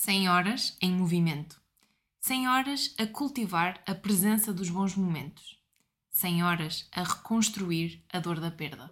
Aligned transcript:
100 0.00 0.28
horas 0.28 0.76
em 0.80 0.92
movimento. 0.92 1.60
100 2.20 2.48
horas 2.48 2.94
a 3.00 3.04
cultivar 3.04 3.82
a 3.84 3.96
presença 3.96 4.52
dos 4.52 4.70
bons 4.70 4.94
momentos. 4.94 5.58
100 6.10 6.44
horas 6.44 6.88
a 6.94 7.02
reconstruir 7.02 8.04
a 8.12 8.20
dor 8.20 8.38
da 8.38 8.48
perda. 8.48 8.88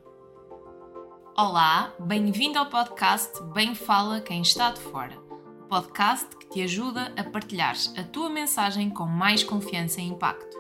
Olá, 1.39 1.95
bem-vindo 2.01 2.59
ao 2.59 2.67
podcast 2.67 3.41
Bem 3.55 3.73
Fala 3.77 4.21
Quem 4.21 4.43
Está 4.43 4.73
de 4.73 4.81
Fora. 4.81 5.17
O 5.61 5.69
podcast 5.69 6.27
que 6.39 6.49
te 6.49 6.63
ajuda 6.63 7.15
a 7.17 7.23
partilhares 7.23 7.95
a 7.97 8.03
tua 8.03 8.29
mensagem 8.29 8.91
com 8.91 9.07
mais 9.07 9.45
confiança 9.45 10.01
e 10.01 10.09
impacto. 10.09 10.57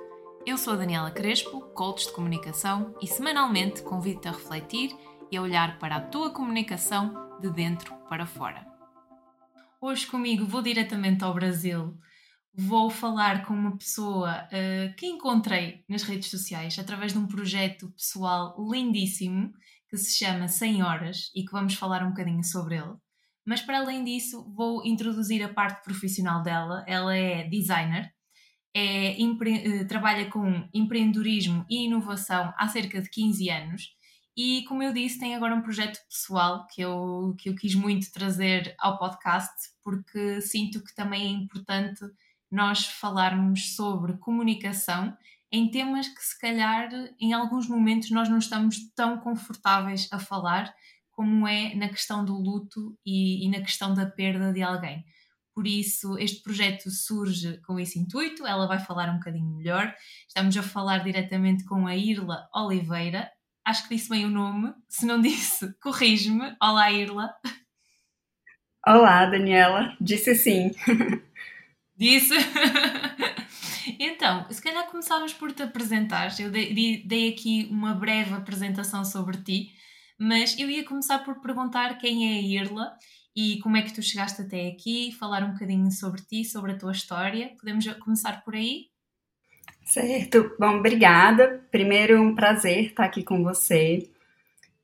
Eu 0.47 0.57
sou 0.57 0.75
a 0.75 0.77
Daniela 0.77 1.11
Crespo, 1.11 1.61
coach 1.75 2.07
de 2.07 2.13
comunicação, 2.13 2.95
e 3.03 3.09
semanalmente 3.09 3.83
convido-te 3.83 4.29
a 4.29 4.33
refletir 4.33 4.97
e 5.29 5.37
a 5.37 5.43
olhar 5.43 5.81
para 5.81 5.97
a 5.97 6.01
tua 6.01 6.31
comunicação 6.31 7.37
de 7.41 7.51
dentro 7.51 7.93
para 8.09 8.25
fora. 8.27 8.76
Hoje 9.79 10.07
comigo 10.07 10.47
vou 10.47 10.63
diretamente 10.63 11.23
ao 11.23 11.35
Brasil. 11.35 11.98
Vou 12.55 12.89
falar 12.89 13.45
com 13.45 13.53
uma 13.53 13.77
pessoa 13.77 14.45
uh, 14.47 14.97
que 14.97 15.05
encontrei 15.05 15.84
nas 15.87 16.03
redes 16.03 16.30
sociais 16.30 16.79
através 16.79 17.12
de 17.12 17.19
um 17.19 17.27
projeto 17.27 17.93
pessoal 17.93 18.57
lindíssimo 18.59 19.53
que 19.91 19.98
se 19.98 20.17
chama 20.17 20.48
100 20.48 20.83
Horas 20.83 21.31
e 21.34 21.45
que 21.45 21.53
vamos 21.53 21.75
falar 21.75 22.03
um 22.03 22.09
bocadinho 22.09 22.43
sobre 22.43 22.77
ele. 22.77 22.95
Mas 23.45 23.61
para 23.61 23.79
além 23.79 24.03
disso, 24.03 24.51
vou 24.57 24.83
introduzir 24.83 25.45
a 25.45 25.53
parte 25.53 25.84
profissional 25.84 26.43
dela. 26.43 26.83
Ela 26.89 27.15
é 27.15 27.47
designer, 27.47 28.11
é, 28.75 29.20
empre, 29.20 29.83
uh, 29.83 29.87
trabalha 29.87 30.31
com 30.31 30.67
empreendedorismo 30.73 31.67
e 31.69 31.84
inovação 31.84 32.51
há 32.56 32.67
cerca 32.67 33.03
de 33.03 33.11
15 33.11 33.51
anos 33.51 33.95
e 34.37 34.65
como 34.65 34.83
eu 34.83 34.93
disse, 34.93 35.19
tem 35.19 35.35
agora 35.35 35.55
um 35.55 35.63
projeto 35.63 35.99
pessoal 36.09 36.67
que 36.67 36.83
eu, 36.83 37.35
que 37.39 37.49
eu 37.49 37.55
quis 37.55 37.75
muito 37.75 38.13
trazer 38.13 38.75
ao 38.79 38.99
podcast, 38.99 39.71
porque 39.83 40.43
sinto 40.43 40.85
que 40.85 40.95
também 40.95 41.25
é 41.25 41.31
importante 41.31 42.05
nós 42.51 42.87
falarmos 42.87 43.75
sobre 43.75 44.19
comunicação 44.19 45.17
em 45.51 45.70
temas 45.70 46.09
que, 46.09 46.23
se 46.23 46.39
calhar, 46.39 46.91
em 47.19 47.33
alguns 47.33 47.67
momentos 47.67 48.11
nós 48.11 48.28
não 48.28 48.39
estamos 48.39 48.93
tão 48.95 49.19
confortáveis 49.19 50.06
a 50.12 50.19
falar, 50.19 50.75
como 51.11 51.48
é 51.48 51.75
na 51.75 51.89
questão 51.89 52.23
do 52.23 52.34
luto 52.34 52.95
e, 53.06 53.47
e 53.47 53.48
na 53.48 53.61
questão 53.61 53.95
da 53.95 54.05
perda 54.05 54.53
de 54.53 54.62
alguém. 54.62 55.03
Por 55.55 55.67
isso, 55.67 56.19
este 56.19 56.43
projeto 56.43 56.91
surge 56.91 57.59
com 57.62 57.81
esse 57.81 57.98
intuito. 57.98 58.47
Ela 58.47 58.67
vai 58.67 58.78
falar 58.78 59.09
um 59.09 59.15
bocadinho 59.15 59.56
melhor. 59.56 59.95
Estamos 60.28 60.55
a 60.55 60.62
falar 60.62 60.98
diretamente 60.98 61.65
com 61.65 61.87
a 61.87 61.97
Irla 61.97 62.47
Oliveira 62.55 63.31
acho 63.67 63.89
que 63.89 63.97
disse 63.97 64.09
bem 64.09 64.25
o 64.25 64.31
nome. 64.31 64.72
Se 64.89 65.05
não 65.05 65.20
disse, 65.20 65.75
corrige-me. 65.83 66.56
Olá, 66.62 66.91
Irla. 66.92 67.34
Olá, 68.86 69.27
Daniela. 69.27 69.97
Disse 70.00 70.36
sim. 70.36 70.70
Disse? 71.98 72.34
então, 73.98 74.47
se 74.50 74.62
calhar 74.62 74.87
começávamos 74.87 75.34
por 75.34 75.50
te 75.50 75.64
apresentar. 75.64 76.28
Eu 76.39 76.50
dei, 76.50 77.03
dei 77.05 77.31
aqui 77.31 77.67
uma 77.70 77.94
breve 77.94 78.34
apresentação 78.34 79.05
sobre 79.05 79.42
ti, 79.42 79.72
mas 80.19 80.56
eu 80.59 80.70
ia 80.70 80.84
começar 80.84 81.20
por 81.20 81.41
perguntar 81.41 81.98
quem 81.98 82.34
é 82.34 82.39
a 82.39 82.42
Irla 82.42 82.97
e 83.34 83.59
como 83.61 83.77
é 83.77 83.83
que 83.83 83.92
tu 83.92 84.03
chegaste 84.03 84.42
até 84.42 84.69
aqui, 84.69 85.11
falar 85.19 85.42
um 85.42 85.53
bocadinho 85.53 85.91
sobre 85.91 86.22
ti, 86.22 86.44
sobre 86.44 86.72
a 86.72 86.78
tua 86.78 86.92
história. 86.92 87.56
Podemos 87.59 87.84
começar 87.94 88.44
por 88.44 88.55
aí? 88.55 88.91
Certo. 89.87 90.53
Bom, 90.59 90.79
obrigada. 90.79 91.65
Primeiro, 91.70 92.20
um 92.20 92.34
prazer 92.34 92.87
estar 92.87 93.05
aqui 93.05 93.23
com 93.23 93.42
você. 93.42 94.11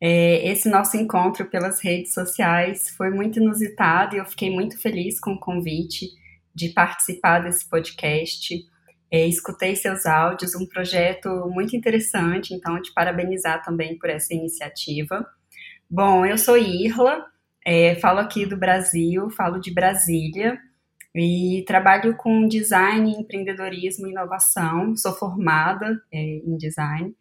É, 0.01 0.49
esse 0.49 0.69
nosso 0.69 0.97
encontro 0.97 1.45
pelas 1.47 1.81
redes 1.81 2.15
sociais 2.15 2.89
foi 2.97 3.11
muito 3.11 3.41
inusitado 3.41 4.15
e 4.15 4.19
eu 4.19 4.25
fiquei 4.25 4.51
muito 4.51 4.81
feliz 4.81 5.19
com 5.21 5.33
o 5.33 5.41
convite 5.41 6.07
de 6.55 6.69
participar 6.69 7.41
desse 7.41 7.69
podcast. 7.69 8.65
É, 9.11 9.27
escutei 9.27 9.75
seus 9.75 10.07
áudios, 10.07 10.55
um 10.55 10.67
projeto 10.67 11.29
muito 11.51 11.77
interessante, 11.77 12.55
então 12.55 12.81
te 12.81 12.93
parabenizar 12.95 13.63
também 13.63 13.99
por 13.99 14.09
essa 14.09 14.33
iniciativa. 14.33 15.27
Bom, 15.91 16.25
eu 16.25 16.39
sou 16.39 16.57
Irla, 16.57 17.27
é, 17.67 17.97
falo 17.97 18.21
aqui 18.21 18.47
do 18.47 18.57
Brasil, 18.57 19.29
falo 19.31 19.59
de 19.59 19.73
Brasília. 19.73 20.59
E 21.15 21.63
trabalho 21.67 22.17
com 22.17 22.49
design, 22.49 23.13
empreendedorismo 23.13 24.07
e 24.07 24.11
inovação. 24.11 24.97
Sou 24.97 25.13
formada 25.13 26.03
é, 26.11 26.19
em 26.19 26.57
design 26.57 27.15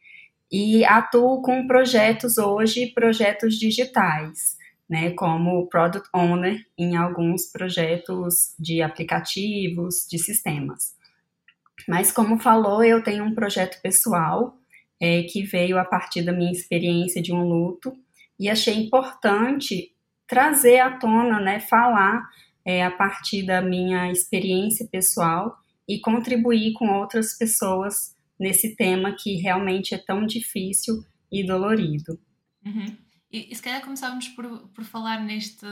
e 0.52 0.84
atuo 0.84 1.42
com 1.42 1.66
projetos 1.66 2.38
hoje, 2.38 2.88
projetos 2.88 3.58
digitais, 3.58 4.58
né, 4.90 5.12
como 5.12 5.68
product 5.68 6.10
owner 6.14 6.60
em 6.78 6.98
alguns 6.98 7.46
projetos 7.46 8.54
de 8.60 8.82
aplicativos, 8.82 10.06
de 10.10 10.20
sistemas. 10.20 10.94
Mas 11.88 12.12
como 12.12 12.38
falou, 12.38 12.84
eu 12.84 13.02
tenho 13.02 13.24
um 13.24 13.34
projeto 13.34 13.82
pessoal 13.82 14.58
é, 15.00 15.24
que 15.24 15.44
veio 15.44 15.80
a 15.80 15.86
partir 15.86 16.22
da 16.22 16.34
minha 16.34 16.52
experiência 16.52 17.22
de 17.22 17.34
um 17.34 17.48
luto 17.48 17.94
e 18.38 18.50
achei 18.50 18.76
importante 18.76 19.96
trazer 20.28 20.80
à 20.80 20.98
tona, 20.98 21.40
né, 21.40 21.62
falar 21.62 22.22
é, 22.66 22.84
a 22.84 22.92
partir 22.92 23.46
da 23.46 23.62
minha 23.62 24.12
experiência 24.12 24.88
pessoal 24.88 25.58
e 25.88 26.00
contribuir 26.00 26.74
com 26.74 26.88
outras 26.90 27.38
pessoas 27.38 28.16
nesse 28.40 28.76
tema 28.76 29.14
que 29.14 29.36
realmente 29.36 29.94
é 29.94 29.98
tão 29.98 30.26
difícil 30.26 31.04
e 31.32 31.46
dolorido. 31.46 32.20
Uhum. 32.66 32.98
E, 33.32 33.52
e 33.52 33.56
se 33.56 33.62
calhar 33.62 33.82
começávamos 33.82 34.28
por, 34.30 34.68
por 34.70 34.84
falar 34.84 35.24
neste, 35.24 35.66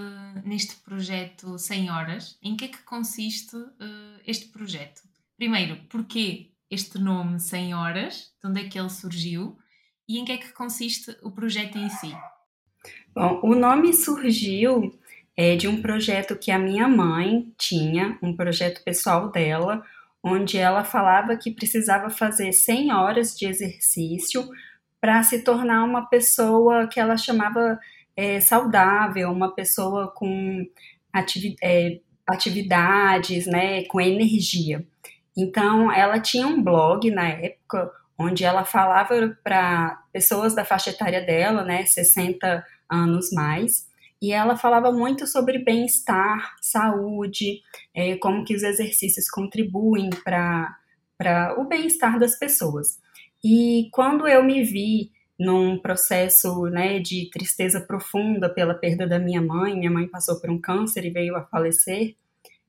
neste 0.46 0.76
projeto 0.78 1.58
100 1.58 1.92
horas. 1.92 2.38
Em 2.42 2.56
que 2.56 2.66
é 2.66 2.68
que 2.70 2.82
consiste 2.84 3.56
uh, 3.56 4.20
este 4.26 4.48
projeto? 4.48 5.02
Primeiro, 5.36 5.78
porquê 5.90 6.52
este 6.70 6.98
nome 6.98 7.40
100 7.40 7.74
horas? 7.74 8.34
De 8.42 8.50
onde 8.50 8.62
é 8.62 8.70
que 8.70 8.80
ele 8.80 8.90
surgiu? 8.90 9.58
E 10.08 10.18
em 10.18 10.26
que 10.26 10.32
é 10.32 10.38
que 10.38 10.54
consiste 10.54 11.16
o 11.22 11.32
projeto 11.32 11.78
em 11.78 11.90
si? 11.90 12.16
Bom, 13.14 13.42
o 13.44 13.56
nome 13.56 13.94
surgiu 13.94 14.98
é, 15.40 15.56
de 15.56 15.70
um 15.70 15.82
projeto 15.82 16.36
que 16.36 16.52
a 16.52 16.60
minha 16.60 16.86
mãe 16.86 17.50
tinha, 17.58 18.20
um 18.22 18.36
projeto 18.36 18.84
pessoal 18.84 19.32
dela, 19.32 19.82
onde 20.22 20.58
ela 20.58 20.84
falava 20.84 21.38
que 21.38 21.50
precisava 21.50 22.10
fazer 22.10 22.52
100 22.52 22.92
horas 22.92 23.38
de 23.38 23.46
exercício 23.46 24.50
para 25.00 25.24
se 25.24 25.42
tornar 25.42 25.86
uma 25.86 26.06
pessoa 26.08 26.88
que 26.88 27.00
ela 27.00 27.16
chamava 27.16 27.80
é, 28.18 28.42
saudável, 28.42 29.32
uma 29.32 29.56
pessoa 29.56 30.12
com 30.14 30.68
ativi 31.14 31.56
é, 31.64 32.02
atividades, 32.28 33.48
né, 33.48 33.86
com 33.86 34.02
energia. 34.02 34.86
Então, 35.38 35.90
ela 35.90 36.20
tinha 36.20 36.48
um 36.48 36.62
blog 36.62 37.10
na 37.12 37.30
época 37.30 37.90
onde 38.18 38.44
ela 38.44 38.66
falava 38.66 39.38
para 39.42 40.04
pessoas 40.12 40.54
da 40.54 40.66
faixa 40.66 40.90
etária 40.90 41.22
dela, 41.26 41.64
né, 41.64 41.86
60 41.86 42.62
anos 42.90 43.32
mais, 43.32 43.88
e 44.22 44.32
ela 44.32 44.58
falava 44.58 44.92
muito 44.92 45.26
sobre 45.26 45.60
bem-estar, 45.60 46.56
saúde, 46.62 47.62
é, 47.94 48.18
como 48.18 48.44
que 48.44 48.56
os 48.56 48.64
exercícios 48.64 49.30
contribuem 49.30 50.10
para 50.24 51.56
o 51.58 51.66
bem-estar 51.66 52.20
das 52.20 52.38
pessoas. 52.38 53.00
E 53.44 53.90
quando 53.92 54.28
eu 54.28 54.44
me 54.44 54.64
vi 54.64 55.12
num 55.40 55.80
processo 55.80 56.66
né, 56.66 57.00
de 57.00 57.30
tristeza 57.32 57.80
profunda 57.80 58.50
pela 58.54 58.74
perda 58.74 59.08
da 59.08 59.18
minha 59.18 59.42
mãe, 59.42 59.78
minha 59.78 59.92
mãe 59.92 60.06
passou 60.06 60.40
por 60.40 60.50
um 60.50 60.60
câncer 60.60 61.06
e 61.06 61.10
veio 61.10 61.36
a 61.38 61.46
falecer, 61.46 62.16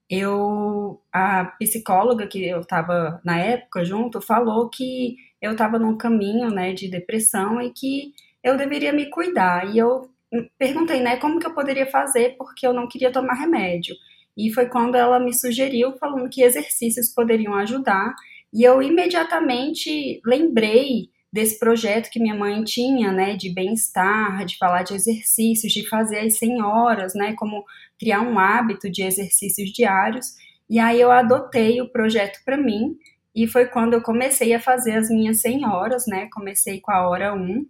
eu 0.08 1.00
a 1.12 1.44
psicóloga 1.44 2.26
que 2.26 2.44
eu 2.44 2.60
estava 2.60 3.20
na 3.24 3.38
época 3.38 3.84
junto 3.84 4.20
falou 4.20 4.68
que 4.68 5.16
eu 5.40 5.52
estava 5.52 5.78
num 5.78 5.96
caminho 5.96 6.50
né, 6.50 6.72
de 6.72 6.88
depressão 6.88 7.60
e 7.62 7.70
que 7.70 8.12
eu 8.42 8.56
deveria 8.56 8.92
me 8.92 9.08
cuidar. 9.08 9.72
E 9.72 9.78
eu 9.78 10.09
perguntei, 10.58 11.00
né, 11.00 11.16
como 11.16 11.38
que 11.38 11.46
eu 11.46 11.54
poderia 11.54 11.86
fazer 11.86 12.36
porque 12.38 12.66
eu 12.66 12.72
não 12.72 12.88
queria 12.88 13.12
tomar 13.12 13.34
remédio. 13.34 13.94
E 14.36 14.52
foi 14.52 14.66
quando 14.66 14.94
ela 14.94 15.18
me 15.18 15.34
sugeriu, 15.34 15.92
falando 15.98 16.28
que 16.28 16.42
exercícios 16.42 17.08
poderiam 17.08 17.54
ajudar, 17.54 18.14
e 18.52 18.62
eu 18.62 18.82
imediatamente 18.82 20.20
lembrei 20.24 21.10
desse 21.32 21.58
projeto 21.58 22.10
que 22.10 22.18
minha 22.20 22.34
mãe 22.34 22.64
tinha, 22.64 23.12
né, 23.12 23.36
de 23.36 23.52
bem-estar, 23.52 24.44
de 24.44 24.56
falar 24.58 24.82
de 24.82 24.94
exercícios, 24.94 25.72
de 25.72 25.88
fazer 25.88 26.20
as 26.20 26.38
100 26.38 26.62
horas, 26.62 27.14
né, 27.14 27.34
como 27.36 27.64
criar 27.98 28.20
um 28.22 28.38
hábito 28.38 28.90
de 28.90 29.02
exercícios 29.02 29.70
diários. 29.70 30.26
E 30.68 30.78
aí 30.78 31.00
eu 31.00 31.10
adotei 31.10 31.80
o 31.80 31.88
projeto 31.90 32.40
para 32.44 32.56
mim, 32.56 32.96
e 33.34 33.46
foi 33.46 33.66
quando 33.66 33.94
eu 33.94 34.02
comecei 34.02 34.52
a 34.54 34.60
fazer 34.60 34.92
as 34.96 35.08
minhas 35.08 35.40
100 35.40 35.66
horas, 35.66 36.04
né, 36.08 36.28
comecei 36.32 36.80
com 36.80 36.90
a 36.92 37.08
hora 37.08 37.32
1 37.34 37.64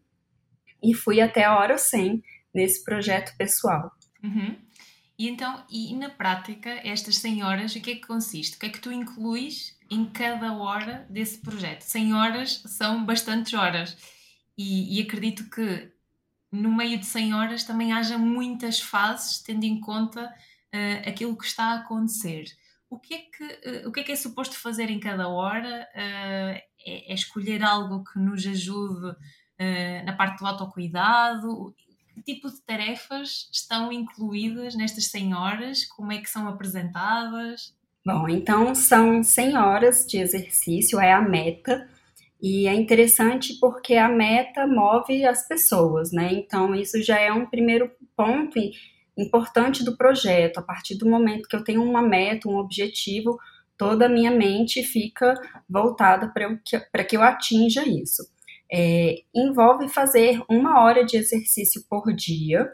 e 0.83 0.95
fui 0.95 1.21
até 1.21 1.45
a 1.45 1.59
hora 1.59 1.77
100, 1.77 2.23
nesse 2.55 2.85
projeto 2.85 3.37
pessoal. 3.37 3.91
Uhum. 4.23 4.57
E 5.21 5.29
então, 5.29 5.63
e 5.71 5.95
na 5.97 6.09
prática, 6.09 6.71
estas 6.83 7.19
100 7.19 7.43
horas, 7.43 7.75
o 7.75 7.81
que 7.83 7.91
é 7.91 7.95
que 7.97 8.07
consiste? 8.07 8.57
O 8.57 8.59
que 8.59 8.65
é 8.65 8.69
que 8.71 8.81
tu 8.81 8.91
incluis 8.91 9.77
em 9.91 10.07
cada 10.07 10.55
hora 10.55 11.07
desse 11.11 11.39
projeto? 11.43 11.83
100 11.83 12.15
horas 12.15 12.63
são 12.67 13.05
bastantes 13.05 13.53
horas 13.53 13.99
e, 14.57 14.99
e 14.99 15.03
acredito 15.03 15.51
que 15.51 15.93
no 16.51 16.75
meio 16.75 16.99
de 16.99 17.05
100 17.05 17.35
horas 17.35 17.65
também 17.65 17.93
haja 17.93 18.17
muitas 18.17 18.81
fases, 18.81 19.43
tendo 19.43 19.65
em 19.65 19.79
conta 19.79 20.25
uh, 20.25 21.09
aquilo 21.09 21.37
que 21.37 21.45
está 21.45 21.65
a 21.65 21.75
acontecer. 21.81 22.45
O 22.89 22.99
que, 22.99 23.15
é 23.15 23.19
que, 23.19 23.45
uh, 23.85 23.89
o 23.91 23.93
que 23.93 24.01
é 24.01 24.03
que 24.03 24.13
é 24.13 24.17
suposto 24.17 24.57
fazer 24.57 24.91
em 24.91 24.99
cada 24.99 25.29
hora? 25.29 25.87
É, 25.95 26.65
é, 26.87 27.13
escolher 27.15 27.63
algo 27.63 28.03
que 28.05 28.19
nos 28.19 28.47
ajude 28.47 29.15
na 30.07 30.15
parte 30.15 30.39
do 30.39 30.47
autocuidado? 30.47 31.75
Que 32.21 32.35
tipo 32.35 32.51
de 32.51 32.61
tarefas 32.63 33.49
estão 33.53 33.91
incluídas 33.91 34.75
nestas 34.75 35.07
100 35.07 35.35
horas? 35.35 35.85
Como 35.87 36.13
é 36.13 36.19
que 36.19 36.29
são 36.29 36.47
apresentadas? 36.49 37.75
Bom, 38.05 38.29
então 38.29 38.75
são 38.75 39.23
100 39.23 39.57
horas 39.57 40.07
de 40.07 40.19
exercício, 40.19 41.01
é 41.01 41.13
a 41.13 41.23
meta. 41.23 41.89
E 42.43 42.67
é 42.67 42.75
interessante 42.75 43.59
porque 43.61 43.95
a 43.95 44.09
meta 44.09 44.67
move 44.67 45.25
as 45.25 45.47
pessoas, 45.47 46.11
né? 46.11 46.31
Então, 46.33 46.75
isso 46.75 47.03
já 47.03 47.19
é 47.19 47.31
um 47.33 47.47
primeiro 47.47 47.91
ponto 48.17 48.59
importante 49.17 49.85
do 49.85 49.97
projeto. 49.97 50.59
A 50.59 50.63
partir 50.63 50.97
do 50.97 51.09
momento 51.09 51.49
que 51.49 51.57
eu 51.57 51.65
tenho 51.65 51.83
uma 51.83 52.03
meta, 52.03 52.49
um 52.49 52.57
objetivo, 52.57 53.39
toda 53.77 54.07
a 54.07 54.09
minha 54.09 54.31
mente 54.31 54.83
fica 54.83 55.35
voltada 55.69 56.29
para 56.29 56.57
que, 56.65 57.05
que 57.05 57.17
eu 57.17 57.23
atinja 57.23 57.87
isso. 57.87 58.23
É, 58.73 59.17
envolve 59.35 59.89
fazer 59.89 60.41
uma 60.49 60.83
hora 60.83 61.05
de 61.05 61.17
exercício 61.17 61.83
por 61.89 62.13
dia. 62.13 62.71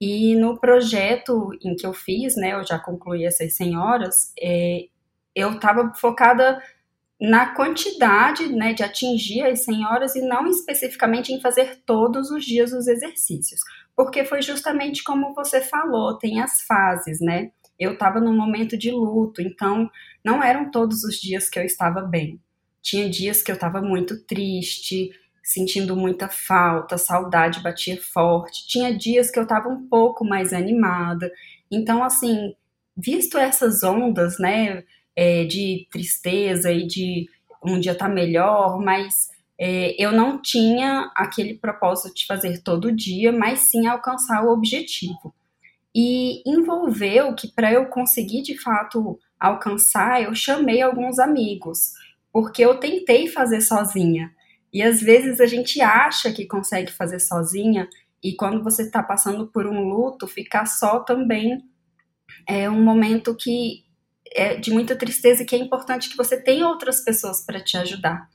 E 0.00 0.34
no 0.34 0.58
projeto 0.58 1.50
em 1.62 1.76
que 1.76 1.86
eu 1.86 1.94
fiz, 1.94 2.36
né, 2.36 2.54
eu 2.54 2.64
já 2.64 2.78
concluí 2.78 3.24
essas 3.24 3.54
100 3.54 3.78
horas, 3.78 4.32
é, 4.40 4.86
eu 5.34 5.52
estava 5.52 5.92
focada 5.94 6.60
na 7.22 7.54
quantidade 7.54 8.48
né, 8.52 8.72
de 8.72 8.82
atingir 8.82 9.42
as 9.42 9.64
100 9.64 9.86
horas 9.86 10.16
e 10.16 10.22
não 10.22 10.44
especificamente 10.48 11.32
em 11.32 11.40
fazer 11.40 11.80
todos 11.86 12.32
os 12.32 12.44
dias 12.44 12.72
os 12.72 12.88
exercícios, 12.88 13.60
porque 13.94 14.24
foi 14.24 14.42
justamente 14.42 15.04
como 15.04 15.32
você 15.32 15.60
falou, 15.60 16.18
tem 16.18 16.40
as 16.40 16.62
fases, 16.62 17.20
né? 17.20 17.52
Eu 17.78 17.92
estava 17.92 18.20
num 18.20 18.36
momento 18.36 18.76
de 18.76 18.90
luto, 18.90 19.40
então 19.40 19.88
não 20.24 20.42
eram 20.42 20.68
todos 20.68 21.04
os 21.04 21.14
dias 21.14 21.48
que 21.48 21.60
eu 21.60 21.64
estava 21.64 22.02
bem. 22.02 22.40
Tinha 22.82 23.08
dias 23.08 23.40
que 23.40 23.52
eu 23.52 23.54
estava 23.54 23.80
muito 23.80 24.24
triste, 24.24 25.10
sentindo 25.52 25.96
muita 25.96 26.28
falta, 26.28 26.98
saudade 26.98 27.62
batia 27.62 28.00
forte. 28.00 28.66
Tinha 28.66 28.96
dias 28.96 29.30
que 29.30 29.38
eu 29.38 29.44
estava 29.44 29.68
um 29.68 29.86
pouco 29.88 30.24
mais 30.24 30.52
animada. 30.52 31.30
Então, 31.70 32.02
assim, 32.02 32.54
visto 32.96 33.38
essas 33.38 33.82
ondas, 33.82 34.38
né? 34.38 34.84
é, 35.16 35.44
de 35.44 35.86
tristeza 35.90 36.72
e 36.72 36.86
de 36.86 37.28
um 37.64 37.78
dia 37.78 37.94
tá 37.94 38.08
melhor, 38.08 38.80
mas 38.80 39.30
é, 39.58 39.94
eu 40.02 40.12
não 40.12 40.40
tinha 40.40 41.10
aquele 41.14 41.54
propósito 41.54 42.14
de 42.14 42.26
fazer 42.26 42.62
todo 42.62 42.94
dia, 42.94 43.32
mas 43.32 43.70
sim 43.70 43.86
alcançar 43.86 44.44
o 44.44 44.52
objetivo. 44.52 45.34
E 45.94 46.42
envolveu 46.50 47.34
que 47.34 47.48
para 47.48 47.72
eu 47.72 47.86
conseguir 47.86 48.42
de 48.42 48.60
fato 48.60 49.18
alcançar, 49.38 50.22
eu 50.22 50.34
chamei 50.34 50.80
alguns 50.80 51.18
amigos, 51.18 51.92
porque 52.32 52.64
eu 52.64 52.78
tentei 52.78 53.28
fazer 53.28 53.60
sozinha. 53.60 54.32
E 54.72 54.82
às 54.82 55.00
vezes 55.00 55.40
a 55.40 55.46
gente 55.46 55.80
acha 55.80 56.32
que 56.32 56.46
consegue 56.46 56.90
fazer 56.90 57.20
sozinha, 57.20 57.88
e 58.22 58.34
quando 58.34 58.62
você 58.62 58.82
está 58.82 59.02
passando 59.02 59.48
por 59.48 59.66
um 59.66 59.82
luto, 59.88 60.26
ficar 60.26 60.66
só 60.66 61.00
também 61.00 61.58
é 62.48 62.70
um 62.70 62.82
momento 62.82 63.34
que 63.34 63.84
é 64.34 64.56
de 64.56 64.70
muita 64.70 64.96
tristeza 64.96 65.44
que 65.44 65.54
é 65.54 65.58
importante 65.58 66.08
que 66.08 66.16
você 66.16 66.40
tenha 66.40 66.66
outras 66.66 67.04
pessoas 67.04 67.44
para 67.44 67.60
te 67.60 67.76
ajudar. 67.76 68.28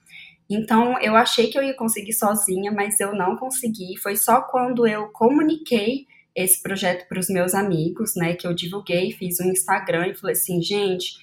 Então, 0.50 1.00
eu 1.02 1.16
achei 1.16 1.48
que 1.48 1.58
eu 1.58 1.64
ia 1.64 1.76
conseguir 1.76 2.14
sozinha, 2.14 2.72
mas 2.72 3.00
eu 3.00 3.14
não 3.14 3.36
consegui. 3.36 3.98
Foi 3.98 4.16
só 4.16 4.42
quando 4.42 4.88
eu 4.88 5.08
comuniquei 5.10 6.06
esse 6.36 6.62
projeto 6.62 7.08
para 7.08 7.20
os 7.20 7.28
meus 7.30 7.56
amigos, 7.56 8.16
né, 8.16 8.36
que 8.36 8.46
eu 8.46 8.54
divulguei, 8.54 9.12
fiz 9.12 9.40
um 9.40 9.50
Instagram 9.50 10.08
e 10.08 10.16
falei 10.16 10.34
assim, 10.34 10.62
gente, 10.62 11.16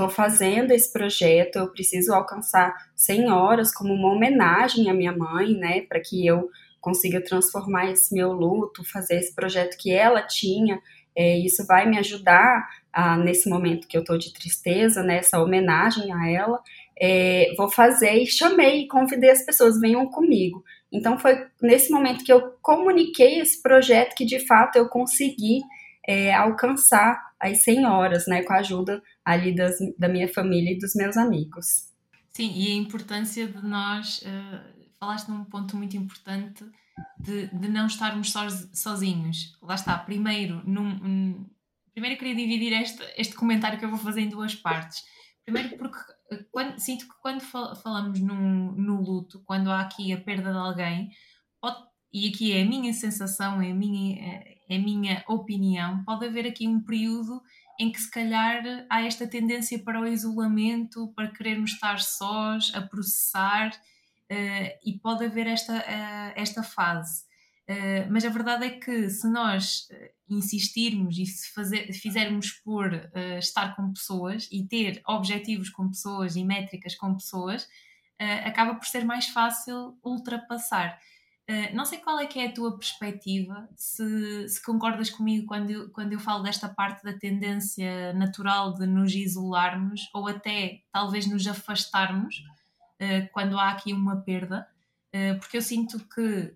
estou 0.00 0.08
fazendo 0.10 0.72
esse 0.72 0.92
projeto, 0.92 1.56
eu 1.56 1.68
preciso 1.68 2.12
alcançar 2.12 2.74
100 2.96 3.30
horas 3.30 3.72
como 3.72 3.92
uma 3.92 4.12
homenagem 4.12 4.90
à 4.90 4.94
minha 4.94 5.12
mãe, 5.16 5.54
né, 5.54 5.82
para 5.82 6.00
que 6.00 6.26
eu 6.26 6.50
consiga 6.80 7.20
transformar 7.22 7.90
esse 7.90 8.14
meu 8.14 8.32
luto, 8.32 8.82
fazer 8.84 9.16
esse 9.16 9.34
projeto 9.34 9.76
que 9.78 9.92
ela 9.92 10.22
tinha 10.22 10.80
é, 11.16 11.36
isso 11.38 11.66
vai 11.66 11.88
me 11.88 11.98
ajudar 11.98 12.68
a, 12.92 13.16
nesse 13.16 13.48
momento 13.48 13.86
que 13.86 13.96
eu 13.96 14.00
estou 14.00 14.18
de 14.18 14.32
tristeza, 14.32 15.02
nessa 15.02 15.36
né, 15.36 15.42
homenagem 15.42 16.12
a 16.12 16.30
ela. 16.30 16.62
É, 16.98 17.52
vou 17.56 17.70
fazer 17.70 18.12
e 18.12 18.26
chamei 18.26 18.82
e 18.82 18.88
convidei 18.88 19.30
as 19.30 19.44
pessoas, 19.44 19.80
venham 19.80 20.06
comigo. 20.06 20.64
Então 20.92 21.18
foi 21.18 21.46
nesse 21.62 21.90
momento 21.90 22.24
que 22.24 22.32
eu 22.32 22.54
comuniquei 22.62 23.40
esse 23.40 23.62
projeto 23.62 24.14
que 24.14 24.24
de 24.24 24.40
fato 24.46 24.76
eu 24.76 24.88
consegui 24.88 25.60
é, 26.06 26.32
alcançar 26.34 27.20
as 27.38 27.62
100 27.62 27.86
horas, 27.86 28.26
né, 28.26 28.42
com 28.42 28.52
a 28.52 28.58
ajuda 28.58 29.02
ali 29.24 29.54
das, 29.54 29.76
da 29.98 30.08
minha 30.08 30.28
família 30.28 30.72
e 30.72 30.78
dos 30.78 30.94
meus 30.94 31.16
amigos. 31.16 31.90
Sim, 32.30 32.52
e 32.54 32.72
a 32.72 32.74
importância 32.74 33.46
de 33.46 33.66
nós, 33.66 34.22
uh, 34.22 34.88
falaste 34.98 35.28
num 35.28 35.44
ponto 35.44 35.76
muito 35.76 35.96
importante, 35.96 36.64
de, 37.18 37.46
de 37.48 37.68
não 37.68 37.86
estarmos 37.86 38.32
sozinhos. 38.72 39.56
Lá 39.62 39.74
está, 39.74 39.96
primeiro, 39.98 40.62
num, 40.66 41.46
primeiro 41.92 42.14
eu 42.14 42.18
queria 42.18 42.34
dividir 42.34 42.72
este, 42.72 43.02
este 43.16 43.34
comentário 43.34 43.78
que 43.78 43.84
eu 43.84 43.90
vou 43.90 43.98
fazer 43.98 44.20
em 44.20 44.28
duas 44.28 44.54
partes. 44.54 45.02
Primeiro 45.44 45.76
porque 45.76 45.98
eh, 46.30 46.44
quando, 46.50 46.78
sinto 46.78 47.06
que 47.06 47.14
quando 47.20 47.40
falamos 47.40 48.20
no, 48.20 48.72
no 48.72 49.02
luto, 49.02 49.42
quando 49.44 49.70
há 49.70 49.80
aqui 49.80 50.12
a 50.12 50.20
perda 50.20 50.52
de 50.52 50.58
alguém, 50.58 51.10
pode, 51.60 51.78
e 52.12 52.28
aqui 52.28 52.52
é 52.52 52.62
a 52.62 52.66
minha 52.66 52.92
sensação, 52.92 53.60
é 53.60 53.70
a 53.70 53.74
minha, 53.74 54.20
é 54.20 54.59
a 54.70 54.78
minha 54.78 55.24
opinião, 55.26 56.04
pode 56.04 56.26
haver 56.26 56.46
aqui 56.46 56.68
um 56.68 56.80
período 56.80 57.42
em 57.78 57.90
que 57.90 58.00
se 58.00 58.10
calhar 58.10 58.62
há 58.88 59.02
esta 59.02 59.26
tendência 59.26 59.78
para 59.78 60.00
o 60.00 60.06
isolamento, 60.06 61.12
para 61.16 61.30
querermos 61.30 61.72
estar 61.72 61.98
sós, 61.98 62.70
a 62.74 62.82
processar 62.82 63.70
uh, 63.70 64.78
e 64.84 64.98
pode 65.02 65.24
haver 65.24 65.46
esta, 65.46 65.78
uh, 65.78 66.32
esta 66.36 66.62
fase. 66.62 67.24
Uh, 67.68 68.10
mas 68.10 68.24
a 68.24 68.28
verdade 68.28 68.66
é 68.66 68.70
que 68.70 69.08
se 69.08 69.28
nós 69.28 69.88
insistirmos 70.28 71.18
e 71.18 71.26
se 71.26 71.52
fazer, 71.52 71.92
fizermos 71.92 72.52
por 72.52 72.92
estar 73.38 73.74
com 73.74 73.92
pessoas 73.92 74.48
e 74.52 74.64
ter 74.64 75.02
objetivos 75.08 75.70
com 75.70 75.88
pessoas 75.88 76.36
e 76.36 76.44
métricas 76.44 76.94
com 76.94 77.14
pessoas, 77.14 77.68
acaba 78.44 78.76
por 78.76 78.86
ser 78.86 79.04
mais 79.04 79.26
fácil 79.26 79.98
ultrapassar. 80.04 81.00
Uh, 81.50 81.74
não 81.74 81.84
sei 81.84 81.98
qual 81.98 82.20
é 82.20 82.28
que 82.28 82.38
é 82.38 82.46
a 82.46 82.52
tua 82.52 82.78
perspectiva, 82.78 83.68
se, 83.74 84.48
se, 84.48 84.64
concordas 84.64 85.10
comigo 85.10 85.48
quando 85.48 85.70
eu, 85.70 85.90
quando 85.90 86.12
eu 86.12 86.20
falo 86.20 86.44
desta 86.44 86.68
parte 86.68 87.02
da 87.02 87.12
tendência 87.12 88.12
natural 88.12 88.74
de 88.74 88.86
nos 88.86 89.12
isolarmos 89.12 90.08
ou 90.14 90.28
até 90.28 90.84
talvez 90.92 91.26
nos 91.26 91.44
afastarmos 91.48 92.36
uh, 93.02 93.28
quando 93.32 93.58
há 93.58 93.70
aqui 93.70 93.92
uma 93.92 94.20
perda, 94.20 94.64
uh, 95.12 95.40
porque 95.40 95.56
eu 95.56 95.62
sinto 95.62 95.98
que 96.14 96.54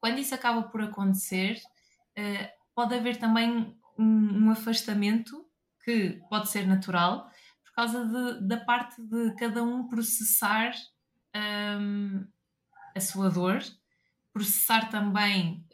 quando 0.00 0.18
isso 0.18 0.36
acaba 0.36 0.62
por 0.62 0.82
acontecer, 0.82 1.60
pode 2.74 2.94
haver 2.94 3.16
também 3.16 3.76
um, 3.96 4.46
um, 4.46 4.50
afastamento 4.50 5.44
que 5.84 6.20
pode 6.28 6.48
ser 6.48 6.66
natural, 6.66 7.30
por 7.64 7.72
causa 7.72 8.04
de, 8.04 8.46
da 8.48 8.56
parte 8.56 9.00
de 9.00 9.34
cada 9.36 9.62
um 9.62 9.86
processar 9.86 10.72
um, 11.80 12.26
a 12.96 13.00
sua 13.00 13.30
dor, 13.30 13.62
processar 14.32 14.88
também 14.88 15.64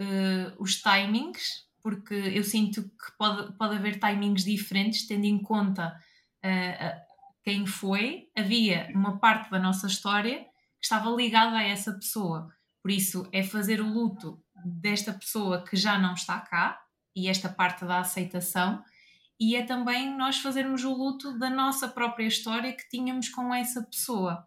os 0.58 0.82
timings, 0.82 1.68
porque 1.82 2.14
eu 2.14 2.44
sinto 2.44 2.82
que 2.82 3.16
pode, 3.16 3.52
pode 3.56 3.76
haver 3.76 3.98
timings 3.98 4.44
diferentes, 4.44 5.06
tendo 5.06 5.24
em 5.24 5.38
conta 5.38 5.98
uh, 6.44 7.00
quem 7.42 7.66
foi, 7.66 8.28
havia 8.36 8.90
uma 8.94 9.18
parte 9.18 9.50
da 9.50 9.58
nossa 9.58 9.86
história 9.86 10.40
que 10.78 10.84
estava 10.84 11.10
ligada 11.10 11.56
a 11.56 11.62
essa 11.62 11.92
pessoa. 11.92 12.52
Por 12.82 12.90
isso, 12.90 13.28
é 13.32 13.42
fazer 13.42 13.80
o 13.80 13.90
luto 13.90 14.42
desta 14.64 15.12
pessoa 15.12 15.64
que 15.64 15.76
já 15.76 15.98
não 15.98 16.14
está 16.14 16.40
cá, 16.40 16.78
e 17.16 17.28
esta 17.28 17.48
parte 17.48 17.84
da 17.84 18.00
aceitação, 18.00 18.82
e 19.40 19.56
é 19.56 19.64
também 19.64 20.16
nós 20.16 20.38
fazermos 20.38 20.84
o 20.84 20.92
luto 20.92 21.38
da 21.38 21.48
nossa 21.48 21.88
própria 21.88 22.26
história 22.26 22.72
que 22.72 22.88
tínhamos 22.88 23.28
com 23.28 23.54
essa 23.54 23.82
pessoa. 23.82 24.46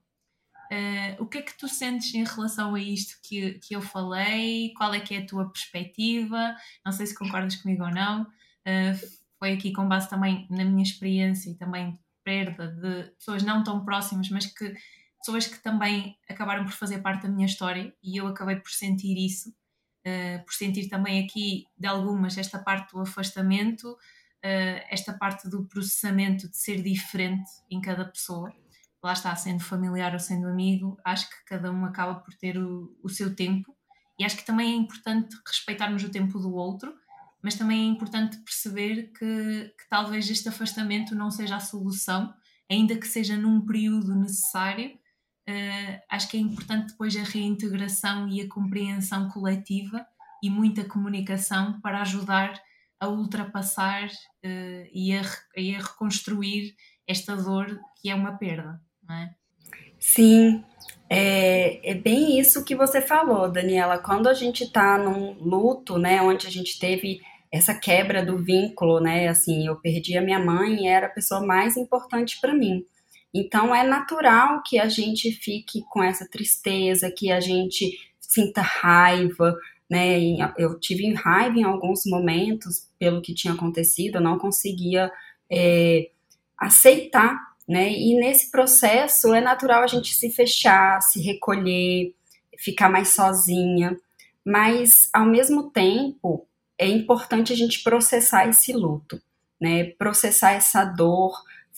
Uh, 0.71 1.21
o 1.21 1.27
que 1.27 1.39
é 1.39 1.41
que 1.41 1.57
tu 1.57 1.67
sentes 1.67 2.13
em 2.13 2.23
relação 2.23 2.75
a 2.75 2.79
isto 2.79 3.19
que, 3.21 3.55
que 3.55 3.75
eu 3.75 3.81
falei? 3.81 4.73
Qual 4.77 4.93
é 4.93 5.01
que 5.01 5.13
é 5.13 5.17
a 5.17 5.25
tua 5.25 5.49
perspectiva? 5.49 6.55
Não 6.85 6.93
sei 6.93 7.07
se 7.07 7.13
concordas 7.17 7.57
comigo 7.57 7.83
ou 7.83 7.91
não. 7.91 8.21
Uh, 8.21 9.21
foi 9.37 9.51
aqui 9.51 9.73
com 9.73 9.85
base 9.85 10.09
também 10.09 10.47
na 10.49 10.63
minha 10.63 10.81
experiência 10.81 11.49
e 11.49 11.55
também 11.55 11.99
perda 12.23 12.69
de 12.69 13.11
pessoas 13.17 13.43
não 13.43 13.65
tão 13.65 13.83
próximas, 13.83 14.29
mas 14.29 14.45
que 14.45 14.73
pessoas 15.19 15.45
que 15.45 15.61
também 15.61 16.17
acabaram 16.29 16.63
por 16.63 16.71
fazer 16.71 16.99
parte 16.99 17.23
da 17.23 17.29
minha 17.29 17.47
história 17.47 17.93
e 18.01 18.15
eu 18.15 18.27
acabei 18.27 18.55
por 18.55 18.71
sentir 18.71 19.17
isso, 19.17 19.49
uh, 20.07 20.45
por 20.45 20.53
sentir 20.53 20.87
também 20.87 21.25
aqui 21.25 21.65
de 21.77 21.87
algumas 21.87 22.37
esta 22.37 22.57
parte 22.57 22.93
do 22.93 23.01
afastamento, 23.01 23.97
esta 24.89 25.13
parte 25.13 25.47
do 25.47 25.67
processamento 25.67 26.49
de 26.49 26.57
ser 26.57 26.81
diferente 26.81 27.47
em 27.69 27.79
cada 27.79 28.03
pessoa. 28.03 28.51
Lá 29.03 29.13
está, 29.13 29.35
sendo 29.35 29.63
familiar 29.63 30.13
ou 30.13 30.19
sendo 30.19 30.47
amigo, 30.47 30.97
acho 31.03 31.29
que 31.29 31.45
cada 31.45 31.71
um 31.71 31.85
acaba 31.85 32.15
por 32.15 32.33
ter 32.35 32.57
o, 32.57 32.95
o 33.03 33.09
seu 33.09 33.35
tempo 33.35 33.75
e 34.19 34.23
acho 34.23 34.37
que 34.37 34.45
também 34.45 34.73
é 34.73 34.75
importante 34.75 35.35
respeitarmos 35.47 36.03
o 36.03 36.11
tempo 36.11 36.37
do 36.37 36.53
outro 36.53 36.93
mas 37.41 37.55
também 37.55 37.81
é 37.81 37.85
importante 37.85 38.37
perceber 38.37 39.11
que, 39.17 39.73
que 39.77 39.89
talvez 39.89 40.29
este 40.29 40.47
afastamento 40.47 41.15
não 41.15 41.31
seja 41.31 41.55
a 41.55 41.59
solução, 41.59 42.33
ainda 42.69 42.95
que 42.95 43.07
seja 43.07 43.35
num 43.35 43.65
período 43.65 44.15
necessário. 44.15 44.91
Uh, 45.49 45.99
acho 46.09 46.29
que 46.29 46.37
é 46.37 46.39
importante 46.39 46.91
depois 46.91 47.15
a 47.17 47.23
reintegração 47.23 48.27
e 48.27 48.41
a 48.41 48.47
compreensão 48.47 49.27
coletiva 49.29 50.05
e 50.41 50.49
muita 50.49 50.85
comunicação 50.85 51.81
para 51.81 52.01
ajudar 52.01 52.61
a 52.99 53.07
ultrapassar 53.07 54.05
uh, 54.07 54.87
e, 54.93 55.17
a, 55.17 55.21
e, 55.57 55.75
a, 55.75 55.79
reconstruir 55.79 56.75
esta 57.07 57.35
dor 57.35 57.79
que 57.99 58.09
é 58.09 58.15
uma 58.15 58.37
perda, 58.37 58.79
não 59.11 59.17
é? 59.17 59.29
Sim, 59.99 60.63
é, 61.09 61.91
é 61.91 61.93
bem 61.93 62.39
isso 62.39 62.63
que 62.63 62.75
você 62.75 63.01
falou, 63.01 63.51
Daniela. 63.51 63.97
Quando 63.99 64.27
a 64.27 64.33
gente 64.33 64.63
está 64.63 64.97
num 64.97 65.33
luto, 65.33 65.97
né, 65.99 66.21
onde 66.21 66.47
a 66.47 66.49
gente 66.49 66.79
teve 66.79 67.19
essa 67.51 67.73
quebra 67.77 68.25
do 68.25 68.37
vínculo, 68.37 69.01
né, 69.01 69.27
assim, 69.27 69.67
eu 69.67 69.75
perdi 69.75 70.17
a 70.17 70.21
minha 70.21 70.39
mãe 70.39 70.83
e 70.83 70.87
era 70.87 71.07
a 71.07 71.11
pessoa 71.11 71.45
mais 71.45 71.75
importante 71.75 72.39
para 72.39 72.53
mim. 72.53 72.85
Então 73.33 73.75
é 73.75 73.83
natural 73.83 74.63
que 74.65 74.79
a 74.79 74.87
gente 74.87 75.31
fique 75.31 75.83
com 75.89 76.01
essa 76.01 76.27
tristeza, 76.27 77.11
que 77.11 77.31
a 77.31 77.39
gente 77.39 77.97
sinta 78.19 78.61
raiva, 78.61 79.55
né? 79.89 80.17
Eu 80.57 80.79
tive 80.79 81.13
raiva 81.13 81.57
em 81.57 81.63
alguns 81.63 82.03
momentos 82.05 82.89
pelo 82.97 83.21
que 83.21 83.33
tinha 83.33 83.53
acontecido, 83.53 84.15
eu 84.15 84.21
não 84.21 84.37
conseguia 84.37 85.11
é, 85.49 86.09
aceitar, 86.57 87.50
né? 87.67 87.91
E 87.91 88.15
nesse 88.15 88.51
processo 88.51 89.33
é 89.33 89.41
natural 89.41 89.83
a 89.83 89.87
gente 89.87 90.13
se 90.13 90.29
fechar, 90.29 91.01
se 91.01 91.21
recolher, 91.21 92.13
ficar 92.57 92.89
mais 92.89 93.09
sozinha, 93.09 93.97
mas 94.45 95.09
ao 95.13 95.25
mesmo 95.25 95.69
tempo 95.71 96.47
é 96.77 96.87
importante 96.87 97.53
a 97.53 97.55
gente 97.55 97.83
processar 97.83 98.47
esse 98.47 98.73
luto, 98.73 99.21
né? 99.59 99.85
Processar 99.97 100.51
essa 100.53 100.83
dor, 100.83 101.33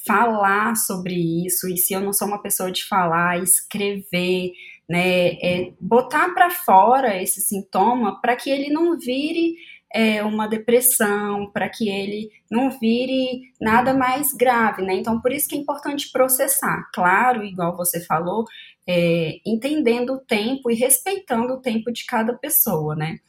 falar 0.05 0.75
sobre 0.75 1.45
isso. 1.45 1.67
E 1.67 1.77
se 1.77 1.93
eu 1.93 2.01
não 2.01 2.13
sou 2.13 2.27
uma 2.27 2.41
pessoa 2.41 2.71
de 2.71 2.83
falar, 2.85 3.41
escrever, 3.41 4.51
né, 4.87 5.29
é 5.41 5.73
botar 5.79 6.33
para 6.33 6.49
fora 6.49 7.21
esse 7.21 7.41
sintoma 7.41 8.19
para 8.19 8.35
que 8.35 8.49
ele 8.49 8.69
não 8.69 8.97
vire 8.97 9.55
é, 9.93 10.23
uma 10.23 10.47
depressão, 10.47 11.51
para 11.51 11.69
que 11.69 11.87
ele 11.87 12.29
não 12.49 12.69
vire 12.79 13.53
nada 13.61 13.93
mais 13.93 14.33
grave, 14.33 14.81
né? 14.81 14.95
Então, 14.95 15.21
por 15.21 15.31
isso 15.31 15.47
que 15.47 15.55
é 15.55 15.57
importante 15.59 16.11
processar, 16.11 16.89
claro, 16.93 17.43
igual 17.43 17.77
você 17.77 18.03
falou, 18.03 18.45
é, 18.87 19.35
entendendo 19.45 20.13
o 20.13 20.19
tempo 20.19 20.71
e 20.71 20.75
respeitando 20.75 21.53
o 21.53 21.61
tempo 21.61 21.91
de 21.91 22.05
cada 22.05 22.33
pessoa, 22.33 22.95
né? 22.95 23.19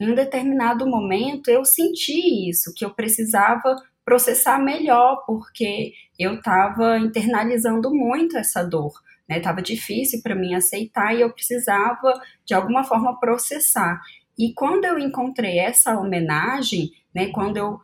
Em 0.00 0.10
um 0.10 0.14
determinado 0.14 0.86
momento 0.86 1.48
eu 1.48 1.64
senti 1.64 2.48
isso, 2.48 2.72
que 2.74 2.84
eu 2.84 2.90
precisava 2.94 3.76
processar 4.04 4.58
melhor, 4.58 5.24
porque 5.26 5.92
eu 6.18 6.34
estava 6.34 6.98
internalizando 6.98 7.92
muito 7.92 8.36
essa 8.36 8.64
dor 8.64 8.92
né? 9.32 9.40
Tava 9.40 9.62
difícil 9.62 10.20
para 10.22 10.34
mim 10.34 10.54
aceitar 10.54 11.14
e 11.14 11.20
eu 11.20 11.32
precisava 11.32 12.12
de 12.44 12.54
alguma 12.54 12.84
forma 12.84 13.18
processar. 13.18 14.00
E 14.38 14.52
quando 14.54 14.84
eu 14.84 14.98
encontrei 14.98 15.58
essa 15.58 15.98
homenagem, 15.98 16.90
né, 17.14 17.28
quando 17.28 17.56
eu 17.56 17.80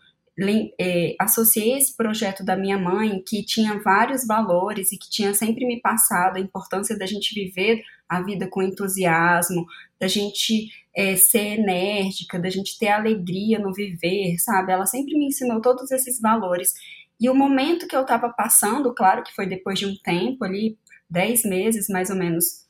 é, 0.81 1.17
associei 1.19 1.76
esse 1.76 1.97
projeto 1.97 2.45
da 2.45 2.57
minha 2.57 2.78
mãe, 2.78 3.23
que 3.26 3.45
tinha 3.45 3.81
vários 3.81 4.26
valores 4.26 4.93
e 4.93 4.99
que 4.99 5.11
tinha 5.11 5.35
sempre 5.35 5.67
me 5.67 5.81
passado 5.81 6.37
a 6.37 6.40
importância 6.40 6.97
da 6.97 7.07
gente 7.07 7.35
viver 7.35 7.83
a 8.09 8.23
vida 8.23 8.49
com 8.49 8.62
entusiasmo, 8.62 9.67
da 9.99 10.07
gente 10.07 10.71
é, 10.97 11.17
ser 11.17 11.59
enérgica, 11.59 12.38
da 12.38 12.49
gente 12.49 12.78
ter 12.78 12.88
alegria 12.88 13.59
no 13.59 13.73
viver, 13.73 14.38
sabe? 14.38 14.73
Ela 14.73 14.87
sempre 14.87 15.19
me 15.19 15.26
ensinou 15.26 15.61
todos 15.61 15.90
esses 15.90 16.21
valores. 16.21 16.73
E 17.21 17.28
o 17.28 17.35
momento 17.35 17.88
que 17.88 17.97
eu 17.97 18.02
estava 18.02 18.28
passando, 18.28 18.95
claro 18.95 19.25
que 19.25 19.35
foi 19.35 19.47
depois 19.47 19.78
de 19.78 19.87
um 19.87 19.97
tempo 19.97 20.45
ali, 20.45 20.78
dez 21.11 21.43
meses 21.43 21.88
mais 21.88 22.11
ou 22.11 22.17
menos 22.17 22.67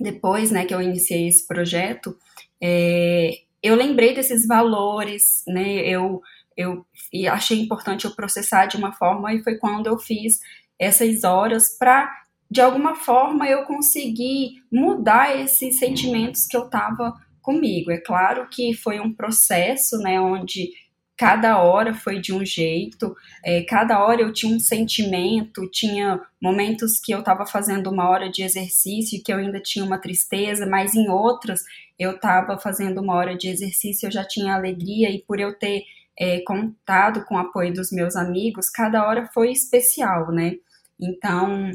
depois, 0.00 0.50
né, 0.50 0.64
que 0.64 0.74
eu 0.74 0.82
iniciei 0.82 1.28
esse 1.28 1.46
projeto, 1.46 2.16
é, 2.60 3.30
eu 3.62 3.74
lembrei 3.74 4.14
desses 4.14 4.46
valores, 4.46 5.42
né, 5.46 5.78
eu, 5.86 6.22
eu 6.56 6.84
e 7.12 7.26
achei 7.26 7.60
importante 7.60 8.04
eu 8.04 8.14
processar 8.14 8.66
de 8.66 8.76
uma 8.76 8.92
forma 8.92 9.32
e 9.32 9.42
foi 9.42 9.56
quando 9.56 9.86
eu 9.86 9.98
fiz 9.98 10.40
essas 10.78 11.24
horas 11.24 11.76
para 11.78 12.10
de 12.50 12.60
alguma 12.60 12.94
forma 12.94 13.48
eu 13.48 13.64
conseguir 13.64 14.62
mudar 14.70 15.36
esses 15.40 15.78
sentimentos 15.78 16.46
que 16.46 16.56
eu 16.56 16.66
estava 16.66 17.14
comigo. 17.42 17.90
É 17.90 17.98
claro 17.98 18.48
que 18.48 18.74
foi 18.74 19.00
um 19.00 19.12
processo, 19.12 19.98
né, 19.98 20.20
onde 20.20 20.70
cada 21.16 21.62
hora 21.62 21.94
foi 21.94 22.20
de 22.20 22.32
um 22.32 22.44
jeito, 22.44 23.14
é, 23.44 23.62
cada 23.62 24.04
hora 24.04 24.22
eu 24.22 24.32
tinha 24.32 24.54
um 24.54 24.60
sentimento, 24.60 25.70
tinha 25.70 26.20
momentos 26.40 27.00
que 27.00 27.12
eu 27.12 27.20
estava 27.20 27.46
fazendo 27.46 27.90
uma 27.90 28.08
hora 28.08 28.28
de 28.28 28.42
exercício 28.42 29.22
que 29.24 29.32
eu 29.32 29.38
ainda 29.38 29.60
tinha 29.60 29.84
uma 29.84 29.98
tristeza, 29.98 30.66
mas 30.66 30.94
em 30.94 31.08
outras 31.08 31.62
eu 31.98 32.16
estava 32.16 32.58
fazendo 32.58 33.00
uma 33.00 33.14
hora 33.14 33.36
de 33.36 33.48
exercício 33.48 34.06
eu 34.06 34.10
já 34.10 34.24
tinha 34.24 34.54
alegria 34.54 35.08
e 35.10 35.22
por 35.22 35.38
eu 35.38 35.56
ter 35.56 35.84
é, 36.18 36.40
contado 36.40 37.24
com 37.24 37.34
o 37.36 37.38
apoio 37.38 37.72
dos 37.72 37.90
meus 37.92 38.16
amigos, 38.16 38.70
cada 38.70 39.06
hora 39.06 39.28
foi 39.32 39.52
especial, 39.52 40.30
né? 40.32 40.56
Então, 41.00 41.70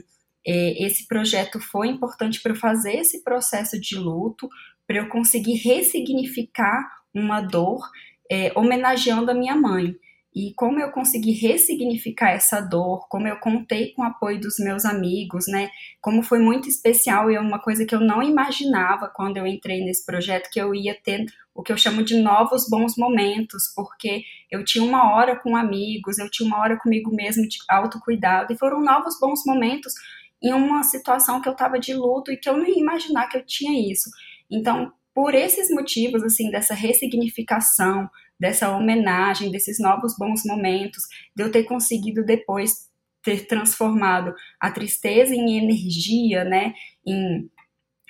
é, 0.46 0.86
esse 0.86 1.08
projeto 1.08 1.60
foi 1.60 1.88
importante 1.88 2.42
para 2.42 2.54
eu 2.54 2.56
fazer 2.56 2.96
esse 2.96 3.24
processo 3.24 3.80
de 3.80 3.96
luto, 3.96 4.50
para 4.88 4.98
eu 4.98 5.10
conseguir 5.10 5.56
ressignificar 5.56 6.82
uma 7.14 7.42
dor 7.42 7.82
é, 8.30 8.52
homenageando 8.56 9.32
a 9.32 9.34
minha 9.34 9.56
mãe. 9.56 9.96
E 10.34 10.54
como 10.54 10.80
eu 10.80 10.92
consegui 10.92 11.32
ressignificar 11.32 12.30
essa 12.30 12.62
dor, 12.62 13.08
como 13.10 13.28
eu 13.28 13.38
contei 13.40 13.94
com 13.94 14.04
o 14.04 14.06
apoio 14.06 14.40
dos 14.40 14.60
meus 14.60 14.86
amigos, 14.86 15.48
né? 15.48 15.70
Como 16.00 16.22
foi 16.22 16.38
muito 16.38 16.70
especial 16.70 17.32
e 17.32 17.36
é 17.36 17.40
uma 17.40 17.60
coisa 17.60 17.84
que 17.84 17.96
eu 17.96 18.00
não 18.00 18.22
imaginava 18.22 19.12
quando 19.14 19.38
eu 19.38 19.48
entrei 19.48 19.84
nesse 19.84 20.06
projeto, 20.06 20.50
que 20.52 20.62
eu 20.62 20.74
ia 20.76 20.96
ter 21.04 21.26
o 21.54 21.64
que 21.64 21.74
eu 21.74 21.78
chamo 21.78 22.04
de 22.04 22.16
novos 22.22 22.70
bons 22.70 22.96
momentos, 22.96 23.74
porque 23.76 24.22
eu 24.52 24.64
tinha 24.64 24.84
uma 24.84 25.14
hora 25.14 25.36
com 25.36 25.58
amigos, 25.58 26.20
eu 26.20 26.30
tinha 26.30 26.48
uma 26.48 26.60
hora 26.60 26.78
comigo 26.78 27.14
mesmo 27.14 27.48
de 27.48 27.58
autocuidado, 27.68 28.54
e 28.54 28.58
foram 28.58 28.82
novos 28.82 29.20
bons 29.20 29.42
momentos 29.46 29.94
em 30.42 30.54
uma 30.54 30.84
situação 30.84 31.42
que 31.42 31.50
eu 31.50 31.54
estava 31.54 31.80
de 31.80 31.94
luto 31.94 32.32
e 32.32 32.38
que 32.38 32.50
eu 32.50 32.64
ia 32.64 32.80
imaginar 32.80 33.28
que 33.28 33.38
eu 33.38 33.46
tinha 33.46 33.92
isso. 33.92 34.10
Então, 34.50 34.94
por 35.14 35.34
esses 35.34 35.70
motivos, 35.70 36.24
assim, 36.24 36.50
dessa 36.50 36.74
ressignificação, 36.74 38.10
dessa 38.40 38.76
homenagem, 38.76 39.52
desses 39.52 39.80
novos 39.80 40.16
bons 40.18 40.44
momentos, 40.46 41.04
de 41.36 41.44
eu 41.44 41.52
ter 41.52 41.64
conseguido 41.64 42.24
depois 42.24 42.90
ter 43.22 43.48
transformado 43.48 44.34
a 44.60 44.72
tristeza 44.72 45.36
em 45.36 45.58
energia, 45.58 46.44
né, 46.46 46.74
em 47.06 47.50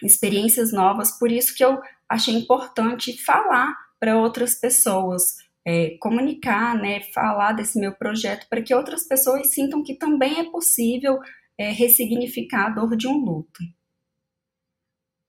experiências 0.03 0.71
novas, 0.71 1.17
por 1.17 1.31
isso 1.31 1.55
que 1.55 1.63
eu 1.63 1.79
achei 2.07 2.33
importante 2.33 3.17
falar 3.23 3.75
para 3.99 4.17
outras 4.17 4.55
pessoas, 4.55 5.37
é, 5.65 5.97
comunicar, 5.99 6.75
né, 6.75 7.01
falar 7.13 7.53
desse 7.53 7.79
meu 7.79 7.93
projeto 7.93 8.47
para 8.49 8.61
que 8.61 8.73
outras 8.73 9.07
pessoas 9.07 9.51
sintam 9.51 9.83
que 9.83 9.95
também 9.95 10.39
é 10.39 10.49
possível 10.49 11.19
é, 11.57 11.71
ressignificar 11.71 12.67
a 12.67 12.69
dor 12.69 12.95
de 12.95 13.07
um 13.07 13.17
luto. 13.17 13.61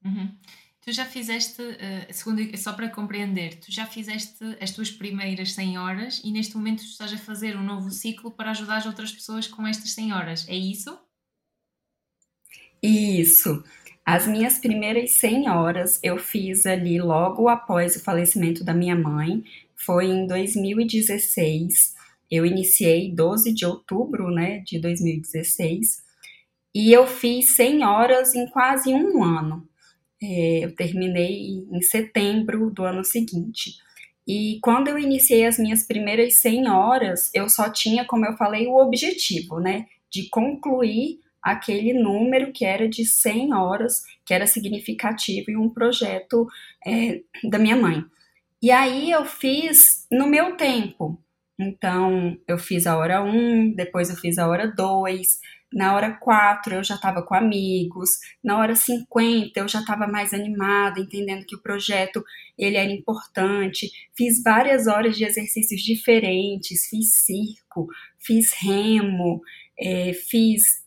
Uhum. 0.04 0.34
Tu 0.82 0.92
já 0.92 1.04
fizeste, 1.04 1.60
uh, 1.60 2.06
segundo, 2.10 2.56
só 2.56 2.72
para 2.72 2.88
compreender, 2.88 3.56
tu 3.56 3.70
já 3.70 3.84
fizeste 3.84 4.42
as 4.60 4.70
tuas 4.70 4.90
primeiras 4.90 5.52
100 5.52 5.78
horas 5.78 6.22
e 6.24 6.32
neste 6.32 6.56
momento 6.56 6.82
estás 6.82 7.12
a 7.12 7.18
fazer 7.18 7.54
um 7.54 7.62
novo 7.62 7.90
ciclo 7.90 8.30
para 8.30 8.50
ajudar 8.50 8.78
as 8.78 8.86
outras 8.86 9.12
pessoas 9.12 9.46
com 9.46 9.66
estas 9.66 9.92
100 9.92 10.12
horas, 10.14 10.48
é 10.48 10.56
isso? 10.56 10.98
Isso. 12.82 13.62
As 14.06 14.26
minhas 14.26 14.58
primeiras 14.58 15.10
100 15.12 15.50
horas 15.50 16.00
eu 16.02 16.18
fiz 16.18 16.64
ali 16.64 16.98
logo 16.98 17.48
após 17.48 17.96
o 17.96 18.02
falecimento 18.02 18.64
da 18.64 18.72
minha 18.72 18.96
mãe, 18.96 19.44
foi 19.76 20.06
em 20.06 20.26
2016. 20.26 21.94
Eu 22.30 22.46
iniciei 22.46 23.14
12 23.14 23.52
de 23.52 23.66
outubro, 23.66 24.30
né, 24.30 24.60
de 24.60 24.80
2016, 24.80 26.02
e 26.74 26.92
eu 26.92 27.06
fiz 27.06 27.54
100 27.56 27.84
horas 27.84 28.34
em 28.34 28.46
quase 28.48 28.94
um 28.94 29.22
ano. 29.22 29.68
É, 30.22 30.64
eu 30.64 30.74
terminei 30.74 31.64
em 31.70 31.80
setembro 31.82 32.70
do 32.70 32.84
ano 32.84 33.04
seguinte. 33.04 33.78
E 34.26 34.58
quando 34.62 34.88
eu 34.88 34.98
iniciei 34.98 35.46
as 35.46 35.58
minhas 35.58 35.84
primeiras 35.86 36.40
100 36.40 36.68
horas, 36.68 37.30
eu 37.34 37.48
só 37.48 37.70
tinha, 37.70 38.04
como 38.04 38.26
eu 38.26 38.36
falei, 38.36 38.66
o 38.66 38.76
objetivo, 38.76 39.58
né, 39.60 39.86
de 40.10 40.28
concluir 40.28 41.20
aquele 41.42 41.94
número 41.94 42.52
que 42.52 42.64
era 42.64 42.88
de 42.88 43.04
100 43.04 43.54
horas, 43.54 44.02
que 44.24 44.34
era 44.34 44.46
significativo 44.46 45.50
em 45.50 45.56
um 45.56 45.70
projeto 45.70 46.46
é, 46.86 47.20
da 47.48 47.58
minha 47.58 47.76
mãe. 47.76 48.04
E 48.62 48.70
aí 48.70 49.10
eu 49.10 49.24
fiz 49.24 50.06
no 50.10 50.26
meu 50.26 50.56
tempo, 50.56 51.18
Então, 51.58 52.38
eu 52.48 52.58
fiz 52.58 52.86
a 52.86 52.96
hora 52.96 53.22
1, 53.22 53.72
depois 53.74 54.10
eu 54.10 54.16
fiz 54.16 54.38
a 54.38 54.48
hora 54.48 54.66
2, 54.66 55.40
na 55.72 55.94
hora 55.94 56.12
4 56.12 56.74
eu 56.74 56.84
já 56.84 56.96
estava 56.96 57.22
com 57.22 57.34
amigos, 57.34 58.10
na 58.42 58.58
hora 58.58 58.74
50 58.74 59.58
eu 59.60 59.68
já 59.68 59.80
estava 59.80 60.06
mais 60.06 60.34
animada, 60.34 61.00
entendendo 61.00 61.46
que 61.46 61.54
o 61.54 61.62
projeto 61.62 62.24
ele 62.58 62.76
era 62.76 62.90
importante. 62.90 63.90
Fiz 64.16 64.42
várias 64.42 64.86
horas 64.86 65.16
de 65.16 65.24
exercícios 65.24 65.80
diferentes, 65.80 66.86
fiz 66.88 67.24
circo, 67.24 67.86
fiz 68.18 68.52
remo, 68.60 69.40
é, 69.78 70.12
fiz, 70.12 70.84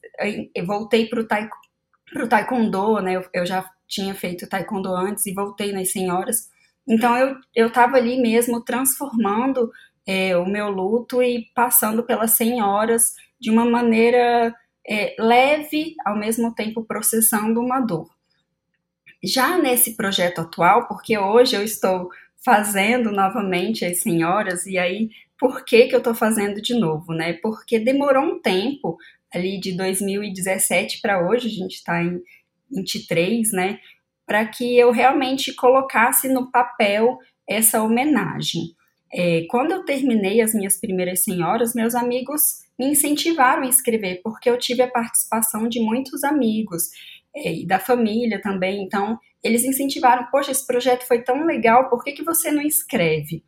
voltei 0.66 1.08
para 1.08 1.22
o 1.22 1.28
taekwondo, 1.28 2.30
taekwondo, 2.30 3.02
né? 3.02 3.16
Eu, 3.16 3.26
eu, 3.34 3.46
já 3.46 3.68
tinha 3.88 4.14
feito 4.14 4.48
taekwondo 4.48 4.94
antes 4.94 5.26
e 5.26 5.34
voltei 5.34 5.72
nas 5.72 5.92
senhoras. 5.92 6.50
Então 6.88 7.18
eu 7.18 7.38
eu 7.56 7.68
estava 7.68 7.98
ali 7.98 8.22
mesmo 8.22 8.62
transformando 8.64 9.72
é, 10.06 10.36
o 10.38 10.46
meu 10.46 10.70
luto 10.70 11.24
e 11.24 11.48
passando 11.56 12.04
pelas 12.04 12.32
100 12.32 12.62
horas 12.62 13.14
de 13.40 13.50
uma 13.50 13.66
maneira 13.66 14.54
é, 14.88 15.16
leve, 15.20 15.96
ao 16.06 16.18
mesmo 16.18 16.54
tempo 16.54 16.84
processando 16.84 17.60
uma 17.60 17.80
dor. 17.80 18.10
Já 19.24 19.58
nesse 19.58 19.96
projeto 19.96 20.42
atual, 20.42 20.88
porque 20.88 21.18
hoje 21.18 21.56
eu 21.56 21.64
estou 21.64 22.10
fazendo 22.44 23.12
novamente 23.12 23.86
as 23.86 24.02
senhoras, 24.02 24.66
e 24.66 24.78
aí 24.78 25.10
por 25.40 25.64
que, 25.64 25.88
que 25.88 25.96
eu 25.96 26.00
estou 26.00 26.14
fazendo 26.14 26.62
de 26.62 26.74
novo, 26.74 27.14
né? 27.14 27.34
Porque 27.42 27.80
demorou 27.80 28.24
um 28.24 28.42
tempo, 28.42 28.98
ali 29.34 29.60
de 29.60 29.76
2017 29.76 31.02
para 31.02 31.28
hoje, 31.28 31.48
a 31.48 31.52
gente 31.52 31.76
está 31.76 32.04
em 32.04 32.22
23, 32.70 33.52
né? 33.54 33.80
Para 34.26 34.46
que 34.46 34.78
eu 34.78 34.92
realmente 34.92 35.54
colocasse 35.54 36.28
no 36.28 36.52
papel 36.52 37.18
essa 37.48 37.82
homenagem. 37.82 38.76
É, 39.14 39.46
quando 39.50 39.72
eu 39.72 39.86
terminei 39.86 40.42
as 40.42 40.54
minhas 40.54 40.80
primeiras 40.80 41.24
senhoras, 41.24 41.76
meus 41.76 41.94
amigos 41.94 42.42
me 42.80 42.88
incentivaram 42.88 43.64
a 43.64 43.70
escrever, 43.70 44.22
porque 44.24 44.50
eu 44.50 44.58
tive 44.58 44.82
a 44.82 44.90
participação 44.90 45.70
de 45.70 45.80
muitos 45.80 46.24
amigos 46.24 46.90
é, 47.36 47.54
e 47.54 47.66
da 47.66 47.80
família 47.80 48.42
também. 48.42 48.82
Então, 48.84 49.20
eles 49.44 49.64
incentivaram: 49.64 50.28
Poxa, 50.32 50.52
esse 50.52 50.66
projeto 50.66 51.06
foi 51.08 51.22
tão 51.22 51.46
legal, 51.46 51.90
por 51.90 52.04
que, 52.04 52.14
que 52.14 52.24
você 52.24 52.52
não 52.52 52.64
escreve? 52.64 53.44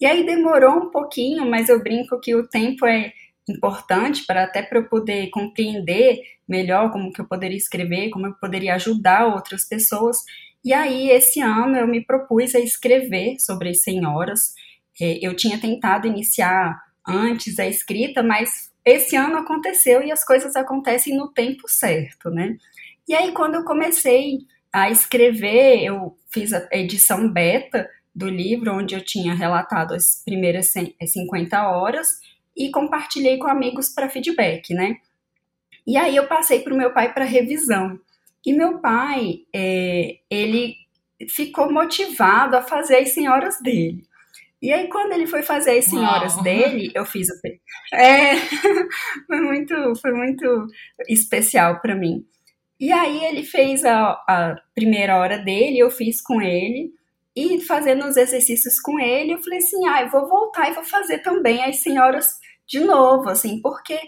E 0.00 0.06
aí 0.06 0.24
demorou 0.24 0.76
um 0.76 0.90
pouquinho, 0.90 1.44
mas 1.50 1.68
eu 1.68 1.82
brinco 1.82 2.20
que 2.20 2.34
o 2.34 2.46
tempo 2.46 2.86
é 2.86 3.12
importante 3.48 4.24
para 4.26 4.44
até 4.44 4.62
para 4.62 4.78
eu 4.78 4.88
poder 4.88 5.28
compreender 5.30 6.20
melhor 6.46 6.92
como 6.92 7.12
que 7.12 7.20
eu 7.20 7.26
poderia 7.26 7.56
escrever, 7.56 8.10
como 8.10 8.26
eu 8.26 8.34
poderia 8.34 8.74
ajudar 8.74 9.26
outras 9.26 9.66
pessoas. 9.66 10.18
E 10.64 10.72
aí 10.72 11.10
esse 11.10 11.40
ano 11.40 11.76
eu 11.76 11.86
me 11.86 12.04
propus 12.04 12.54
a 12.54 12.60
escrever 12.60 13.38
sobre 13.40 13.70
as 13.70 13.82
senhoras. 13.82 14.54
É, 15.00 15.18
eu 15.20 15.34
tinha 15.34 15.60
tentado 15.60 16.06
iniciar 16.06 16.80
antes 17.06 17.58
a 17.58 17.66
escrita, 17.66 18.22
mas 18.22 18.70
esse 18.84 19.16
ano 19.16 19.38
aconteceu 19.38 20.02
e 20.02 20.10
as 20.10 20.24
coisas 20.24 20.56
acontecem 20.56 21.16
no 21.16 21.28
tempo 21.28 21.62
certo, 21.66 22.30
né? 22.30 22.56
E 23.08 23.14
aí, 23.14 23.32
quando 23.32 23.54
eu 23.54 23.64
comecei 23.64 24.38
a 24.72 24.90
escrever, 24.90 25.82
eu 25.82 26.16
fiz 26.30 26.52
a 26.52 26.68
edição 26.72 27.30
beta 27.30 27.88
do 28.14 28.28
livro, 28.28 28.74
onde 28.74 28.94
eu 28.94 29.02
tinha 29.02 29.34
relatado 29.34 29.94
as 29.94 30.22
primeiras 30.24 30.72
50 30.72 31.68
horas 31.68 32.08
e 32.56 32.70
compartilhei 32.70 33.38
com 33.38 33.46
amigos 33.46 33.88
para 33.88 34.10
feedback, 34.10 34.74
né? 34.74 34.96
E 35.86 35.96
aí 35.96 36.16
eu 36.16 36.26
passei 36.26 36.60
para 36.60 36.74
o 36.74 36.76
meu 36.76 36.92
pai 36.92 37.14
para 37.14 37.24
revisão. 37.24 37.98
E 38.44 38.52
meu 38.52 38.78
pai, 38.78 39.40
é, 39.54 40.18
ele 40.30 40.74
ficou 41.28 41.72
motivado 41.72 42.56
a 42.56 42.62
fazer 42.62 42.96
as 42.96 43.10
senhoras 43.10 43.60
dele. 43.62 44.02
E 44.60 44.72
aí, 44.72 44.88
quando 44.88 45.12
ele 45.12 45.26
foi 45.26 45.42
fazer 45.42 45.78
as 45.78 45.84
senhoras 45.84 46.34
Uau. 46.34 46.42
dele, 46.42 46.90
eu 46.94 47.04
fiz 47.04 47.28
o. 47.28 47.96
É, 47.96 48.34
foi 49.26 49.40
muito, 49.40 49.94
foi 50.00 50.12
muito 50.12 50.66
especial 51.08 51.80
para 51.80 51.94
mim. 51.94 52.24
E 52.80 52.90
aí, 52.92 53.24
ele 53.24 53.44
fez 53.44 53.84
a, 53.84 54.10
a 54.28 54.56
primeira 54.74 55.16
hora 55.16 55.38
dele, 55.38 55.78
eu 55.78 55.90
fiz 55.90 56.20
com 56.20 56.42
ele. 56.42 56.92
E 57.36 57.60
fazendo 57.60 58.04
os 58.04 58.16
exercícios 58.16 58.80
com 58.80 58.98
ele, 58.98 59.34
eu 59.34 59.42
falei 59.42 59.58
assim: 59.58 59.86
ah, 59.86 60.02
eu 60.02 60.10
vou 60.10 60.28
voltar 60.28 60.70
e 60.70 60.74
vou 60.74 60.84
fazer 60.84 61.18
também 61.18 61.62
as 61.62 61.76
senhoras 61.76 62.26
de 62.66 62.80
novo, 62.80 63.30
assim, 63.30 63.62
porque 63.62 63.98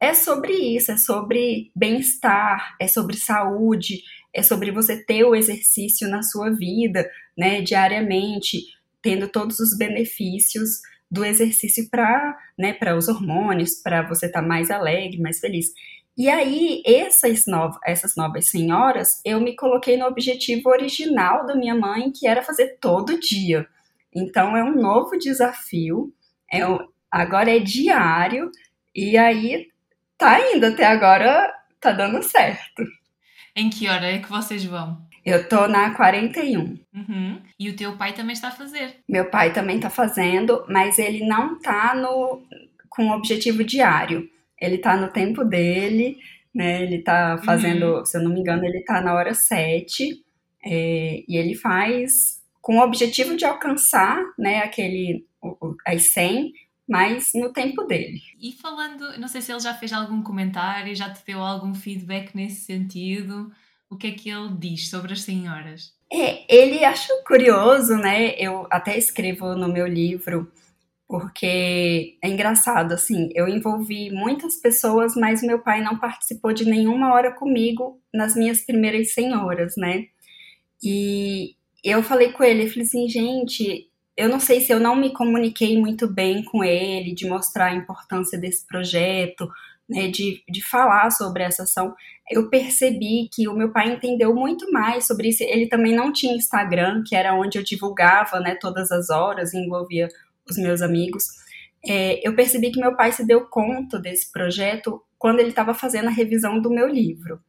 é 0.00 0.14
sobre 0.14 0.52
isso, 0.52 0.92
é 0.92 0.96
sobre 0.96 1.70
bem-estar, 1.74 2.76
é 2.80 2.88
sobre 2.88 3.16
saúde, 3.16 4.02
é 4.32 4.42
sobre 4.42 4.70
você 4.70 5.04
ter 5.04 5.24
o 5.24 5.34
exercício 5.34 6.08
na 6.08 6.22
sua 6.22 6.50
vida, 6.50 7.08
né, 7.36 7.60
diariamente 7.60 8.62
tendo 9.02 9.28
todos 9.28 9.60
os 9.60 9.76
benefícios 9.76 10.80
do 11.10 11.24
exercício 11.24 11.88
para 11.90 12.38
né, 12.58 12.76
os 12.96 13.08
hormônios, 13.08 13.74
para 13.82 14.02
você 14.02 14.26
estar 14.26 14.42
tá 14.42 14.46
mais 14.46 14.70
alegre, 14.70 15.20
mais 15.20 15.40
feliz. 15.40 15.72
E 16.16 16.28
aí, 16.28 16.82
essas, 16.84 17.46
novas, 17.46 17.78
essas 17.86 18.16
novas 18.16 18.48
senhoras, 18.50 19.20
eu 19.24 19.40
me 19.40 19.54
coloquei 19.54 19.96
no 19.96 20.06
objetivo 20.06 20.68
original 20.68 21.46
da 21.46 21.54
minha 21.54 21.74
mãe, 21.76 22.10
que 22.10 22.26
era 22.26 22.42
fazer 22.42 22.76
todo 22.80 23.20
dia. 23.20 23.66
Então, 24.14 24.56
é 24.56 24.64
um 24.64 24.74
novo 24.74 25.16
desafio, 25.16 26.12
é 26.52 26.60
agora 27.10 27.54
é 27.54 27.60
diário, 27.60 28.50
e 28.94 29.16
aí 29.16 29.68
tá 30.18 30.40
indo 30.52 30.66
até 30.66 30.86
agora, 30.86 31.54
tá 31.80 31.92
dando 31.92 32.20
certo. 32.22 32.82
Em 33.54 33.70
que 33.70 33.88
hora 33.88 34.06
é 34.06 34.18
que 34.18 34.28
vocês 34.28 34.64
vão? 34.64 35.07
Eu 35.24 35.48
tô 35.48 35.66
na 35.68 35.94
41. 35.94 36.78
Uhum. 36.94 37.40
E 37.58 37.68
o 37.68 37.76
teu 37.76 37.96
pai 37.96 38.12
também 38.12 38.32
está 38.32 38.48
a 38.48 38.52
fazer? 38.52 38.96
Meu 39.08 39.26
pai 39.30 39.52
também 39.52 39.78
tá 39.78 39.90
fazendo, 39.90 40.64
mas 40.68 40.98
ele 40.98 41.26
não 41.26 41.58
tá 41.58 41.94
no, 41.94 42.42
com 42.88 43.10
objetivo 43.10 43.62
diário. 43.64 44.28
Ele 44.60 44.78
tá 44.78 44.96
no 44.96 45.08
tempo 45.08 45.44
dele, 45.44 46.18
né? 46.54 46.82
Ele 46.82 46.98
tá 47.00 47.40
fazendo, 47.44 47.98
uhum. 47.98 48.04
se 48.04 48.16
eu 48.16 48.22
não 48.22 48.32
me 48.32 48.40
engano, 48.40 48.64
ele 48.64 48.80
tá 48.80 49.00
na 49.00 49.14
hora 49.14 49.34
7. 49.34 50.24
É, 50.64 51.22
e 51.28 51.36
ele 51.36 51.54
faz 51.54 52.42
com 52.60 52.78
o 52.78 52.82
objetivo 52.82 53.36
de 53.36 53.44
alcançar, 53.44 54.22
né, 54.38 54.58
aquele, 54.58 55.24
as 55.86 56.12
100, 56.12 56.52
mas 56.86 57.28
no 57.34 57.52
tempo 57.52 57.84
dele. 57.84 58.20
E 58.40 58.52
falando, 58.52 59.18
não 59.18 59.28
sei 59.28 59.40
se 59.40 59.52
ele 59.52 59.60
já 59.60 59.72
fez 59.72 59.92
algum 59.92 60.22
comentário, 60.22 60.94
já 60.94 61.08
te 61.10 61.24
deu 61.24 61.40
algum 61.40 61.74
feedback 61.74 62.34
nesse 62.34 62.62
sentido 62.62 63.50
o 63.90 63.96
que 63.96 64.08
é 64.08 64.10
que 64.12 64.30
ele 64.30 64.50
diz 64.58 64.90
sobre 64.90 65.12
as 65.12 65.22
senhoras? 65.22 65.92
É, 66.12 66.44
ele 66.54 66.84
acha 66.84 67.12
curioso, 67.26 67.96
né? 67.96 68.34
Eu 68.38 68.66
até 68.70 68.96
escrevo 68.96 69.54
no 69.54 69.68
meu 69.68 69.86
livro, 69.86 70.50
porque 71.06 72.18
é 72.22 72.28
engraçado, 72.28 72.92
assim, 72.92 73.30
eu 73.34 73.48
envolvi 73.48 74.10
muitas 74.10 74.56
pessoas, 74.56 75.14
mas 75.14 75.42
meu 75.42 75.58
pai 75.58 75.82
não 75.82 75.98
participou 75.98 76.52
de 76.52 76.64
nenhuma 76.64 77.12
hora 77.12 77.32
comigo 77.32 78.00
nas 78.12 78.34
minhas 78.34 78.60
primeiras 78.60 79.12
senhoras, 79.12 79.74
né? 79.76 80.06
E 80.82 81.56
eu 81.82 82.02
falei 82.02 82.32
com 82.32 82.44
ele, 82.44 82.64
eu 82.64 82.68
falei 82.68 82.82
assim, 82.82 83.08
gente, 83.08 83.88
eu 84.16 84.28
não 84.28 84.40
sei 84.40 84.60
se 84.60 84.72
eu 84.72 84.80
não 84.80 84.96
me 84.96 85.12
comuniquei 85.12 85.78
muito 85.78 86.06
bem 86.06 86.42
com 86.42 86.64
ele, 86.64 87.14
de 87.14 87.28
mostrar 87.28 87.66
a 87.66 87.74
importância 87.74 88.38
desse 88.38 88.66
projeto, 88.66 89.48
né, 89.88 90.08
de, 90.08 90.42
de 90.48 90.62
falar 90.62 91.10
sobre 91.10 91.42
essa 91.42 91.62
ação, 91.62 91.94
eu 92.30 92.50
percebi 92.50 93.28
que 93.32 93.48
o 93.48 93.54
meu 93.54 93.72
pai 93.72 93.90
entendeu 93.90 94.34
muito 94.34 94.70
mais 94.70 95.06
sobre 95.06 95.28
isso. 95.28 95.42
Ele 95.42 95.66
também 95.66 95.94
não 95.94 96.12
tinha 96.12 96.34
Instagram, 96.34 97.02
que 97.06 97.16
era 97.16 97.34
onde 97.34 97.58
eu 97.58 97.62
divulgava 97.62 98.38
né, 98.40 98.56
todas 98.60 98.92
as 98.92 99.08
horas, 99.08 99.54
envolvia 99.54 100.08
os 100.48 100.58
meus 100.58 100.82
amigos. 100.82 101.24
É, 101.86 102.26
eu 102.26 102.34
percebi 102.34 102.70
que 102.70 102.80
meu 102.80 102.96
pai 102.96 103.12
se 103.12 103.26
deu 103.26 103.46
conta 103.46 103.98
desse 103.98 104.30
projeto 104.30 105.02
quando 105.18 105.40
ele 105.40 105.50
estava 105.50 105.72
fazendo 105.72 106.08
a 106.08 106.12
revisão 106.12 106.60
do 106.60 106.70
meu 106.70 106.86
livro. 106.86 107.40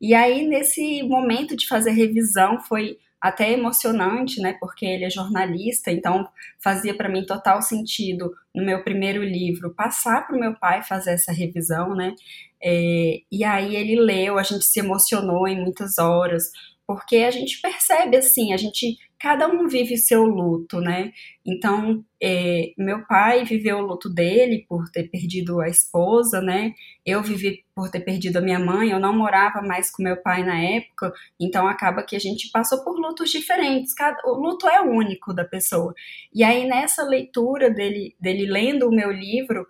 E 0.00 0.14
aí, 0.14 0.46
nesse 0.46 1.02
momento 1.02 1.56
de 1.56 1.66
fazer 1.66 1.92
revisão, 1.92 2.60
foi 2.60 2.98
até 3.26 3.52
emocionante, 3.52 4.40
né? 4.40 4.56
Porque 4.60 4.86
ele 4.86 5.04
é 5.04 5.10
jornalista, 5.10 5.90
então 5.90 6.28
fazia 6.62 6.96
para 6.96 7.08
mim 7.08 7.26
total 7.26 7.60
sentido 7.60 8.32
no 8.54 8.64
meu 8.64 8.84
primeiro 8.84 9.22
livro 9.22 9.74
passar 9.74 10.26
para 10.26 10.36
o 10.36 10.40
meu 10.40 10.54
pai 10.54 10.82
fazer 10.82 11.10
essa 11.10 11.32
revisão, 11.32 11.94
né? 11.94 12.14
É, 12.62 13.20
e 13.30 13.44
aí 13.44 13.74
ele 13.74 14.00
leu, 14.00 14.38
a 14.38 14.42
gente 14.42 14.64
se 14.64 14.78
emocionou 14.78 15.48
em 15.48 15.60
muitas 15.60 15.98
horas, 15.98 16.50
porque 16.86 17.16
a 17.16 17.30
gente 17.30 17.60
percebe 17.60 18.16
assim, 18.16 18.52
a 18.52 18.56
gente 18.56 18.96
cada 19.26 19.48
um 19.48 19.66
vive 19.66 19.96
seu 19.96 20.24
luto, 20.24 20.80
né? 20.80 21.10
Então, 21.44 22.04
é, 22.22 22.72
meu 22.78 23.04
pai 23.08 23.44
viveu 23.44 23.78
o 23.78 23.84
luto 23.84 24.08
dele 24.08 24.64
por 24.68 24.88
ter 24.88 25.10
perdido 25.10 25.60
a 25.60 25.68
esposa, 25.68 26.40
né? 26.40 26.72
Eu 27.04 27.24
vivi 27.24 27.64
por 27.74 27.90
ter 27.90 28.00
perdido 28.00 28.36
a 28.36 28.40
minha 28.40 28.60
mãe, 28.60 28.90
eu 28.90 29.00
não 29.00 29.12
morava 29.12 29.60
mais 29.62 29.90
com 29.90 30.00
meu 30.00 30.16
pai 30.22 30.44
na 30.44 30.56
época, 30.60 31.12
então 31.40 31.66
acaba 31.66 32.04
que 32.04 32.14
a 32.14 32.20
gente 32.20 32.48
passou 32.52 32.84
por 32.84 32.96
lutos 33.00 33.28
diferentes, 33.30 33.92
cada, 33.94 34.16
o 34.26 34.34
luto 34.34 34.68
é 34.68 34.80
único 34.80 35.34
da 35.34 35.44
pessoa. 35.44 35.92
E 36.32 36.44
aí, 36.44 36.64
nessa 36.64 37.02
leitura 37.02 37.68
dele, 37.68 38.14
dele 38.20 38.46
lendo 38.46 38.86
o 38.86 38.94
meu 38.94 39.10
livro, 39.10 39.66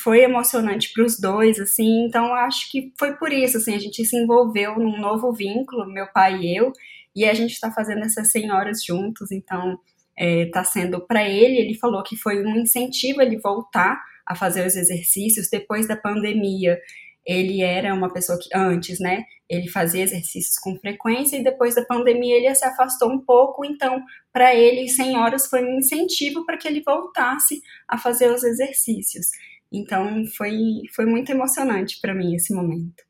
foi 0.00 0.22
emocionante 0.22 0.90
para 0.94 1.04
os 1.04 1.20
dois, 1.20 1.60
assim, 1.60 2.06
então 2.06 2.32
acho 2.32 2.70
que 2.70 2.90
foi 2.98 3.14
por 3.16 3.30
isso, 3.30 3.58
assim, 3.58 3.74
a 3.74 3.78
gente 3.78 4.02
se 4.02 4.16
envolveu 4.16 4.78
num 4.78 4.98
novo 4.98 5.30
vínculo, 5.30 5.86
meu 5.92 6.06
pai 6.06 6.40
e 6.40 6.56
eu, 6.56 6.72
e 7.18 7.24
a 7.24 7.34
gente 7.34 7.50
está 7.52 7.72
fazendo 7.72 8.04
essas 8.04 8.30
100 8.30 8.52
horas 8.52 8.84
juntos, 8.84 9.32
então 9.32 9.76
está 10.16 10.60
é, 10.60 10.64
sendo 10.64 11.04
para 11.04 11.28
ele. 11.28 11.58
Ele 11.58 11.74
falou 11.74 12.00
que 12.04 12.16
foi 12.16 12.44
um 12.44 12.58
incentivo 12.58 13.20
ele 13.20 13.40
voltar 13.40 14.00
a 14.24 14.36
fazer 14.36 14.64
os 14.64 14.76
exercícios 14.76 15.48
depois 15.50 15.88
da 15.88 15.96
pandemia. 15.96 16.78
Ele 17.26 17.60
era 17.60 17.92
uma 17.92 18.12
pessoa 18.12 18.38
que 18.40 18.48
antes, 18.54 19.00
né? 19.00 19.24
Ele 19.50 19.68
fazia 19.68 20.04
exercícios 20.04 20.60
com 20.60 20.78
frequência 20.78 21.36
e 21.36 21.42
depois 21.42 21.74
da 21.74 21.84
pandemia 21.84 22.36
ele 22.36 22.54
se 22.54 22.64
afastou 22.64 23.10
um 23.10 23.18
pouco. 23.18 23.64
Então, 23.64 24.00
para 24.32 24.54
ele, 24.54 24.88
100 24.88 25.16
horas 25.16 25.48
foi 25.48 25.64
um 25.64 25.78
incentivo 25.78 26.46
para 26.46 26.56
que 26.56 26.68
ele 26.68 26.84
voltasse 26.86 27.60
a 27.88 27.98
fazer 27.98 28.30
os 28.30 28.44
exercícios. 28.44 29.26
Então, 29.72 30.24
foi, 30.36 30.54
foi 30.94 31.04
muito 31.04 31.32
emocionante 31.32 32.00
para 32.00 32.14
mim 32.14 32.36
esse 32.36 32.54
momento. 32.54 33.02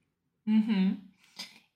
Uhum. 0.46 1.07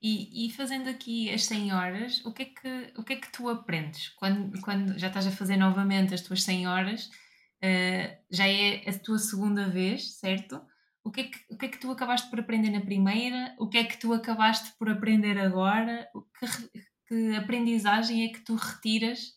E, 0.03 0.47
e, 0.47 0.51
fazendo 0.51 0.89
aqui 0.89 1.31
as 1.33 1.45
100 1.45 1.73
horas, 1.73 2.25
o 2.25 2.33
que 2.33 2.43
é 2.43 2.45
que, 2.45 2.93
o 2.97 3.03
que, 3.05 3.13
é 3.13 3.15
que 3.15 3.31
tu 3.31 3.47
aprendes? 3.47 4.09
Quando, 4.09 4.59
quando 4.59 4.99
já 4.99 5.07
estás 5.07 5.25
a 5.25 5.31
fazer 5.31 5.55
novamente 5.55 6.13
as 6.13 6.19
tuas 6.19 6.43
100 6.43 6.67
horas, 6.67 7.05
uh, 7.05 8.17
já 8.29 8.45
é 8.45 8.83
a 8.85 8.99
tua 8.99 9.17
segunda 9.17 9.69
vez, 9.69 10.15
certo? 10.15 10.61
O 11.05 11.09
que, 11.09 11.21
é 11.21 11.23
que, 11.23 11.39
o 11.49 11.57
que 11.57 11.65
é 11.67 11.69
que 11.69 11.79
tu 11.79 11.89
acabaste 11.89 12.29
por 12.29 12.41
aprender 12.41 12.69
na 12.69 12.81
primeira? 12.81 13.55
O 13.57 13.69
que 13.69 13.77
é 13.77 13.85
que 13.85 13.97
tu 13.97 14.11
acabaste 14.11 14.73
por 14.77 14.89
aprender 14.89 15.39
agora? 15.39 16.09
Que, 16.37 16.81
que 17.07 17.35
aprendizagem 17.37 18.25
é 18.25 18.27
que 18.27 18.41
tu 18.41 18.55
retiras 18.55 19.29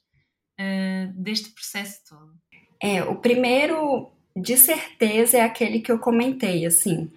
uh, 0.60 1.12
deste 1.14 1.50
processo 1.50 2.00
todo? 2.08 2.34
É, 2.82 3.04
o 3.04 3.14
primeiro, 3.14 4.10
de 4.36 4.56
certeza, 4.56 5.38
é 5.38 5.42
aquele 5.42 5.78
que 5.78 5.92
eu 5.92 6.00
comentei, 6.00 6.66
assim 6.66 7.08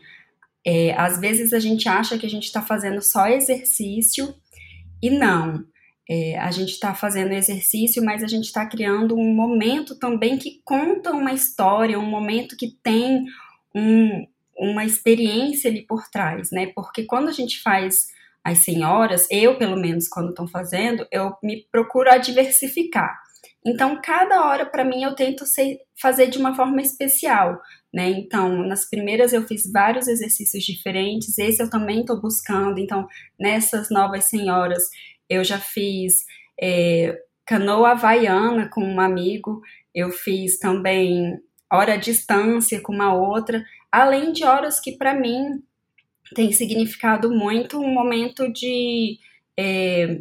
é, 0.65 0.93
às 0.93 1.19
vezes 1.19 1.53
a 1.53 1.59
gente 1.59 1.87
acha 1.87 2.17
que 2.17 2.25
a 2.25 2.29
gente 2.29 2.45
está 2.45 2.61
fazendo 2.61 3.01
só 3.01 3.27
exercício 3.27 4.33
e 5.01 5.09
não. 5.09 5.63
É, 6.09 6.39
a 6.39 6.49
gente 6.49 6.71
está 6.71 6.95
fazendo 6.95 7.33
exercício, 7.33 8.03
mas 8.03 8.23
a 8.23 8.27
gente 8.27 8.45
está 8.45 8.65
criando 8.65 9.15
um 9.15 9.33
momento 9.33 9.97
também 9.97 10.37
que 10.37 10.59
conta 10.65 11.11
uma 11.11 11.31
história, 11.31 11.99
um 11.99 12.09
momento 12.09 12.57
que 12.57 12.75
tem 12.81 13.25
um, 13.75 14.25
uma 14.57 14.83
experiência 14.83 15.69
ali 15.69 15.83
por 15.83 16.09
trás, 16.09 16.51
né? 16.51 16.71
Porque 16.75 17.03
quando 17.03 17.29
a 17.29 17.31
gente 17.31 17.61
faz 17.61 18.07
as 18.43 18.59
senhoras, 18.59 19.27
eu 19.29 19.57
pelo 19.57 19.77
menos 19.77 20.07
quando 20.07 20.29
estão 20.29 20.47
fazendo, 20.47 21.07
eu 21.11 21.35
me 21.43 21.67
procuro 21.71 22.09
a 22.09 22.17
diversificar. 22.17 23.28
Então, 23.65 23.99
cada 24.01 24.45
hora 24.45 24.65
para 24.65 24.85
mim 24.85 25.03
eu 25.03 25.15
tento 25.15 25.45
ser, 25.45 25.79
fazer 25.99 26.27
de 26.27 26.37
uma 26.37 26.55
forma 26.55 26.81
especial, 26.81 27.59
né? 27.93 28.09
Então, 28.09 28.63
nas 28.67 28.89
primeiras 28.89 29.33
eu 29.33 29.45
fiz 29.45 29.69
vários 29.71 30.07
exercícios 30.07 30.63
diferentes, 30.63 31.37
esse 31.37 31.61
eu 31.61 31.69
também 31.69 32.01
estou 32.01 32.21
buscando. 32.21 32.79
Então, 32.79 33.07
nessas 33.39 33.89
novas 33.89 34.25
senhoras, 34.25 34.83
eu 35.29 35.43
já 35.43 35.59
fiz 35.59 36.25
é, 36.61 37.21
canoa 37.45 37.91
havaiana 37.91 38.69
com 38.69 38.81
um 38.83 38.99
amigo, 38.99 39.61
eu 39.93 40.11
fiz 40.11 40.57
também 40.57 41.39
hora 41.71 41.93
à 41.93 41.97
distância 41.97 42.81
com 42.81 42.93
uma 42.93 43.13
outra, 43.13 43.63
além 43.91 44.31
de 44.31 44.43
horas 44.43 44.79
que 44.79 44.93
para 44.97 45.13
mim 45.13 45.61
tem 46.35 46.51
significado 46.51 47.31
muito 47.31 47.79
um 47.79 47.93
momento 47.93 48.51
de. 48.51 49.17
É, 49.57 50.19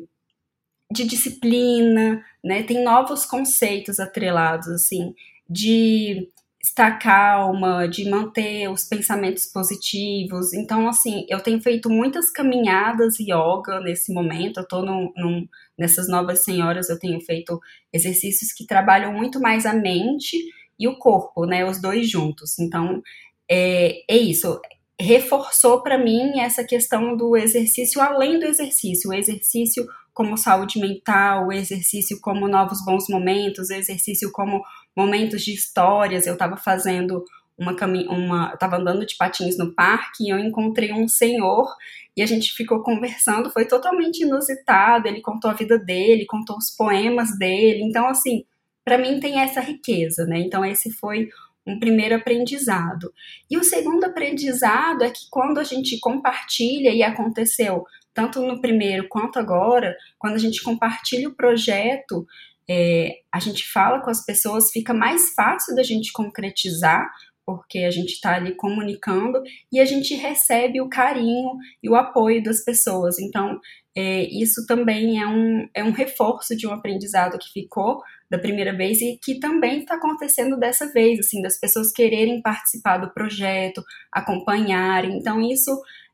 de 0.91 1.05
disciplina, 1.05 2.25
né? 2.43 2.63
Tem 2.63 2.83
novos 2.83 3.27
conceitos 3.27 4.01
atrelados, 4.01 4.69
assim, 4.69 5.15
de 5.49 6.29
estar 6.63 6.99
calma, 6.99 7.87
de 7.87 8.09
manter 8.09 8.69
os 8.69 8.85
pensamentos 8.85 9.47
positivos. 9.47 10.53
Então, 10.53 10.89
assim, 10.89 11.25
eu 11.29 11.41
tenho 11.41 11.61
feito 11.61 11.89
muitas 11.89 12.31
caminhadas 12.31 13.19
yoga 13.21 13.81
nesse 13.81 14.13
momento. 14.13 14.61
Eu 14.61 14.67
tô 14.67 14.83
num, 14.83 15.13
num, 15.17 15.49
nessas 15.79 16.09
novas 16.09 16.43
senhoras, 16.43 16.89
eu 16.89 16.99
tenho 16.99 17.21
feito 17.21 17.61
exercícios 17.93 18.53
que 18.53 18.67
trabalham 18.67 19.13
muito 19.13 19.41
mais 19.41 19.67
a 19.67 19.73
mente 19.73 20.37
e 20.79 20.89
o 20.89 20.99
corpo, 20.99 21.45
né? 21.45 21.65
Os 21.65 21.81
dois 21.81 22.09
juntos. 22.09 22.59
Então, 22.59 23.03
é, 23.49 24.03
é 24.09 24.17
isso. 24.17 24.61
Reforçou 25.01 25.83
para 25.83 25.97
mim 25.97 26.41
essa 26.41 26.65
questão 26.65 27.17
do 27.17 27.37
exercício 27.37 28.01
além 28.01 28.41
do 28.41 28.47
exercício, 28.47 29.11
o 29.11 29.15
exercício 29.15 29.87
como 30.19 30.37
saúde 30.37 30.81
mental, 30.81 31.47
o 31.47 31.53
exercício 31.53 32.19
como 32.21 32.49
novos 32.49 32.85
bons 32.85 33.09
momentos, 33.09 33.71
o 33.71 33.73
exercício 33.73 34.33
como 34.33 34.65
momentos 34.97 35.45
de 35.45 35.55
histórias. 35.55 36.27
Eu 36.27 36.33
estava 36.33 36.57
fazendo 36.57 37.25
uma 37.57 37.77
caminhada, 37.77 38.13
uma, 38.13 38.51
estava 38.53 38.79
andando 38.79 39.07
de 39.07 39.17
patins 39.17 39.57
no 39.57 39.73
parque 39.77 40.25
e 40.25 40.31
eu 40.31 40.39
encontrei 40.41 40.93
um 40.93 41.07
senhor 41.07 41.73
e 42.17 42.23
a 42.23 42.27
gente 42.27 42.53
ficou 42.53 42.83
conversando, 42.83 43.53
foi 43.53 43.65
totalmente 43.65 44.25
inusitado. 44.25 45.07
Ele 45.07 45.21
contou 45.21 45.53
a 45.53 45.55
vida 45.55 45.79
dele, 45.79 46.27
contou 46.27 46.57
os 46.57 46.75
poemas 46.77 47.39
dele. 47.39 47.85
Então, 47.85 48.09
assim, 48.09 48.45
para 48.85 48.99
mim 48.99 49.21
tem 49.21 49.39
essa 49.39 49.61
riqueza, 49.61 50.27
né? 50.27 50.41
Então, 50.41 50.65
esse 50.65 50.91
foi 50.91 51.29
um 51.65 51.79
primeiro 51.79 52.17
aprendizado. 52.17 53.13
E 53.49 53.57
o 53.57 53.63
segundo 53.63 54.03
aprendizado 54.03 55.05
é 55.05 55.11
que 55.11 55.29
quando 55.31 55.59
a 55.59 55.65
gente 55.65 56.01
compartilha 56.01 56.91
e 56.91 57.05
aconteceu 57.05 57.85
tanto 58.19 58.43
no 58.43 58.61
primeiro 58.61 59.07
quanto 59.09 59.39
agora, 59.39 59.97
quando 60.19 60.35
a 60.35 60.39
gente 60.39 60.61
compartilha 60.61 61.29
o 61.29 61.37
projeto, 61.37 62.27
é, 62.69 63.13
a 63.33 63.39
gente 63.39 63.65
fala 63.71 64.01
com 64.01 64.11
as 64.11 64.25
pessoas, 64.25 64.73
fica 64.73 64.93
mais 64.93 65.35
fácil 65.35 65.77
da 65.77 65.85
gente 65.85 66.11
concretizar, 66.13 67.09
porque 67.47 67.79
a 67.79 67.93
gente 67.93 68.15
está 68.15 68.35
ali 68.35 68.57
comunicando 68.57 69.41
e 69.73 69.79
a 69.79 69.85
gente 69.85 70.17
recebe 70.17 70.81
o 70.81 70.89
carinho 70.89 71.53
e 71.81 71.89
o 71.89 71.95
apoio 71.95 72.43
das 72.43 72.65
pessoas. 72.65 73.21
Então, 73.21 73.61
é, 73.97 74.25
isso 74.25 74.67
também 74.67 75.23
é 75.23 75.27
um, 75.29 75.69
é 75.73 75.85
um 75.85 75.93
reforço 75.93 76.57
de 76.57 76.67
um 76.67 76.73
aprendizado 76.73 77.39
que 77.39 77.53
ficou 77.53 78.03
da 78.29 78.39
primeira 78.39 78.77
vez 78.77 79.01
e 79.01 79.17
que 79.23 79.39
também 79.39 79.79
está 79.79 79.95
acontecendo 79.95 80.59
dessa 80.59 80.93
vez, 80.93 81.21
assim, 81.21 81.41
das 81.41 81.59
pessoas 81.59 81.93
quererem 81.93 82.43
participar 82.43 82.99
do 82.99 83.15
projeto, 83.15 83.81
acompanharem. 84.13 85.17
Então, 85.17 85.41
isso 85.41 85.71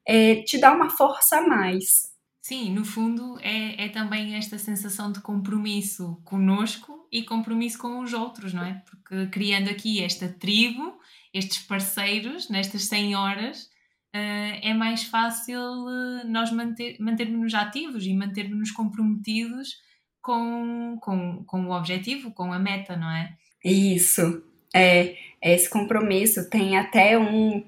é, 0.06 0.36
te 0.42 0.58
dá 0.58 0.72
uma 0.72 0.90
força 0.90 1.38
a 1.38 1.46
mais. 1.46 2.12
Sim, 2.42 2.72
no 2.72 2.84
fundo 2.84 3.38
é, 3.40 3.86
é 3.86 3.88
também 3.88 4.34
esta 4.34 4.58
sensação 4.58 5.10
de 5.10 5.20
compromisso 5.20 6.20
conosco 6.24 7.08
e 7.10 7.22
compromisso 7.22 7.78
com 7.78 8.00
os 8.00 8.12
outros, 8.12 8.52
não 8.52 8.62
é? 8.62 8.82
Porque 8.84 9.28
criando 9.28 9.70
aqui 9.70 10.02
esta 10.02 10.28
tribo, 10.28 10.98
estes 11.32 11.58
parceiros, 11.60 12.50
nestas 12.50 12.84
100 12.84 13.16
horas, 13.16 13.62
uh, 14.14 14.60
é 14.62 14.74
mais 14.74 15.04
fácil 15.04 15.58
uh, 15.58 16.26
nós 16.28 16.52
manter, 16.52 16.98
mantermos-nos 17.00 17.54
ativos 17.54 18.04
e 18.04 18.12
mantermos-nos 18.12 18.72
comprometidos 18.72 19.76
com, 20.20 20.98
com, 21.00 21.44
com 21.44 21.66
o 21.66 21.72
objetivo, 21.72 22.30
com 22.30 22.52
a 22.52 22.58
meta, 22.58 22.94
não 22.94 23.10
é? 23.10 23.36
Isso, 23.64 24.42
é, 24.74 25.16
é 25.40 25.54
esse 25.54 25.70
compromisso. 25.70 26.50
Tem 26.50 26.76
até 26.76 27.18
um, 27.18 27.64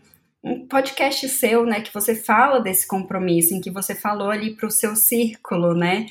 um 0.47 0.65
podcast 0.65 1.29
seu, 1.29 1.67
né, 1.67 1.81
que 1.81 1.93
você 1.93 2.15
fala 2.15 2.61
desse 2.61 2.87
compromisso, 2.87 3.53
em 3.53 3.61
que 3.61 3.69
você 3.71 3.97
falou 3.97 4.31
ali 4.31 4.55
para 4.55 4.69
o 4.69 4.71
seu 4.71 4.95
círculo, 4.95 5.75
né? 5.75 6.07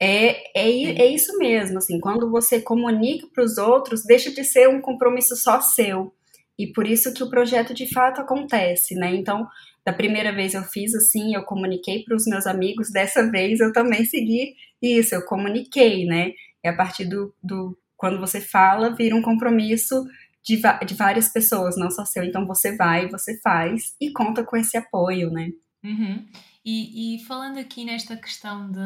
É, 0.00 0.58
é, 0.58 1.02
é 1.02 1.06
isso 1.06 1.36
mesmo, 1.36 1.76
assim, 1.76 2.00
quando 2.00 2.30
você 2.30 2.62
comunica 2.62 3.26
para 3.32 3.44
os 3.44 3.58
outros, 3.58 4.02
deixa 4.02 4.30
de 4.30 4.42
ser 4.42 4.70
um 4.70 4.80
compromisso 4.80 5.36
só 5.36 5.60
seu. 5.60 6.14
E 6.58 6.66
por 6.68 6.86
isso 6.86 7.12
que 7.12 7.22
o 7.22 7.28
projeto 7.28 7.74
de 7.74 7.86
fato 7.92 8.22
acontece, 8.22 8.94
né? 8.94 9.14
Então, 9.14 9.46
da 9.84 9.92
primeira 9.92 10.32
vez 10.32 10.54
eu 10.54 10.62
fiz 10.62 10.94
assim, 10.94 11.34
eu 11.34 11.42
comuniquei 11.42 12.04
para 12.04 12.16
os 12.16 12.24
meus 12.26 12.46
amigos, 12.46 12.90
dessa 12.90 13.30
vez 13.30 13.60
eu 13.60 13.70
também 13.70 14.06
segui 14.06 14.54
isso, 14.80 15.14
eu 15.14 15.26
comuniquei, 15.26 16.06
né? 16.06 16.32
E 16.64 16.68
a 16.68 16.74
partir 16.74 17.04
do, 17.04 17.34
do 17.42 17.76
quando 17.98 18.18
você 18.18 18.40
fala, 18.40 18.94
vira 18.94 19.14
um 19.14 19.22
compromisso 19.22 20.06
de, 20.44 20.60
de 20.86 20.94
várias 20.94 21.28
pessoas, 21.28 21.76
não 21.76 21.90
só 21.90 22.04
seu. 22.04 22.22
Então 22.22 22.46
você 22.46 22.76
vai, 22.76 23.08
você 23.08 23.40
faz 23.40 23.94
e 24.00 24.12
conta 24.12 24.44
com 24.44 24.56
esse 24.56 24.76
apoio, 24.76 25.30
né? 25.30 25.50
Uhum. 25.82 26.26
E, 26.64 27.16
e, 27.16 27.24
falando 27.24 27.58
aqui 27.58 27.84
nesta 27.84 28.16
questão 28.16 28.70
de. 28.70 28.80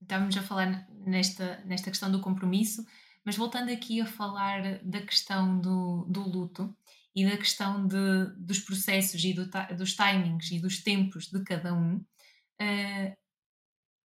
Estávamos 0.00 0.36
a 0.36 0.42
falar 0.42 0.86
nesta, 1.06 1.62
nesta 1.64 1.90
questão 1.90 2.10
do 2.10 2.20
compromisso, 2.20 2.84
mas 3.24 3.36
voltando 3.36 3.70
aqui 3.70 4.00
a 4.00 4.06
falar 4.06 4.80
da 4.82 5.00
questão 5.00 5.58
do, 5.60 6.04
do 6.08 6.20
luto 6.20 6.76
e 7.14 7.24
da 7.24 7.36
questão 7.36 7.86
de, 7.86 8.26
dos 8.36 8.60
processos 8.60 9.22
e 9.24 9.32
do, 9.32 9.48
dos 9.76 9.94
timings 9.94 10.50
e 10.50 10.60
dos 10.60 10.82
tempos 10.82 11.26
de 11.26 11.42
cada 11.44 11.72
um, 11.72 11.96
uh, 11.96 13.16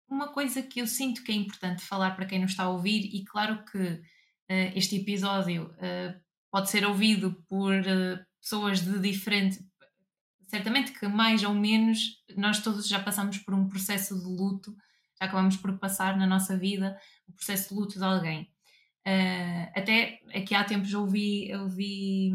uma 0.10 0.30
coisa 0.30 0.62
que 0.62 0.80
eu 0.80 0.88
sinto 0.88 1.24
que 1.24 1.32
é 1.32 1.36
importante 1.36 1.84
falar 1.84 2.16
para 2.16 2.26
quem 2.26 2.40
nos 2.40 2.52
está 2.52 2.64
a 2.64 2.70
ouvir, 2.70 3.10
e 3.14 3.24
claro 3.26 3.64
que 3.66 3.78
uh, 3.78 4.72
este 4.76 4.98
episódio 4.98 5.72
uh, 5.74 6.25
pode 6.56 6.70
ser 6.70 6.86
ouvido 6.86 7.34
por 7.50 7.74
uh, 7.74 8.26
pessoas 8.40 8.80
de 8.80 8.98
diferente. 8.98 9.60
Certamente 10.48 10.94
que 10.94 11.06
mais 11.06 11.44
ou 11.44 11.54
menos 11.54 12.24
nós 12.38 12.62
todos 12.62 12.88
já 12.88 12.98
passamos 12.98 13.40
por 13.40 13.54
um 13.54 13.68
processo 13.68 14.18
de 14.18 14.26
luto, 14.26 14.74
já 15.20 15.26
acabamos 15.26 15.58
por 15.58 15.78
passar 15.78 16.16
na 16.16 16.26
nossa 16.26 16.58
vida 16.58 16.98
o 17.28 17.34
processo 17.34 17.68
de 17.68 17.76
luto 17.76 18.00
de 18.00 18.06
alguém. 18.06 18.44
Uh, 19.06 19.68
até 19.76 20.22
aqui 20.34 20.56
há 20.56 20.64
tempos 20.64 20.94
ouvi, 20.94 21.54
ouvi, 21.54 22.32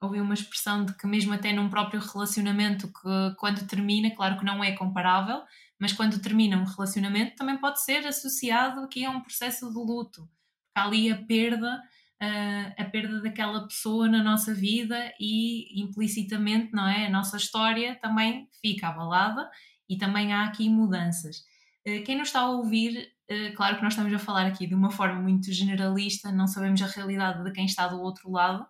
ouvi 0.00 0.20
uma 0.20 0.34
expressão 0.34 0.84
de 0.84 0.94
que 0.94 1.08
mesmo 1.08 1.32
até 1.32 1.52
num 1.52 1.68
próprio 1.68 2.00
relacionamento 2.00 2.86
que 2.86 3.34
quando 3.38 3.66
termina, 3.66 4.14
claro 4.14 4.38
que 4.38 4.44
não 4.44 4.62
é 4.62 4.70
comparável, 4.70 5.42
mas 5.80 5.92
quando 5.92 6.20
termina 6.20 6.56
um 6.56 6.64
relacionamento 6.64 7.34
também 7.34 7.58
pode 7.58 7.82
ser 7.82 8.06
associado 8.06 8.82
aqui 8.82 9.04
a 9.04 9.10
um 9.10 9.20
processo 9.20 9.68
de 9.68 9.78
luto 9.78 10.30
está 10.78 10.84
ali 10.84 11.10
a 11.10 11.16
perda, 11.16 11.82
uh, 12.22 12.74
a 12.76 12.84
perda 12.84 13.20
daquela 13.22 13.66
pessoa 13.66 14.08
na 14.08 14.22
nossa 14.22 14.54
vida 14.54 15.12
e 15.20 15.80
implicitamente, 15.80 16.72
não 16.72 16.86
é? 16.86 17.06
A 17.06 17.10
nossa 17.10 17.36
história 17.36 17.94
também 17.96 18.48
fica 18.60 18.88
abalada 18.88 19.48
e 19.88 19.96
também 19.96 20.32
há 20.32 20.44
aqui 20.44 20.68
mudanças. 20.68 21.38
Uh, 21.86 22.02
quem 22.04 22.16
nos 22.16 22.28
está 22.28 22.40
a 22.40 22.50
ouvir, 22.50 23.08
uh, 23.30 23.54
claro 23.54 23.76
que 23.76 23.82
nós 23.82 23.92
estamos 23.92 24.12
a 24.12 24.18
falar 24.18 24.46
aqui 24.46 24.66
de 24.66 24.74
uma 24.74 24.90
forma 24.90 25.20
muito 25.20 25.52
generalista, 25.52 26.32
não 26.32 26.46
sabemos 26.46 26.82
a 26.82 26.86
realidade 26.86 27.42
de 27.44 27.52
quem 27.52 27.66
está 27.66 27.86
do 27.88 28.00
outro 28.00 28.30
lado 28.30 28.66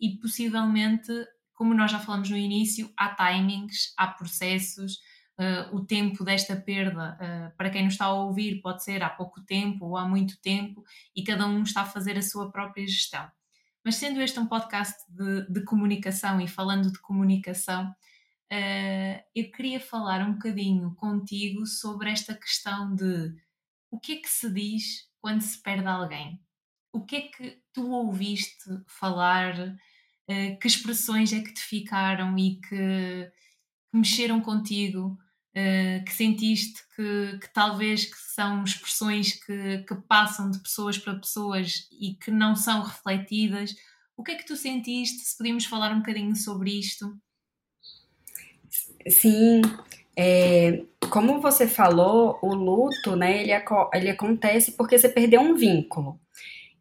e 0.00 0.18
possivelmente, 0.22 1.12
como 1.52 1.74
nós 1.74 1.90
já 1.90 1.98
falamos 1.98 2.30
no 2.30 2.38
início, 2.38 2.90
há 2.96 3.14
timings, 3.14 3.92
há 3.98 4.06
processos 4.06 4.98
uh, 5.38 5.74
o 5.74 5.84
tempo 5.84 6.24
desta 6.24 6.56
perda, 6.56 7.16
uh, 7.20 7.56
para 7.56 7.70
quem 7.70 7.84
nos 7.84 7.94
está 7.94 8.06
a 8.06 8.14
ouvir, 8.14 8.60
pode 8.60 8.82
ser 8.82 9.02
há 9.02 9.10
pouco 9.10 9.40
tempo 9.42 9.86
ou 9.86 9.96
há 9.96 10.06
muito 10.06 10.40
tempo, 10.40 10.84
e 11.14 11.22
cada 11.22 11.46
um 11.46 11.62
está 11.62 11.82
a 11.82 11.86
fazer 11.86 12.16
a 12.16 12.22
sua 12.22 12.50
própria 12.50 12.86
gestão. 12.86 13.30
Mas 13.84 13.96
sendo 13.96 14.20
este 14.20 14.40
um 14.40 14.46
podcast 14.46 14.98
de, 15.08 15.46
de 15.48 15.62
comunicação 15.64 16.40
e 16.40 16.48
falando 16.48 16.90
de 16.90 16.98
comunicação, 16.98 17.90
uh, 17.90 19.22
eu 19.34 19.50
queria 19.52 19.78
falar 19.78 20.26
um 20.26 20.32
bocadinho 20.32 20.94
contigo 20.94 21.66
sobre 21.66 22.10
esta 22.10 22.34
questão 22.34 22.94
de 22.94 23.34
o 23.90 24.00
que 24.00 24.12
é 24.14 24.16
que 24.16 24.28
se 24.28 24.52
diz 24.52 25.08
quando 25.20 25.42
se 25.42 25.62
perde 25.62 25.86
alguém? 25.86 26.40
O 26.92 27.04
que 27.04 27.16
é 27.16 27.20
que 27.22 27.62
tu 27.72 27.90
ouviste 27.90 28.64
falar? 28.86 29.76
que 30.60 30.66
expressões 30.66 31.32
é 31.32 31.40
que 31.40 31.54
te 31.54 31.60
ficaram 31.60 32.36
e 32.36 32.56
que, 32.56 32.68
que 32.68 33.96
mexeram 33.96 34.40
contigo? 34.40 35.16
Uh, 35.56 36.04
que 36.04 36.12
sentiste 36.12 36.82
que, 36.94 37.38
que, 37.38 37.52
talvez 37.52 38.04
que 38.04 38.16
são 38.16 38.62
expressões 38.62 39.32
que, 39.32 39.78
que 39.78 39.94
passam 40.06 40.50
de 40.50 40.58
pessoas 40.58 40.98
para 40.98 41.14
pessoas 41.14 41.88
e 41.90 42.14
que 42.14 42.30
não 42.30 42.54
são 42.54 42.82
refletidas. 42.82 43.74
O 44.16 44.22
que 44.22 44.32
é 44.32 44.34
que 44.36 44.46
tu 44.46 44.56
sentiste? 44.56 45.24
Se 45.24 45.36
podíamos 45.36 45.64
falar 45.64 45.92
um 45.92 45.98
bocadinho 45.98 46.36
sobre 46.36 46.78
isto. 46.78 47.16
Sim, 49.08 49.62
é, 50.16 50.82
como 51.10 51.40
você 51.40 51.68
falou, 51.68 52.38
o 52.42 52.54
luto, 52.54 53.14
né, 53.14 53.42
ele, 53.42 53.52
ele 53.94 54.10
acontece 54.10 54.72
porque 54.72 54.98
você 54.98 55.08
perdeu 55.08 55.40
um 55.40 55.54
vínculo. 55.54 56.18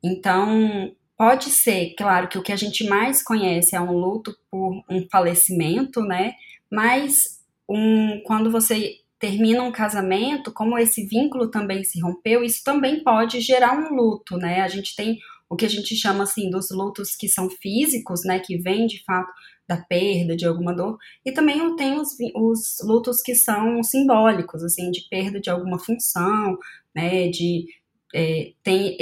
Então, 0.04 0.96
pode 1.18 1.50
ser, 1.50 1.94
claro, 1.98 2.28
que 2.28 2.38
o 2.38 2.44
que 2.44 2.52
a 2.52 2.56
gente 2.56 2.88
mais 2.88 3.22
conhece 3.22 3.76
é 3.76 3.82
um 3.82 3.92
luto 3.92 4.36
por 4.50 4.84
um 4.90 5.08
falecimento, 5.12 6.02
né, 6.02 6.36
mas 6.72 7.44
um, 7.70 8.22
quando 8.26 8.52
você 8.52 8.96
termina 9.20 9.64
um 9.64 9.72
casamento, 9.72 10.52
como 10.52 10.78
esse 10.78 11.06
vínculo 11.06 11.50
também 11.50 11.84
se 11.84 12.00
rompeu, 12.00 12.44
isso 12.44 12.64
também 12.64 13.04
pode 13.04 13.40
gerar 13.42 13.78
um 13.78 13.96
luto, 13.96 14.38
né? 14.38 14.62
A 14.62 14.68
gente 14.68 14.96
tem 14.96 15.18
o 15.50 15.56
que 15.56 15.66
a 15.66 15.70
gente 15.70 15.96
chama 15.96 16.24
assim 16.24 16.50
dos 16.50 16.70
lutos 16.72 17.16
que 17.16 17.28
são 17.28 17.50
físicos, 17.50 18.24
né? 18.26 18.40
Que 18.40 18.58
vêm 18.58 18.86
de 18.86 19.04
fato 19.04 19.32
da 19.68 19.78
perda, 19.78 20.36
de 20.36 20.46
alguma 20.46 20.76
dor, 20.76 20.98
e 21.26 21.32
também 21.32 21.58
eu 21.58 21.76
tenho 21.76 22.00
os, 22.00 22.10
os 22.36 22.78
lutos 22.84 23.22
que 23.22 23.34
são 23.34 23.82
simbólicos, 23.82 24.64
assim, 24.64 24.92
de 24.92 25.08
perda 25.10 25.40
de 25.40 25.50
alguma 25.50 25.80
função, 25.80 26.58
né? 26.94 27.28
De 27.30 27.66
é, 28.14 28.52
tem 28.62 28.96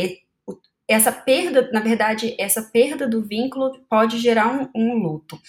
essa 0.88 1.12
perda, 1.12 1.70
na 1.72 1.80
verdade, 1.80 2.36
essa 2.40 2.62
perda 2.62 3.08
do 3.08 3.22
vínculo 3.22 3.72
pode 3.90 4.20
gerar 4.20 4.48
um, 4.48 4.70
um 4.76 4.94
luto. 4.96 5.40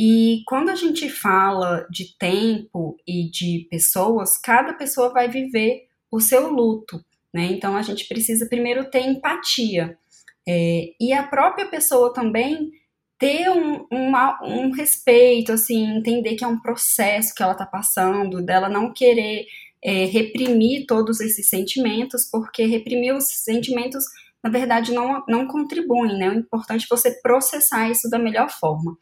E 0.00 0.44
quando 0.46 0.68
a 0.68 0.76
gente 0.76 1.10
fala 1.10 1.84
de 1.90 2.16
tempo 2.16 2.96
e 3.04 3.28
de 3.28 3.66
pessoas, 3.68 4.38
cada 4.38 4.72
pessoa 4.72 5.12
vai 5.12 5.28
viver 5.28 5.88
o 6.08 6.20
seu 6.20 6.52
luto, 6.52 7.04
né? 7.34 7.46
Então 7.46 7.76
a 7.76 7.82
gente 7.82 8.06
precisa 8.06 8.46
primeiro 8.46 8.88
ter 8.88 9.00
empatia. 9.00 9.98
É, 10.46 10.90
e 11.00 11.12
a 11.12 11.24
própria 11.24 11.66
pessoa 11.66 12.14
também 12.14 12.70
ter 13.18 13.50
um, 13.50 13.88
uma, 13.90 14.38
um 14.44 14.70
respeito, 14.70 15.50
assim, 15.50 15.96
entender 15.96 16.36
que 16.36 16.44
é 16.44 16.46
um 16.46 16.62
processo 16.62 17.34
que 17.34 17.42
ela 17.42 17.50
está 17.50 17.66
passando, 17.66 18.40
dela 18.40 18.68
não 18.68 18.92
querer 18.92 19.46
é, 19.82 20.04
reprimir 20.04 20.86
todos 20.86 21.18
esses 21.18 21.48
sentimentos, 21.48 22.24
porque 22.30 22.66
reprimir 22.66 23.16
os 23.16 23.26
sentimentos, 23.42 24.04
na 24.44 24.48
verdade, 24.48 24.92
não, 24.92 25.24
não 25.28 25.48
contribuem, 25.48 26.16
né? 26.16 26.30
O 26.30 26.34
importante 26.34 26.84
é 26.84 26.88
você 26.88 27.20
processar 27.20 27.90
isso 27.90 28.08
da 28.08 28.16
melhor 28.16 28.48
forma. 28.48 28.96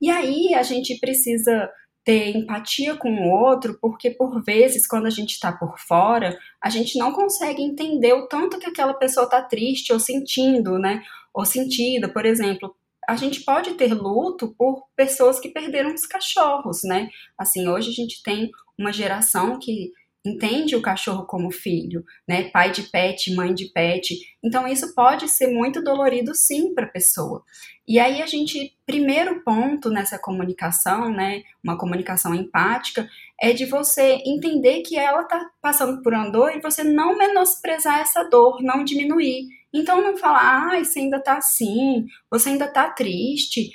E 0.00 0.10
aí 0.10 0.54
a 0.54 0.62
gente 0.62 0.98
precisa 0.98 1.70
ter 2.04 2.34
empatia 2.34 2.96
com 2.96 3.10
o 3.10 3.30
outro, 3.30 3.78
porque 3.80 4.10
por 4.10 4.42
vezes, 4.42 4.86
quando 4.86 5.06
a 5.06 5.10
gente 5.10 5.32
está 5.32 5.52
por 5.52 5.78
fora, 5.78 6.38
a 6.62 6.70
gente 6.70 6.98
não 6.98 7.12
consegue 7.12 7.62
entender 7.62 8.14
o 8.14 8.26
tanto 8.26 8.58
que 8.58 8.66
aquela 8.66 8.94
pessoa 8.94 9.24
está 9.24 9.42
triste 9.42 9.92
ou 9.92 10.00
sentindo, 10.00 10.78
né? 10.78 11.02
Ou 11.34 11.44
sentida, 11.44 12.08
por 12.08 12.24
exemplo. 12.24 12.74
A 13.06 13.16
gente 13.16 13.42
pode 13.42 13.74
ter 13.74 13.92
luto 13.92 14.54
por 14.56 14.84
pessoas 14.96 15.38
que 15.38 15.50
perderam 15.50 15.92
os 15.92 16.06
cachorros, 16.06 16.80
né? 16.84 17.08
Assim, 17.36 17.68
hoje 17.68 17.90
a 17.90 17.94
gente 17.94 18.22
tem 18.22 18.50
uma 18.78 18.92
geração 18.92 19.58
que 19.58 19.92
entende 20.24 20.76
o 20.76 20.82
cachorro 20.82 21.24
como 21.26 21.50
filho, 21.50 22.04
né? 22.26 22.50
Pai 22.50 22.70
de 22.70 22.82
pet, 22.84 23.34
mãe 23.34 23.54
de 23.54 23.66
pet. 23.66 24.18
Então 24.42 24.66
isso 24.66 24.94
pode 24.94 25.28
ser 25.28 25.48
muito 25.48 25.82
dolorido 25.82 26.34
sim 26.34 26.74
para 26.74 26.84
a 26.84 26.90
pessoa. 26.90 27.42
E 27.86 27.98
aí 27.98 28.20
a 28.20 28.26
gente, 28.26 28.76
primeiro 28.84 29.42
ponto 29.42 29.88
nessa 29.88 30.18
comunicação, 30.18 31.10
né, 31.10 31.42
uma 31.64 31.78
comunicação 31.78 32.34
empática, 32.34 33.08
é 33.40 33.52
de 33.52 33.64
você 33.64 34.20
entender 34.26 34.82
que 34.82 34.98
ela 34.98 35.22
está 35.22 35.48
passando 35.62 36.02
por 36.02 36.12
uma 36.12 36.28
dor 36.28 36.54
e 36.54 36.60
você 36.60 36.84
não 36.84 37.16
menosprezar 37.16 38.00
essa 38.00 38.24
dor, 38.24 38.62
não 38.62 38.84
diminuir. 38.84 39.46
Então 39.72 40.02
não 40.02 40.18
falar, 40.18 40.74
ah, 40.74 40.84
você 40.84 40.98
ainda 40.98 41.16
está 41.16 41.38
assim, 41.38 42.06
você 42.30 42.50
ainda 42.50 42.66
está 42.66 42.90
triste, 42.90 43.70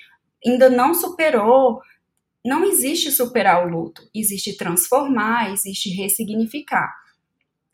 ainda 0.45 0.69
não 0.69 0.93
superou 0.93 1.81
não 2.43 2.63
existe 2.65 3.11
superar 3.11 3.65
o 3.65 3.69
luto, 3.69 4.07
existe 4.13 4.57
transformar, 4.57 5.51
existe 5.51 5.89
ressignificar. 5.89 6.93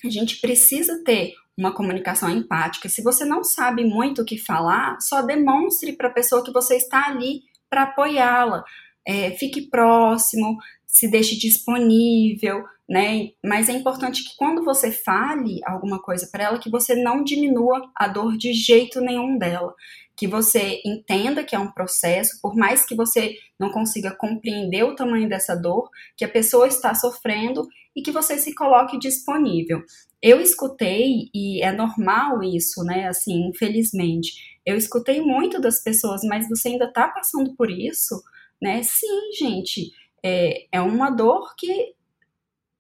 A 0.03 0.09
gente 0.09 0.39
precisa 0.39 1.03
ter 1.03 1.33
uma 1.57 1.73
comunicação 1.73 2.29
empática. 2.29 2.87
Se 2.87 3.01
você 3.03 3.25
não 3.25 3.43
sabe 3.43 3.83
muito 3.83 4.21
o 4.21 4.25
que 4.25 4.37
falar, 4.37 4.99
só 5.01 5.21
demonstre 5.21 5.93
para 5.93 6.07
a 6.07 6.13
pessoa 6.13 6.43
que 6.43 6.53
você 6.53 6.75
está 6.75 7.07
ali 7.07 7.41
para 7.69 7.83
apoiá-la. 7.83 8.63
É, 9.05 9.31
fique 9.31 9.69
próximo, 9.69 10.57
se 10.85 11.09
deixe 11.09 11.37
disponível, 11.37 12.63
né? 12.89 13.29
Mas 13.45 13.69
é 13.69 13.73
importante 13.73 14.23
que 14.23 14.35
quando 14.35 14.63
você 14.63 14.91
fale 14.91 15.59
alguma 15.65 16.01
coisa 16.01 16.27
para 16.31 16.45
ela, 16.45 16.59
que 16.59 16.71
você 16.71 16.95
não 16.95 17.23
diminua 17.23 17.89
a 17.95 18.07
dor 18.07 18.35
de 18.35 18.51
jeito 18.51 18.99
nenhum 18.99 19.37
dela 19.37 19.75
que 20.19 20.27
você 20.27 20.81
entenda 20.85 21.45
que 21.45 21.55
é 21.55 21.59
um 21.59 21.71
processo, 21.71 22.41
por 22.41 22.53
mais 22.53 22.85
que 22.85 22.93
você 22.93 23.37
não 23.57 23.71
consiga 23.71 24.13
compreender 24.13 24.83
o 24.83 24.93
tamanho 24.93 25.29
dessa 25.29 25.55
dor, 25.55 25.89
que 26.17 26.25
a 26.25 26.29
pessoa 26.29 26.67
está 26.67 26.93
sofrendo 26.93 27.65
e 27.95 28.01
que 28.01 28.11
você 28.11 28.37
se 28.37 28.53
coloque 28.53 28.99
disponível. 28.99 29.81
Eu 30.21 30.41
escutei, 30.41 31.29
e 31.33 31.63
é 31.63 31.71
normal 31.71 32.43
isso, 32.43 32.83
né? 32.83 33.07
Assim, 33.07 33.47
infelizmente, 33.47 34.33
eu 34.65 34.75
escutei 34.75 35.21
muito 35.21 35.61
das 35.61 35.81
pessoas, 35.81 36.19
mas 36.25 36.49
você 36.49 36.67
ainda 36.67 36.85
está 36.87 37.07
passando 37.07 37.55
por 37.55 37.71
isso, 37.71 38.21
né? 38.61 38.83
Sim, 38.83 39.31
gente, 39.39 39.89
é, 40.21 40.65
é 40.69 40.81
uma 40.81 41.09
dor 41.09 41.55
que 41.57 41.93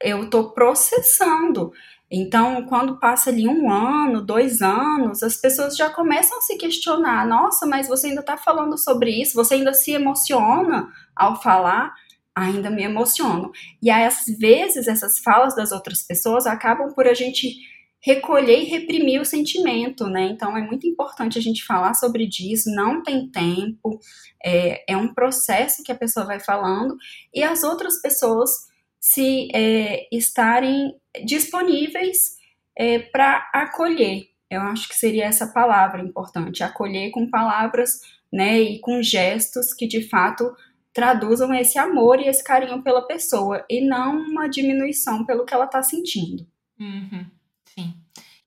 eu 0.01 0.23
estou 0.23 0.51
processando. 0.51 1.71
Então, 2.11 2.65
quando 2.65 2.99
passa 2.99 3.29
ali 3.29 3.47
um 3.47 3.71
ano, 3.71 4.25
dois 4.25 4.61
anos, 4.61 5.21
as 5.21 5.37
pessoas 5.37 5.75
já 5.75 5.89
começam 5.89 6.37
a 6.37 6.41
se 6.41 6.57
questionar: 6.57 7.27
nossa, 7.27 7.65
mas 7.65 7.87
você 7.87 8.07
ainda 8.07 8.21
está 8.21 8.35
falando 8.35 8.77
sobre 8.77 9.11
isso? 9.11 9.35
Você 9.35 9.55
ainda 9.55 9.73
se 9.73 9.91
emociona 9.91 10.87
ao 11.15 11.41
falar? 11.41 11.93
Ainda 12.35 12.69
me 12.69 12.83
emociono. 12.83 13.51
E 13.81 13.89
aí, 13.89 14.05
às 14.05 14.25
vezes, 14.39 14.87
essas 14.87 15.19
falas 15.19 15.55
das 15.55 15.71
outras 15.71 16.01
pessoas 16.01 16.47
acabam 16.47 16.93
por 16.93 17.07
a 17.07 17.13
gente 17.13 17.57
recolher 18.01 18.61
e 18.61 18.65
reprimir 18.65 19.19
o 19.19 19.25
sentimento, 19.25 20.07
né? 20.07 20.23
Então 20.23 20.55
é 20.55 20.61
muito 20.61 20.87
importante 20.87 21.37
a 21.37 21.41
gente 21.41 21.65
falar 21.65 21.93
sobre 21.93 22.25
disso, 22.25 22.73
não 22.73 23.03
tem 23.03 23.29
tempo, 23.29 23.99
é, 24.43 24.93
é 24.93 24.95
um 24.95 25.13
processo 25.13 25.83
que 25.83 25.91
a 25.91 25.97
pessoa 25.97 26.25
vai 26.25 26.39
falando, 26.39 26.95
e 27.33 27.43
as 27.43 27.61
outras 27.61 28.01
pessoas 28.01 28.68
se 28.99 29.47
é, 29.53 30.07
estarem 30.11 30.95
disponíveis 31.25 32.37
é, 32.77 32.99
para 32.99 33.49
acolher. 33.53 34.27
Eu 34.49 34.61
acho 34.61 34.89
que 34.89 34.95
seria 34.95 35.25
essa 35.25 35.47
palavra 35.47 36.01
importante, 36.01 36.63
acolher 36.63 37.11
com 37.11 37.29
palavras 37.29 38.01
né, 38.31 38.59
e 38.59 38.79
com 38.79 39.01
gestos 39.01 39.73
que 39.73 39.87
de 39.87 40.07
fato 40.07 40.51
traduzam 40.93 41.53
esse 41.53 41.77
amor 41.77 42.19
e 42.19 42.27
esse 42.27 42.43
carinho 42.43 42.81
pela 42.81 43.05
pessoa 43.05 43.63
e 43.69 43.79
não 43.79 44.17
uma 44.17 44.47
diminuição 44.47 45.25
pelo 45.25 45.45
que 45.45 45.53
ela 45.53 45.65
está 45.65 45.81
sentindo. 45.83 46.47
Uhum, 46.79 47.25
sim. 47.65 47.93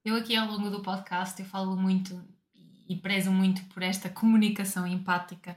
Eu 0.04 0.16
aqui 0.16 0.34
ao 0.34 0.48
longo 0.50 0.68
do 0.68 0.82
podcast 0.82 1.40
eu 1.40 1.46
falo 1.46 1.76
muito 1.76 2.20
e 2.88 2.96
prezo 2.96 3.30
muito 3.30 3.64
por 3.66 3.82
esta 3.82 4.08
comunicação 4.08 4.86
empática 4.86 5.56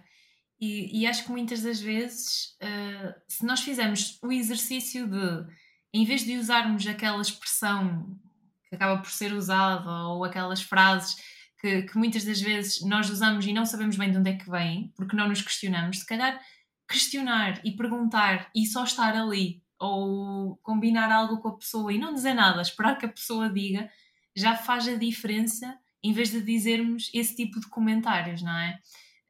e, 0.60 1.02
e 1.02 1.08
acho 1.08 1.26
que 1.26 1.32
muitas 1.32 1.62
das 1.62 1.80
vezes 1.80 2.56
uh, 2.62 3.13
se 3.28 3.46
nós 3.46 3.62
fizermos 3.62 4.18
o 4.22 4.32
exercício 4.32 5.08
de 5.08 5.46
em 5.94 6.04
vez 6.04 6.26
de 6.26 6.38
usarmos 6.38 6.86
aquela 6.88 7.22
expressão 7.22 8.20
que 8.68 8.76
acaba 8.76 9.02
por 9.02 9.10
ser 9.10 9.32
usado, 9.32 9.89
ou 9.89 10.26
aquelas 10.26 10.62
frases 10.62 11.15
que, 11.60 11.84
que, 11.84 11.98
muitas 11.98 12.26
das 12.26 12.41
vezes 12.41 12.82
nós 12.82 13.10
usamos 13.10 13.46
e 13.46 13.54
não 13.54 13.65
sabemos 13.65 13.96
bem 13.96 14.12
de 14.12 14.18
onde 14.18 14.30
é 14.30 14.36
que 14.36 14.50
vêm, 14.50 14.91
porque 14.96 15.15
não 15.15 15.30
nos 15.30 15.41
questionamos, 15.41 16.00
se 16.00 16.06
calhar 16.06 16.39
questionar 16.88 17.62
e 17.63 17.72
perguntar 17.72 18.50
e 18.54 18.65
só 18.65 18.84
estar 18.84 19.15
ali, 19.15 19.63
ou 19.80 20.58
combinar 20.58 21.12
algo 21.12 21.38
com 21.38 21.50
a 21.50 21.58
pessoa 21.58 21.94
e 21.94 21.98
não 21.98 22.13
dizer 22.13 22.34
nada, 22.34 22.62
esperar 22.62 22.98
que 22.98 23.06
a 23.06 23.10
pessoa 23.10 23.50
diga, 23.50 23.89
já 24.36 24.56
faz 24.56 24.88
a 24.88 24.96
diferença 24.96 25.78
em 26.04 26.13
vez 26.13 26.30
de 26.30 26.41
dizermos 26.41 27.10
esse 27.13 27.36
tipo 27.36 27.60
de 27.60 27.68
comentários, 27.68 28.41
não 28.41 28.56
é? 28.56 28.80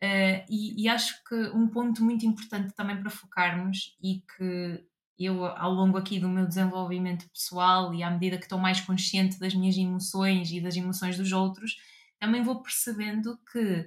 Uh, 0.03 0.43
e, 0.49 0.83
e, 0.83 0.89
acho 0.89 1.23
que 1.23 1.35
um 1.49 1.67
ponto 1.67 2.03
muito 2.03 2.25
importante 2.25 2.73
também 2.75 2.99
para 2.99 3.09
focarmos 3.09 3.95
e 4.03 4.21
que 4.37 4.83
eu, 5.17 5.45
ao 5.45 5.71
longo 5.71 5.97
aqui 5.97 6.19
do 6.19 6.27
meu 6.27 6.45
desenvolvimento 6.45 7.27
pessoal 7.29 7.93
e 7.93 8.03
à 8.03 8.11
medida 8.11 8.37
que 8.37 8.43
estou 8.43 8.59
mais 8.59 8.81
consciente 8.81 9.39
das 9.39 9.55
minhas 9.55 9.77
emoções 9.77 10.51
e 10.51 10.59
das 10.59 10.75
emoções 10.75 11.17
dos 11.17 11.31
outros, 11.31 11.77
também 12.19 12.43
vou 12.43 12.61
percebendo 12.61 13.39
que 13.51 13.85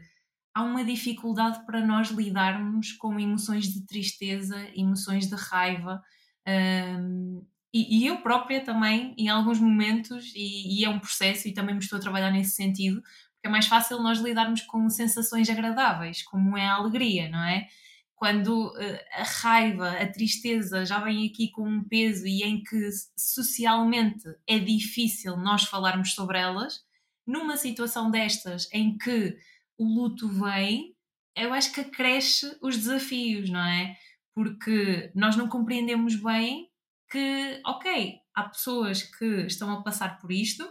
há 0.54 0.62
uma 0.62 0.84
dificuldade 0.84 1.64
para 1.66 1.86
nós 1.86 2.08
lidarmos 2.08 2.92
com 2.92 3.18
emoções 3.20 3.66
de 3.66 3.86
tristeza, 3.86 4.56
emoções 4.74 5.28
de 5.28 5.36
raiva. 5.36 6.02
Um, 6.46 7.46
e, 7.72 8.00
e, 8.00 8.06
eu 8.06 8.22
própria 8.22 8.64
também, 8.64 9.14
em 9.18 9.28
alguns 9.28 9.60
momentos, 9.60 10.32
e, 10.34 10.80
e, 10.80 10.84
é 10.84 10.88
um 10.88 10.98
processo, 10.98 11.46
e 11.46 11.52
também 11.52 11.74
me 11.74 11.82
estou 11.82 11.98
a 11.98 12.00
trabalhar 12.00 12.30
nesse 12.30 12.52
sentido, 12.52 13.02
porque 13.38 13.46
é 13.46 13.50
mais 13.50 13.66
fácil 13.66 14.02
nós 14.02 14.18
lidarmos 14.18 14.62
com 14.62 14.90
sensações 14.90 15.48
agradáveis, 15.48 16.22
como 16.24 16.56
é 16.56 16.66
a 16.66 16.74
alegria, 16.74 17.28
não 17.28 17.42
é? 17.42 17.68
Quando 18.16 18.66
uh, 18.66 18.98
a 19.12 19.22
raiva, 19.22 19.90
a 19.90 20.06
tristeza 20.10 20.84
já 20.84 20.98
vem 20.98 21.24
aqui 21.24 21.48
com 21.52 21.62
um 21.62 21.84
peso 21.84 22.26
e 22.26 22.42
em 22.42 22.62
que 22.64 22.90
socialmente 23.16 24.24
é 24.44 24.58
difícil 24.58 25.36
nós 25.36 25.62
falarmos 25.62 26.14
sobre 26.14 26.36
elas, 26.36 26.80
numa 27.24 27.56
situação 27.56 28.10
destas 28.10 28.68
em 28.72 28.98
que 28.98 29.36
o 29.78 29.84
luto 29.84 30.28
vem, 30.28 30.96
eu 31.36 31.52
acho 31.52 31.72
que 31.72 31.82
acresce 31.82 32.58
os 32.60 32.76
desafios, 32.76 33.48
não 33.48 33.64
é? 33.64 33.96
Porque 34.34 35.12
nós 35.14 35.36
não 35.36 35.48
compreendemos 35.48 36.16
bem 36.16 36.68
que, 37.08 37.60
ok, 37.64 38.16
há 38.34 38.48
pessoas 38.48 39.02
que 39.02 39.46
estão 39.46 39.70
a 39.70 39.82
passar 39.82 40.18
por 40.18 40.32
isto, 40.32 40.68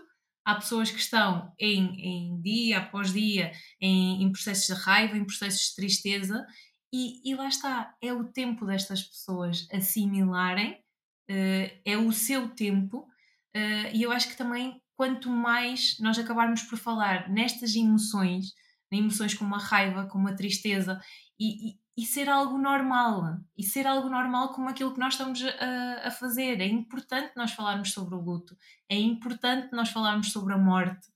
há 0.48 0.56
pessoas 0.56 0.90
que 0.90 0.98
estão 0.98 1.54
em, 1.60 2.00
em 2.00 2.42
dia 2.42 2.78
após 2.78 3.12
dia 3.12 3.52
em, 3.82 4.24
em, 4.24 4.32
processos 4.32 4.74
de 4.74 4.82
raiva, 4.82 5.18
em 5.18 5.26
processos 5.26 5.70
de 5.70 5.76
tristeza, 5.76 6.48
e, 6.92 7.30
e, 7.30 7.36
lá 7.36 7.50
está, 7.50 7.94
é 8.02 8.14
o 8.14 8.24
tempo 8.24 8.66
destas 8.66 9.04
pessoas 9.04 9.68
assimilarem, 9.74 10.72
uh, 11.30 11.82
é 11.84 11.98
o 11.98 12.14
seu 12.14 12.48
tempo, 12.48 13.00
uh, 13.00 13.90
e 13.94 14.02
eu 14.02 14.10
acho 14.10 14.30
que 14.30 14.38
também 14.38 14.82
quanto 14.96 15.30
mais 15.30 16.00
nós 16.00 16.18
acabarmos 16.18 16.64
por 16.64 16.78
falar 16.78 17.30
nestas 17.30 17.76
emoções, 17.76 18.54
emoções 18.90 19.34
como 19.34 19.54
a 19.54 19.60
raiva, 19.60 20.06
como 20.06 20.30
a 20.30 20.34
tristeza, 20.34 20.98
e, 21.38 21.72
e, 21.72 21.80
e, 21.98 22.06
ser 22.06 22.30
algo 22.30 22.58
normal, 22.58 23.40
e 23.58 23.64
ser 23.64 23.88
algo 23.88 24.08
normal 24.08 24.54
como 24.54 24.70
aquilo 24.70 24.94
que 24.94 25.00
nós 25.00 25.16
estamos 25.16 25.44
a, 25.44 26.08
a, 26.08 26.12
fazer. 26.12 26.62
É 26.62 26.68
importante 26.68 27.32
nós 27.36 27.52
falarmos 27.52 27.92
sobre 27.92 28.16
o 28.16 28.22
luto, 28.22 28.56
é 28.88 28.96
importante 28.96 29.70
nós 29.74 29.90
falarmos 29.90 30.32
sobre 30.32 30.54
a 30.54 30.58
morte, 30.58 31.08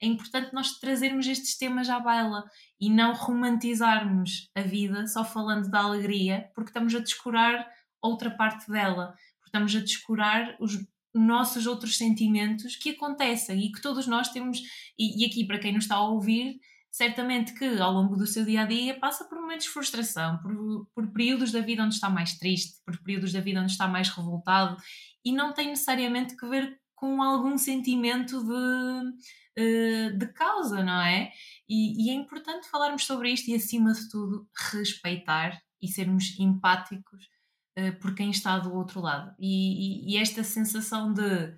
é 0.00 0.06
importante 0.06 0.52
nós 0.52 0.78
trazermos 0.78 1.26
estes 1.26 1.56
temas 1.56 1.88
à 1.88 1.98
baila 1.98 2.44
e 2.78 2.90
não 2.90 3.14
romantizarmos 3.14 4.50
a 4.54 4.60
vida 4.60 5.06
só 5.06 5.24
falando 5.24 5.70
da 5.70 5.80
alegria, 5.80 6.50
porque 6.54 6.68
estamos 6.70 6.94
a 6.94 6.98
descurar 6.98 7.66
outra 8.02 8.30
parte 8.30 8.70
dela, 8.70 9.14
porque 9.38 9.48
estamos 9.48 9.74
a 9.74 9.80
descurar 9.80 10.54
os 10.60 10.78
nossos 11.14 11.66
outros 11.66 11.96
sentimentos 11.96 12.76
que 12.76 12.90
acontecem 12.90 13.64
e 13.64 13.72
que 13.72 13.80
todos 13.80 14.06
nós 14.06 14.28
temos, 14.28 14.60
e, 14.98 15.22
e, 15.22 15.26
aqui 15.26 15.46
para 15.46 15.58
quem 15.58 15.72
nos 15.72 15.84
está 15.84 15.96
a 15.96 16.08
ouvir, 16.08 16.60
certamente 16.96 17.52
que 17.52 17.78
ao 17.78 17.92
longo 17.92 18.16
do 18.16 18.26
seu 18.26 18.42
dia 18.42 18.62
a 18.62 18.64
dia 18.64 18.98
passa 18.98 19.26
por 19.26 19.38
momentos 19.38 19.66
de 19.66 19.72
frustração, 19.72 20.38
por, 20.38 20.86
por 20.94 21.12
períodos 21.12 21.52
da 21.52 21.60
vida 21.60 21.82
onde 21.82 21.94
está 21.94 22.08
mais 22.08 22.38
triste, 22.38 22.80
por 22.86 22.96
períodos 23.02 23.34
da 23.34 23.40
vida 23.40 23.60
onde 23.60 23.70
está 23.70 23.86
mais 23.86 24.08
revoltado, 24.08 24.78
e 25.22 25.30
não 25.30 25.52
tem 25.52 25.68
necessariamente 25.68 26.34
que 26.34 26.48
ver 26.48 26.80
com 26.94 27.22
algum 27.22 27.58
sentimento 27.58 28.42
de, 28.42 29.12
eh, 29.58 30.10
de 30.12 30.26
causa, 30.32 30.82
não 30.82 31.02
é? 31.02 31.30
E, 31.68 32.06
e 32.06 32.10
é 32.10 32.14
importante 32.14 32.66
falarmos 32.70 33.04
sobre 33.04 33.30
isto 33.30 33.50
e, 33.50 33.54
acima 33.54 33.92
de 33.92 34.08
tudo, 34.08 34.48
respeitar 34.72 35.60
e 35.82 35.88
sermos 35.88 36.34
empáticos 36.38 37.28
eh, 37.76 37.90
por 37.92 38.14
quem 38.14 38.30
está 38.30 38.58
do 38.58 38.74
outro 38.74 39.02
lado. 39.02 39.34
E, 39.38 40.06
e, 40.08 40.14
e, 40.14 40.16
esta 40.16 40.42
sensação 40.42 41.12
de, 41.12 41.54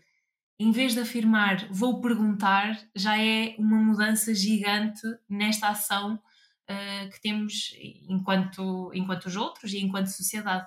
em 0.58 0.72
vez 0.72 0.94
de 0.94 1.00
afirmar 1.00 1.68
vou 1.70 2.00
perguntar, 2.00 2.78
já 2.94 3.16
é 3.22 3.54
uma 3.58 3.76
mudança 3.76 4.34
gigante 4.34 5.02
nesta 5.28 5.68
ação 5.68 6.14
uh, 6.14 7.10
que 7.10 7.20
temos 7.20 7.74
enquanto, 8.08 8.90
enquanto 8.92 9.26
os 9.26 9.36
outros 9.36 9.72
e 9.72 9.78
enquanto 9.78 10.06
sociedade. 10.06 10.66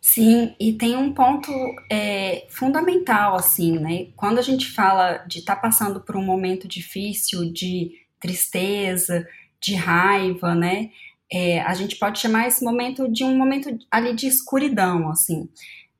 Sim, 0.00 0.54
e 0.60 0.74
tem 0.74 0.96
um 0.96 1.14
ponto 1.14 1.50
é, 1.90 2.46
fundamental, 2.50 3.36
assim, 3.36 3.78
né? 3.78 4.08
Quando 4.14 4.38
a 4.38 4.42
gente 4.42 4.70
fala 4.70 5.16
de 5.26 5.38
estar 5.38 5.56
tá 5.56 5.62
passando 5.62 5.98
por 5.98 6.14
um 6.14 6.22
momento 6.22 6.68
difícil, 6.68 7.50
de 7.50 7.92
tristeza, 8.20 9.26
de 9.58 9.74
raiva, 9.74 10.54
né? 10.54 10.90
É, 11.32 11.62
a 11.62 11.72
gente 11.72 11.96
pode 11.96 12.18
chamar 12.18 12.46
esse 12.46 12.62
momento 12.62 13.10
de 13.10 13.24
um 13.24 13.34
momento 13.34 13.78
ali 13.90 14.14
de 14.14 14.26
escuridão, 14.26 15.08
assim. 15.08 15.48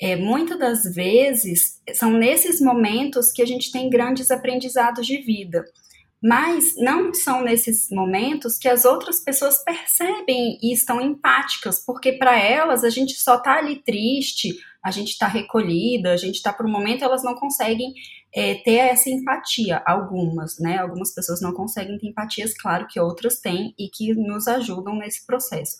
É, 0.01 0.17
muitas 0.17 0.59
das 0.59 0.95
vezes 0.95 1.81
são 1.95 2.11
nesses 2.11 2.61
momentos 2.61 3.31
que 3.31 3.43
a 3.43 3.47
gente 3.47 3.71
tem 3.71 3.89
grandes 3.89 4.31
aprendizados 4.31 5.07
de 5.07 5.19
vida. 5.19 5.65
Mas 6.23 6.75
não 6.79 7.13
são 7.13 7.43
nesses 7.43 7.91
momentos 7.91 8.57
que 8.57 8.67
as 8.67 8.87
outras 8.87 9.21
pessoas 9.21 9.63
percebem 9.63 10.59
e 10.63 10.73
estão 10.73 10.99
empáticas, 10.99 11.85
porque 11.85 12.13
para 12.13 12.39
elas 12.39 12.83
a 12.83 12.89
gente 12.89 13.13
só 13.15 13.37
está 13.37 13.59
ali 13.59 13.83
triste, 13.83 14.59
a 14.83 14.91
gente 14.91 15.11
está 15.11 15.27
recolhida, 15.27 16.13
a 16.13 16.17
gente 16.17 16.37
está 16.37 16.51
por 16.51 16.65
um 16.65 16.71
momento, 16.71 17.05
elas 17.05 17.23
não 17.23 17.35
conseguem 17.35 17.93
é, 18.35 18.55
ter 18.55 18.77
essa 18.77 19.09
empatia. 19.11 19.83
Algumas, 19.87 20.59
né? 20.59 20.79
Algumas 20.79 21.15
pessoas 21.15 21.41
não 21.41 21.53
conseguem 21.53 21.99
ter 21.99 22.07
empatias, 22.07 22.55
claro 22.55 22.87
que 22.87 22.99
outras 22.99 23.39
têm 23.39 23.75
e 23.79 23.89
que 23.89 24.15
nos 24.15 24.49
ajudam 24.49 24.97
nesse 24.97 25.27
processo. 25.27 25.77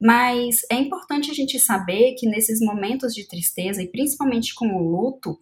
Mas 0.00 0.60
é 0.70 0.76
importante 0.76 1.30
a 1.30 1.34
gente 1.34 1.58
saber 1.58 2.14
que 2.14 2.28
nesses 2.28 2.60
momentos 2.60 3.14
de 3.14 3.26
tristeza, 3.26 3.82
e 3.82 3.88
principalmente 3.88 4.54
com 4.54 4.68
o 4.68 4.90
luto, 4.90 5.38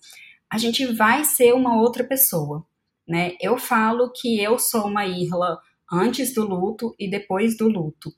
a 0.51 0.59
gente 0.59 0.87
vai 0.87 1.25
ser 1.25 1.53
uma 1.53 1.81
outra 1.81 2.05
pessoa 2.05 2.66
né? 3.09 3.33
Eu 3.40 3.57
falo 3.57 4.11
que 4.11 4.40
eu 4.42 4.59
sou 4.59 4.87
uma 4.87 5.07
Irla 5.07 5.61
antes 5.90 6.35
do 6.35 6.47
luto 6.47 6.95
e 6.99 7.09
depois 7.09 7.57
do 7.57 7.69
luto. 7.69 8.12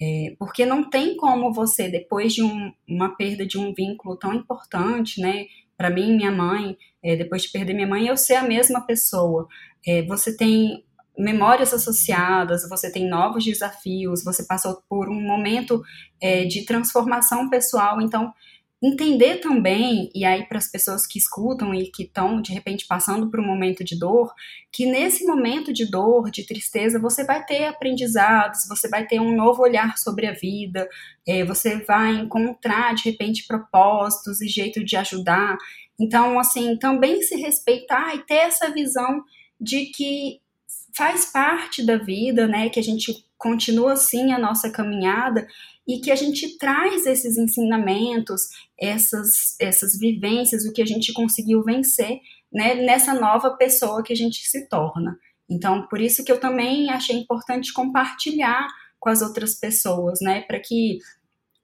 É, 0.00 0.34
porque 0.38 0.64
não 0.64 0.88
tem 0.88 1.14
como 1.16 1.52
você, 1.52 1.88
depois 1.88 2.32
de 2.32 2.42
um, 2.42 2.72
uma 2.88 3.14
perda 3.16 3.44
de 3.46 3.58
um 3.58 3.74
vínculo 3.74 4.16
tão 4.16 4.32
importante, 4.32 5.20
né? 5.20 5.44
Para 5.76 5.90
mim, 5.90 6.16
minha 6.16 6.32
mãe, 6.32 6.76
é, 7.02 7.16
depois 7.16 7.42
de 7.42 7.50
perder 7.50 7.74
minha 7.74 7.86
mãe, 7.86 8.06
eu 8.06 8.16
ser 8.16 8.34
a 8.36 8.42
mesma 8.42 8.80
pessoa. 8.86 9.46
É, 9.86 10.02
você 10.02 10.34
tem 10.34 10.84
memórias 11.20 11.72
associadas, 11.72 12.68
você 12.68 12.90
tem 12.90 13.08
novos 13.08 13.44
desafios, 13.44 14.24
você 14.24 14.44
passou 14.44 14.82
por 14.88 15.08
um 15.08 15.20
momento 15.20 15.82
é, 16.20 16.44
de 16.44 16.64
transformação 16.64 17.48
pessoal, 17.48 18.00
então 18.00 18.32
entender 18.82 19.36
também, 19.36 20.10
e 20.14 20.24
aí 20.24 20.46
para 20.46 20.56
as 20.56 20.70
pessoas 20.70 21.06
que 21.06 21.18
escutam 21.18 21.74
e 21.74 21.90
que 21.90 22.04
estão 22.04 22.40
de 22.40 22.50
repente 22.50 22.86
passando 22.86 23.30
por 23.30 23.38
um 23.38 23.46
momento 23.46 23.84
de 23.84 23.98
dor, 23.98 24.32
que 24.72 24.86
nesse 24.86 25.26
momento 25.26 25.70
de 25.70 25.84
dor, 25.90 26.30
de 26.30 26.46
tristeza, 26.46 26.98
você 26.98 27.22
vai 27.22 27.44
ter 27.44 27.66
aprendizados, 27.66 28.66
você 28.66 28.88
vai 28.88 29.06
ter 29.06 29.20
um 29.20 29.36
novo 29.36 29.62
olhar 29.62 29.98
sobre 29.98 30.26
a 30.26 30.32
vida, 30.32 30.88
é, 31.28 31.44
você 31.44 31.84
vai 31.84 32.12
encontrar 32.12 32.94
de 32.94 33.10
repente 33.10 33.46
propósitos 33.46 34.40
e 34.40 34.48
jeito 34.48 34.82
de 34.82 34.96
ajudar. 34.96 35.58
Então, 36.00 36.38
assim, 36.38 36.78
também 36.78 37.20
se 37.20 37.36
respeitar 37.36 38.14
e 38.14 38.24
ter 38.24 38.36
essa 38.36 38.70
visão 38.70 39.22
de 39.60 39.86
que 39.86 40.40
faz 40.96 41.26
parte 41.26 41.84
da 41.84 41.96
vida, 41.96 42.46
né? 42.46 42.68
Que 42.68 42.80
a 42.80 42.82
gente 42.82 43.24
continua 43.38 43.94
assim 43.94 44.32
a 44.32 44.38
nossa 44.38 44.70
caminhada 44.70 45.46
e 45.88 46.00
que 46.00 46.10
a 46.10 46.14
gente 46.14 46.56
traz 46.58 47.06
esses 47.06 47.36
ensinamentos, 47.36 48.42
essas, 48.78 49.56
essas 49.58 49.98
vivências, 49.98 50.64
o 50.64 50.72
que 50.72 50.82
a 50.82 50.86
gente 50.86 51.12
conseguiu 51.12 51.62
vencer 51.64 52.20
né, 52.52 52.74
nessa 52.74 53.14
nova 53.14 53.56
pessoa 53.56 54.02
que 54.02 54.12
a 54.12 54.16
gente 54.16 54.46
se 54.48 54.68
torna. 54.68 55.18
Então, 55.48 55.86
por 55.88 56.00
isso 56.00 56.24
que 56.24 56.30
eu 56.30 56.38
também 56.38 56.90
achei 56.90 57.16
importante 57.16 57.72
compartilhar 57.72 58.68
com 59.00 59.08
as 59.08 59.22
outras 59.22 59.54
pessoas, 59.54 60.20
né, 60.20 60.42
para 60.42 60.60
que 60.60 60.98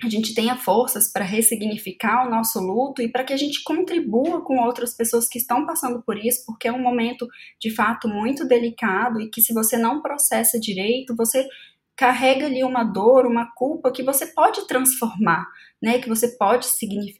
a 0.03 0.09
gente 0.11 0.35
tenha 0.35 0.57
forças 0.57 1.11
para 1.11 1.25
ressignificar 1.25 2.27
o 2.27 2.31
nosso 2.31 2.61
luto 2.61 3.01
e 3.01 3.09
para 3.11 3.25
que 3.25 3.33
a 3.33 3.37
gente 3.37 3.63
contribua 3.63 4.43
com 4.45 4.59
outras 4.61 4.95
pessoas 4.95 5.27
que 5.27 5.39
estão 5.39 5.65
passando 5.65 6.03
por 6.03 6.19
isso, 6.19 6.45
porque 6.45 6.69
é 6.69 6.73
um 6.73 6.83
momento 6.83 7.27
de 7.59 7.75
fato 7.75 8.07
muito 8.07 8.47
delicado 8.47 9.21
e 9.21 9.31
que 9.31 9.41
se 9.41 9.55
você 9.55 9.79
não 9.79 10.03
processa 10.03 10.61
direito, 10.61 11.17
você 11.17 11.49
carrega 11.97 12.45
ali 12.45 12.63
uma 12.63 12.85
dor, 12.85 13.27
uma 13.27 13.51
culpa 13.55 13.91
que 13.91 14.03
você 14.03 14.27
pode 14.27 14.67
transformar, 14.67 15.47
né? 15.83 15.99
Que 15.99 16.11
você 16.11 16.29
pode 16.37 16.67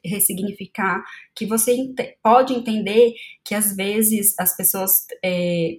ressignificar, 0.05 1.03
que 1.35 1.47
você 1.47 1.73
ent 1.73 1.97
pode 2.23 2.53
entender 2.53 3.15
que 3.43 3.55
às 3.55 3.75
vezes 3.75 4.35
as 4.39 4.55
pessoas 4.55 5.07
é, 5.25 5.79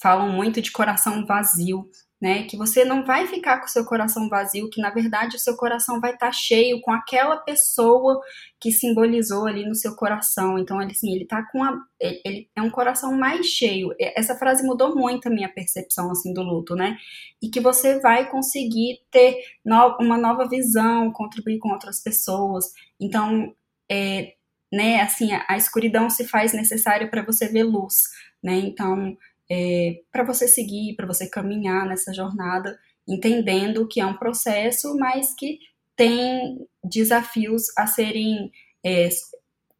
falam 0.00 0.30
muito 0.30 0.62
de 0.62 0.70
coração 0.70 1.26
vazio, 1.26 1.90
né? 2.20 2.44
Que 2.44 2.56
você 2.56 2.84
não 2.84 3.04
vai 3.04 3.26
ficar 3.26 3.58
com 3.58 3.66
o 3.66 3.68
seu 3.68 3.84
coração 3.84 4.28
vazio, 4.28 4.70
que 4.70 4.80
na 4.80 4.90
verdade 4.90 5.36
o 5.36 5.38
seu 5.38 5.56
coração 5.56 6.00
vai 6.00 6.14
estar 6.14 6.26
tá 6.26 6.32
cheio 6.32 6.80
com 6.80 6.90
aquela 6.90 7.36
pessoa 7.36 8.20
que 8.58 8.72
simbolizou 8.72 9.46
ali 9.46 9.66
no 9.66 9.74
seu 9.74 9.94
coração. 9.94 10.58
Então, 10.58 10.80
ele 10.80 10.92
assim, 10.92 11.14
ele 11.14 11.26
tá 11.26 11.42
com 11.52 11.62
a, 11.62 11.76
ele, 12.00 12.48
é 12.56 12.62
um 12.62 12.70
coração 12.70 13.12
mais 13.16 13.46
cheio. 13.46 13.94
Essa 14.00 14.34
frase 14.34 14.66
mudou 14.66 14.94
muito 14.96 15.26
a 15.28 15.30
minha 15.30 15.48
percepção 15.48 16.10
assim 16.10 16.32
do 16.32 16.42
luto, 16.42 16.74
né? 16.74 16.96
E 17.42 17.50
que 17.50 17.60
você 17.60 18.00
vai 18.00 18.30
conseguir 18.30 19.00
ter 19.10 19.36
no, 19.64 19.96
uma 20.00 20.16
nova 20.16 20.48
visão, 20.48 21.12
contribuir 21.12 21.58
com 21.58 21.70
outras 21.70 22.02
pessoas. 22.02 22.72
Então, 22.98 23.54
é, 23.90 24.32
né, 24.72 25.00
assim, 25.00 25.32
a, 25.32 25.44
a 25.48 25.56
escuridão 25.56 26.10
se 26.10 26.24
faz 26.26 26.52
necessária 26.52 27.08
para 27.08 27.22
você 27.22 27.48
ver 27.48 27.64
luz, 27.64 28.04
né? 28.42 28.54
Então, 28.54 29.16
é, 29.50 30.02
para 30.10 30.24
você 30.24 30.48
seguir, 30.48 30.94
para 30.96 31.06
você 31.06 31.28
caminhar 31.28 31.86
nessa 31.86 32.12
jornada, 32.12 32.78
entendendo 33.06 33.86
que 33.86 34.00
é 34.00 34.06
um 34.06 34.16
processo, 34.16 34.96
mas 34.96 35.34
que 35.34 35.58
tem 35.94 36.66
desafios 36.84 37.66
a 37.76 37.86
serem 37.86 38.50
é, 38.84 39.08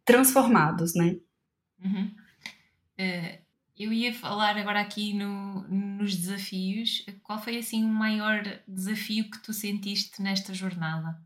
transformados, 0.05 0.95
né? 0.95 1.17
Uhum. 1.85 2.11
Uh, 2.99 3.39
eu 3.79 3.93
ia 3.93 4.15
falar 4.15 4.57
agora 4.57 4.81
aqui 4.81 5.13
no, 5.13 5.69
nos 5.69 6.17
desafios. 6.17 7.05
Qual 7.23 7.39
foi 7.39 7.59
assim 7.59 7.85
o 7.85 7.89
maior 7.89 8.43
desafio 8.67 9.31
que 9.31 9.43
tu 9.43 9.53
sentiste 9.53 10.23
nesta 10.23 10.55
jornada? 10.55 11.21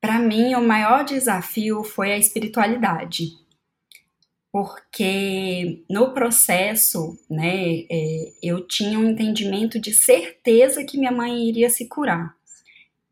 Para 0.00 0.18
mim, 0.18 0.52
o 0.54 0.66
maior 0.66 1.04
desafio 1.04 1.84
foi 1.84 2.12
a 2.12 2.18
espiritualidade 2.18 3.41
porque 4.52 5.82
no 5.88 6.12
processo, 6.12 7.18
né, 7.28 7.86
é, 7.90 8.32
eu 8.42 8.66
tinha 8.66 8.98
um 8.98 9.08
entendimento 9.08 9.80
de 9.80 9.94
certeza 9.94 10.84
que 10.84 10.98
minha 10.98 11.10
mãe 11.10 11.48
iria 11.48 11.70
se 11.70 11.88
curar. 11.88 12.36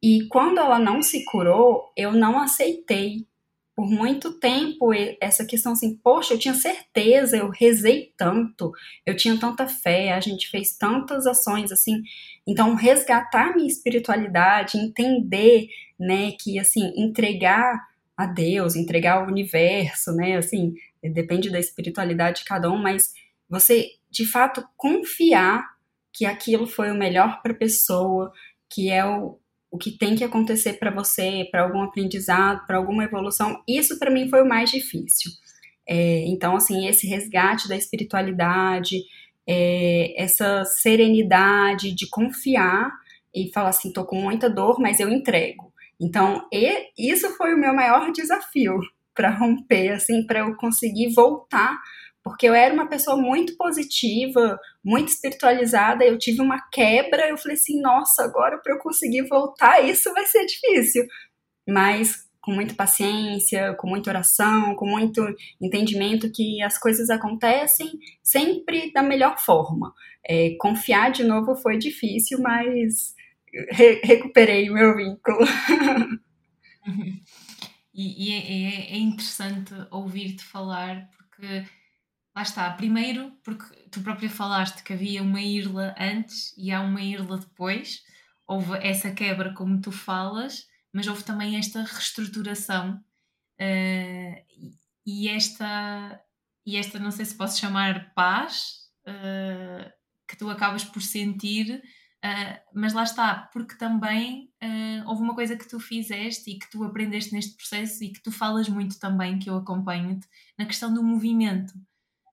E 0.03 0.27
quando 0.29 0.59
ela 0.59 0.79
não 0.79 1.03
se 1.03 1.25
curou, 1.25 1.91
eu 1.97 2.13
não 2.13 2.39
aceitei. 2.39 3.27
Por 3.75 3.89
muito 3.89 4.39
tempo, 4.39 4.91
essa 5.19 5.47
questão 5.47 5.73
assim, 5.73 5.97
poxa, 5.97 6.35
eu 6.35 6.39
tinha 6.39 6.53
certeza, 6.53 7.39
eu 7.39 7.49
rezei 7.49 8.13
tanto, 8.19 8.73
eu 9.07 9.17
tinha 9.17 9.39
tanta 9.39 9.67
fé, 9.67 10.13
a 10.13 10.21
gente 10.21 10.51
fez 10.51 10.77
tantas 10.77 11.27
ações 11.27 11.73
assim. 11.73 12.03
Então, 12.47 12.75
resgatar 12.75 13.55
minha 13.57 13.69
espiritualidade, 13.69 14.77
entender, 14.77 15.69
né, 15.99 16.33
que 16.39 16.59
assim, 16.59 16.93
entregar 16.95 17.89
a 18.15 18.27
Deus, 18.27 18.77
entregar 18.77 19.23
ao 19.23 19.29
universo, 19.29 20.13
né, 20.13 20.37
assim, 20.37 20.75
depende 21.03 21.51
da 21.51 21.59
espiritualidade 21.59 22.41
de 22.41 22.45
cada 22.45 22.71
um, 22.71 22.77
mas 22.77 23.13
você 23.49 23.89
de 24.11 24.27
fato 24.27 24.67
confiar 24.77 25.65
que 26.13 26.27
aquilo 26.27 26.67
foi 26.67 26.91
o 26.91 26.99
melhor 26.99 27.41
para 27.43 27.53
a 27.53 27.57
pessoa, 27.57 28.33
que 28.69 28.91
é 28.91 29.05
o, 29.05 29.39
o 29.71 29.79
que 29.79 29.97
tem 29.97 30.17
que 30.17 30.25
acontecer 30.25 30.75
para 30.75 30.91
você, 30.91 31.47
para 31.51 31.63
algum 31.63 31.83
aprendizado, 31.83 32.67
para 32.67 32.77
alguma 32.77 33.05
evolução, 33.05 33.63
isso 33.69 33.99
para 33.99 34.11
mim 34.11 34.29
foi 34.29 34.43
o 34.43 34.49
mais 34.49 34.71
difícil. 34.71 35.31
É, 35.89 36.25
então, 36.27 36.57
assim, 36.57 36.87
esse 36.87 37.07
resgate 37.07 37.69
da 37.69 37.77
espiritualidade, 37.77 39.03
é, 39.47 40.15
essa 40.21 40.65
serenidade 40.65 41.93
de 41.95 42.09
confiar 42.09 42.93
e 43.35 43.51
falar 43.53 43.71
assim, 43.71 43.93
tô 43.93 44.05
com 44.05 44.21
muita 44.21 44.49
dor, 44.51 44.79
mas 44.81 45.01
eu 45.01 45.09
entrego. 45.09 45.73
Então, 46.01 46.47
e, 46.53 46.91
isso 46.97 47.29
foi 47.37 47.55
o 47.55 47.59
meu 47.59 47.75
maior 47.75 48.11
desafio, 48.13 48.79
para 49.21 49.37
romper, 49.37 49.91
assim, 49.91 50.25
para 50.25 50.41
eu 50.41 50.57
conseguir 50.57 51.13
voltar, 51.13 51.79
porque 52.25 52.49
eu 52.49 52.55
era 52.55 52.73
uma 52.73 52.89
pessoa 52.89 53.19
muito 53.19 53.55
positiva, 53.55 54.59
muito 54.83 55.09
espiritualizada, 55.09 56.03
eu 56.03 56.19
tive 56.19 56.41
uma 56.41 56.59
quebra, 56.73 57.29
eu 57.29 57.37
falei 57.37 57.55
assim, 57.55 57.83
nossa, 57.83 58.25
agora 58.25 58.59
para 58.63 58.73
eu 58.73 58.79
conseguir 58.79 59.29
voltar, 59.29 59.85
isso 59.85 60.11
vai 60.15 60.25
ser 60.25 60.47
difícil. 60.47 61.05
Mas 61.69 62.31
com 62.41 62.51
muita 62.51 62.75
paciência, 62.75 63.75
com 63.75 63.87
muita 63.87 64.09
oração, 64.09 64.75
com 64.75 64.87
muito 64.87 65.23
entendimento 65.61 66.33
que 66.33 66.63
as 66.63 66.79
coisas 66.79 67.11
acontecem 67.11 67.91
sempre 68.23 68.91
da 68.91 69.03
melhor 69.03 69.39
forma. 69.39 69.93
É, 70.27 70.57
confiar 70.59 71.13
de 71.13 71.25
novo 71.25 71.55
foi 71.57 71.77
difícil, 71.77 72.41
mas 72.41 73.15
re 73.71 74.01
recuperei 74.03 74.71
o 74.71 74.75
meu 74.75 74.97
vínculo. 74.97 75.41
E, 78.01 78.29
e 78.29 78.33
é, 78.33 78.39
é, 78.39 78.93
é, 78.95 78.99
interessante 78.99 79.75
ouvir-te 79.91 80.43
falar, 80.43 81.11
porque 81.11 81.67
lá 82.35 82.41
está. 82.41 82.71
Primeiro, 82.71 83.31
porque 83.45 83.67
tu 83.91 84.01
própria 84.01 84.31
falaste 84.31 84.83
que 84.83 84.95
havia 84.95 85.23
uma 85.23 85.43
Irla 85.43 85.95
antes 85.99 86.55
e 86.57 86.73
há 86.73 86.81
uma 86.81 87.03
Irla 87.03 87.37
depois. 87.37 88.03
Houve 88.49 88.79
essa 88.79 89.11
quebra, 89.11 89.53
como 89.53 89.83
tu 89.83 89.93
falas, 89.93 90.67
mas 90.95 91.07
houve 91.07 91.23
também 91.25 91.57
esta 91.57 91.83
reestruturação 91.83 92.95
uh, 93.61 94.65
e 95.07 95.29
essa 95.29 96.19
e 96.65 96.77
esta, 96.77 96.99
não 96.99 97.11
sei 97.11 97.27
se 97.27 97.37
posso 97.37 97.61
chamar 97.61 98.15
paz, 98.15 98.77
uh, 99.07 99.91
que 100.27 100.37
tu 100.37 100.49
acabas 100.49 100.85
por 100.85 101.03
sentir 101.03 101.83
Uh, 102.23 102.61
mas 102.75 102.93
lá 102.93 103.03
está, 103.03 103.49
porque 103.51 103.77
também 103.77 104.51
uh, 104.63 105.09
houve 105.09 105.23
uma 105.23 105.35
coisa 105.35 105.57
que 105.57 105.67
tu 105.67 105.81
fizeste 105.81 106.51
e 106.51 106.59
que 106.59 106.71
tu 106.71 106.85
aprendeste 106.85 107.33
neste 107.33 107.57
processo 107.57 108.05
e 108.05 108.11
que 108.11 108.23
tu 108.23 108.31
falas 108.31 108.69
muito 108.69 108.99
também, 108.99 109.39
que 109.39 109.49
eu 109.49 109.57
acompanho-te, 109.57 110.29
na 110.59 110.67
questão 110.67 110.93
do 110.93 111.03
movimento. 111.03 111.71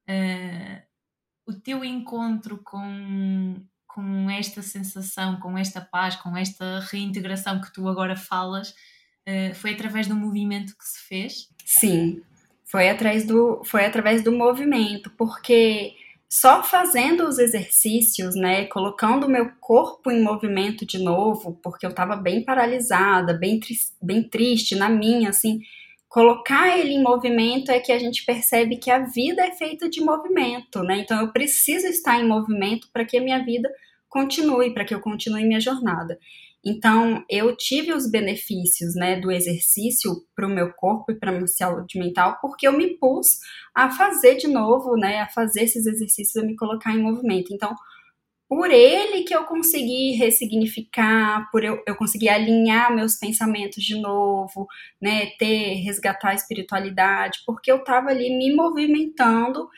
Uh, 0.10 0.82
o 1.46 1.54
teu 1.54 1.86
encontro 1.86 2.62
com, 2.66 3.66
com 3.88 4.30
esta 4.30 4.62
sensação, 4.62 5.40
com 5.40 5.58
esta 5.58 5.80
paz, 5.80 6.18
com 6.18 6.36
esta 6.36 6.82
reintegração 6.92 7.62
que 7.62 7.72
tu 7.72 7.88
agora 7.88 8.18
falas, 8.18 8.74
foi 9.56 9.74
através 9.74 10.08
do 10.08 10.16
movimento 10.16 10.78
que 10.78 10.86
se 10.86 11.00
fez? 11.06 11.50
Sim, 11.66 12.22
foi 12.64 12.90
através 12.90 13.26
do, 13.26 13.62
foi 13.64 13.86
através 13.86 14.24
do 14.24 14.32
movimento, 14.32 15.10
porque 15.12 15.96
só 16.30 16.62
fazendo 16.62 17.28
os 17.28 17.40
exercícios, 17.40 18.36
né, 18.36 18.66
colocando 18.66 19.26
o 19.26 19.30
meu 19.30 19.50
corpo 19.62 20.12
em 20.12 20.22
movimento 20.22 20.86
de 20.86 21.00
novo, 21.00 21.58
porque 21.64 21.86
eu 21.86 21.90
estava 21.90 22.16
bem 22.16 22.44
paralisada, 22.44 23.34
bem, 23.34 23.60
tri 23.60 23.76
bem 24.02 24.24
triste 24.24 24.76
na 24.76 24.90
minha, 24.90 25.30
assim, 25.30 25.62
colocar 26.10 26.78
ele 26.78 26.94
em 26.94 27.04
movimento 27.04 27.72
é 27.72 27.80
que 27.80 27.92
a 27.92 28.00
gente 28.00 28.26
percebe 28.26 28.78
que 28.78 28.92
a 28.92 29.00
vida 29.00 29.42
é 29.46 29.52
feita 29.52 29.90
de 29.90 30.02
movimento, 30.02 30.84
né? 30.84 31.00
Então 31.00 31.22
eu 31.22 31.32
preciso 31.32 31.88
estar 31.88 32.20
em 32.20 32.28
movimento 32.28 32.90
para 32.92 33.06
que 33.06 33.18
a 33.18 33.22
minha 33.22 33.44
vida 33.44 33.70
continue, 34.10 34.74
para 34.74 34.84
que 34.86 34.94
eu 34.94 35.00
continue 35.00 35.46
minha 35.46 35.60
jornada. 35.60 36.18
Então, 36.70 37.24
eu 37.30 37.56
tive 37.56 37.94
os 37.94 38.12
benefícios 38.12 38.94
né, 38.94 39.18
do 39.18 39.32
exercício 39.32 40.12
para 40.36 40.46
o 40.46 40.50
meu 40.50 40.74
corpo 40.74 41.14
e 41.14 41.16
para 41.16 41.32
a 41.32 41.34
minha 41.34 41.48
saúde 41.48 41.98
mental, 41.98 42.38
porque 42.42 42.68
eu 42.68 42.74
me 42.74 42.98
pus 42.98 43.40
a 43.74 43.90
fazer 43.90 44.36
de 44.36 44.50
novo, 44.50 44.98
né, 44.98 45.22
a 45.22 45.30
fazer 45.30 45.62
esses 45.62 45.86
exercícios, 45.86 46.36
a 46.36 46.46
me 46.46 46.58
colocar 46.58 46.94
em 46.94 47.02
movimento. 47.02 47.54
Então, 47.54 47.74
por 48.50 48.70
ele 48.70 49.24
que 49.24 49.34
eu 49.34 49.46
consegui 49.46 50.12
ressignificar, 50.18 51.50
por 51.52 51.64
eu, 51.64 51.82
eu 51.88 51.96
conseguir 51.96 52.28
alinhar 52.28 52.94
meus 52.94 53.16
pensamentos 53.16 53.82
de 53.82 54.02
novo, 54.02 54.68
né, 55.02 55.28
ter, 55.40 55.76
resgatar 55.86 56.32
a 56.32 56.36
espiritualidade, 56.36 57.40
porque 57.46 57.72
eu 57.72 57.78
estava 57.78 58.10
ali 58.10 58.38
me 58.38 58.54
movimentando 58.54 59.70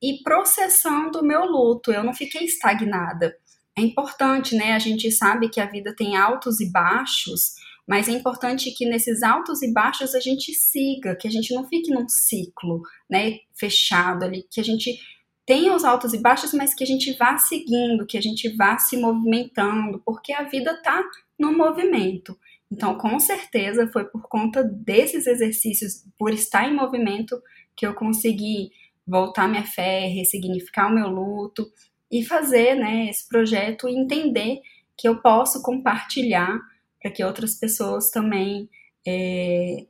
e 0.00 0.22
processando 0.22 1.20
o 1.20 1.24
meu 1.24 1.44
luto, 1.44 1.92
eu 1.92 2.02
não 2.02 2.14
fiquei 2.14 2.44
estagnada 2.44 3.36
é 3.78 3.80
importante, 3.80 4.56
né? 4.56 4.72
A 4.72 4.78
gente 4.78 5.10
sabe 5.10 5.48
que 5.48 5.60
a 5.60 5.66
vida 5.66 5.94
tem 5.96 6.16
altos 6.16 6.60
e 6.60 6.70
baixos, 6.70 7.54
mas 7.86 8.08
é 8.08 8.12
importante 8.12 8.70
que 8.72 8.84
nesses 8.84 9.22
altos 9.22 9.62
e 9.62 9.72
baixos 9.72 10.14
a 10.14 10.20
gente 10.20 10.52
siga, 10.52 11.16
que 11.16 11.26
a 11.28 11.30
gente 11.30 11.54
não 11.54 11.66
fique 11.66 11.90
num 11.90 12.08
ciclo, 12.08 12.82
né, 13.08 13.38
fechado 13.54 14.24
ali, 14.24 14.44
que 14.50 14.60
a 14.60 14.64
gente 14.64 14.98
tenha 15.46 15.74
os 15.74 15.84
altos 15.84 16.12
e 16.12 16.18
baixos, 16.18 16.52
mas 16.52 16.74
que 16.74 16.84
a 16.84 16.86
gente 16.86 17.16
vá 17.16 17.38
seguindo, 17.38 18.06
que 18.06 18.18
a 18.18 18.20
gente 18.20 18.54
vá 18.54 18.76
se 18.76 18.98
movimentando, 18.98 20.02
porque 20.04 20.32
a 20.32 20.42
vida 20.42 20.78
tá 20.82 21.02
no 21.38 21.56
movimento. 21.56 22.38
Então, 22.70 22.98
com 22.98 23.18
certeza 23.18 23.88
foi 23.90 24.04
por 24.04 24.28
conta 24.28 24.62
desses 24.62 25.26
exercícios, 25.26 26.04
por 26.18 26.34
estar 26.34 26.68
em 26.68 26.74
movimento, 26.74 27.40
que 27.74 27.86
eu 27.86 27.94
consegui 27.94 28.70
voltar 29.06 29.48
minha 29.48 29.64
fé, 29.64 30.06
ressignificar 30.08 30.88
o 30.88 30.94
meu 30.94 31.08
luto 31.08 31.66
e 32.10 32.24
fazer 32.24 32.74
né, 32.74 33.08
esse 33.08 33.28
projeto 33.28 33.88
e 33.88 33.96
entender 33.96 34.60
que 34.96 35.08
eu 35.08 35.20
posso 35.20 35.62
compartilhar 35.62 36.58
para 37.00 37.10
que 37.10 37.22
outras 37.22 37.54
pessoas 37.54 38.10
também 38.10 38.68
é, 39.06 39.86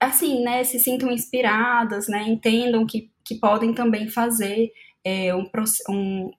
assim, 0.00 0.42
né, 0.42 0.64
se 0.64 0.78
sintam 0.78 1.10
inspiradas, 1.10 2.08
né, 2.08 2.22
entendam 2.26 2.86
que, 2.86 3.10
que 3.24 3.34
podem 3.34 3.74
também 3.74 4.08
fazer 4.08 4.72
é, 5.04 5.34
um, 5.34 5.48
um, 5.88 6.30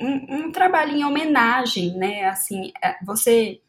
um, 0.00 0.52
trabalho 0.52 0.96
em 0.96 1.04
homenagem, 1.04 1.96
né? 1.96 2.24
Assim, 2.24 2.72
é, 2.82 2.96
você 3.04 3.60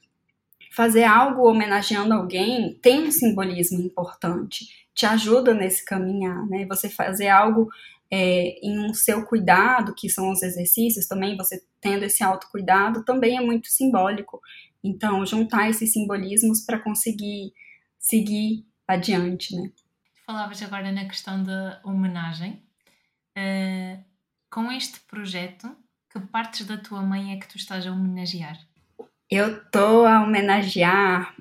fazer 0.72 1.04
algo 1.04 1.48
homenageando 1.48 2.14
alguém 2.14 2.74
tem 2.82 3.08
um 3.08 3.12
simbolismo 3.12 3.82
importante, 3.82 4.88
te 4.94 5.06
ajuda 5.06 5.54
nesse 5.54 5.84
caminhar, 5.86 6.46
né? 6.48 6.66
Você 6.66 6.90
fazer 6.90 7.28
algo 7.28 7.70
é, 8.12 8.60
em 8.62 8.78
um 8.78 8.94
seu 8.94 9.26
cuidado, 9.26 9.96
que 9.96 10.10
são 10.10 10.32
os 10.32 10.44
exercícios 10.44 11.08
também, 11.08 11.38
você 11.38 11.64
tendo 11.80 12.04
esse 12.04 12.22
autocuidado, 12.22 13.06
também 13.06 13.38
é 13.38 13.42
muito 13.42 13.68
simbólico. 13.68 14.42
Então, 14.84 15.26
juntar 15.26 15.70
esses 15.70 15.94
simbolismos 15.94 16.62
para 16.66 16.78
conseguir 16.78 17.54
seguir 17.98 18.66
adiante, 18.86 19.56
né? 19.56 19.72
Falavas 20.26 20.62
agora 20.62 20.92
na 20.92 21.06
questão 21.06 21.42
da 21.42 21.80
homenagem. 21.86 22.62
Uh, 23.38 24.04
com 24.50 24.70
este 24.72 25.00
projeto, 25.02 25.74
que 26.10 26.20
partes 26.20 26.66
da 26.66 26.78
tua 26.78 27.02
mãe 27.02 27.32
é 27.32 27.38
que 27.38 27.48
tu 27.48 27.56
estás 27.56 27.88
a 27.88 27.92
homenagear? 27.92 28.60
Eu 29.30 29.64
tô 29.70 30.06
a 30.06 30.22
homenagear 30.24 31.34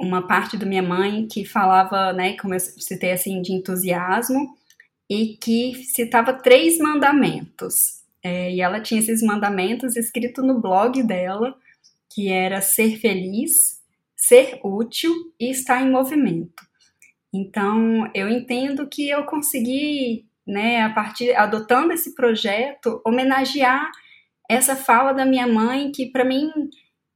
uma 0.00 0.26
parte 0.26 0.56
da 0.56 0.66
minha 0.66 0.82
mãe 0.82 1.28
que 1.28 1.44
falava, 1.44 2.12
né, 2.12 2.36
como 2.36 2.54
eu 2.54 2.60
citei 2.60 3.12
assim, 3.12 3.40
de 3.40 3.52
entusiasmo 3.52 4.57
e 5.08 5.36
que 5.36 5.74
citava 5.84 6.32
três 6.32 6.78
mandamentos. 6.78 8.02
É, 8.22 8.52
e 8.52 8.60
ela 8.60 8.80
tinha 8.80 9.00
esses 9.00 9.22
mandamentos 9.22 9.96
escrito 9.96 10.42
no 10.42 10.60
blog 10.60 11.02
dela, 11.02 11.56
que 12.10 12.28
era 12.28 12.60
ser 12.60 12.98
feliz, 12.98 13.80
ser 14.16 14.60
útil 14.62 15.12
e 15.38 15.50
estar 15.50 15.82
em 15.82 15.90
movimento. 15.90 16.66
Então, 17.32 18.10
eu 18.14 18.28
entendo 18.28 18.88
que 18.88 19.08
eu 19.08 19.24
consegui, 19.24 20.26
né, 20.46 20.82
a 20.82 20.90
partir 20.90 21.34
adotando 21.34 21.92
esse 21.92 22.14
projeto, 22.14 23.00
homenagear 23.06 23.90
essa 24.48 24.74
fala 24.74 25.12
da 25.12 25.26
minha 25.26 25.46
mãe 25.46 25.92
que 25.92 26.06
para 26.06 26.24
mim 26.24 26.50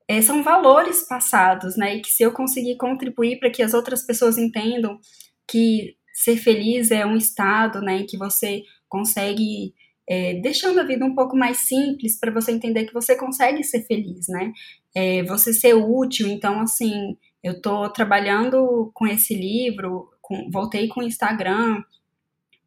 é, 0.06 0.20
são 0.20 0.42
valores 0.42 1.06
passados, 1.08 1.76
né? 1.76 1.96
E 1.96 2.00
que 2.02 2.10
se 2.10 2.22
eu 2.22 2.32
conseguir 2.32 2.76
contribuir 2.76 3.38
para 3.38 3.50
que 3.50 3.62
as 3.62 3.72
outras 3.72 4.04
pessoas 4.04 4.36
entendam 4.36 5.00
que 5.48 5.96
ser 6.22 6.36
feliz 6.36 6.90
é 6.90 7.04
um 7.04 7.16
estado, 7.16 7.80
né, 7.80 7.98
em 7.98 8.06
que 8.06 8.16
você 8.16 8.62
consegue 8.88 9.74
é, 10.08 10.34
deixando 10.34 10.80
a 10.80 10.84
vida 10.84 11.04
um 11.04 11.14
pouco 11.14 11.36
mais 11.36 11.58
simples 11.58 12.18
para 12.18 12.32
você 12.32 12.52
entender 12.52 12.84
que 12.84 12.94
você 12.94 13.16
consegue 13.16 13.62
ser 13.62 13.82
feliz, 13.86 14.26
né? 14.28 14.52
É, 14.94 15.22
você 15.22 15.54
ser 15.54 15.74
útil, 15.74 16.28
então 16.28 16.60
assim, 16.60 17.16
eu 17.42 17.52
estou 17.52 17.88
trabalhando 17.90 18.90
com 18.94 19.06
esse 19.06 19.34
livro, 19.34 20.10
com, 20.20 20.50
voltei 20.50 20.88
com 20.88 21.00
o 21.00 21.04
Instagram, 21.04 21.82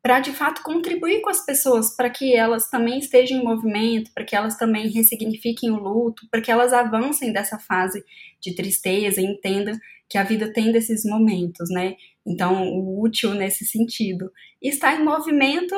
para 0.02 0.20
de 0.20 0.32
fato 0.32 0.62
contribuir 0.62 1.22
com 1.22 1.30
as 1.30 1.44
pessoas, 1.46 1.96
para 1.96 2.10
que 2.10 2.36
elas 2.36 2.70
também 2.70 3.00
estejam 3.00 3.40
em 3.40 3.44
movimento, 3.44 4.12
para 4.14 4.24
que 4.24 4.36
elas 4.36 4.58
também 4.58 4.88
ressignifiquem 4.90 5.72
o 5.72 5.80
luto, 5.80 6.28
para 6.30 6.42
que 6.42 6.52
elas 6.52 6.74
avancem 6.74 7.34
dessa 7.34 7.58
fase 7.58 8.04
de 8.40 8.54
tristeza 8.56 9.20
e 9.20 9.26
entendam 9.26 9.76
que 10.08 10.18
a 10.18 10.24
vida 10.24 10.54
tem 10.54 10.72
desses 10.72 11.04
momentos, 11.06 11.70
né? 11.72 11.96
Então, 12.26 12.68
o 12.70 13.02
útil 13.02 13.34
nesse 13.34 13.66
sentido. 13.66 14.32
Estar 14.62 15.00
em 15.00 15.04
movimento 15.04 15.76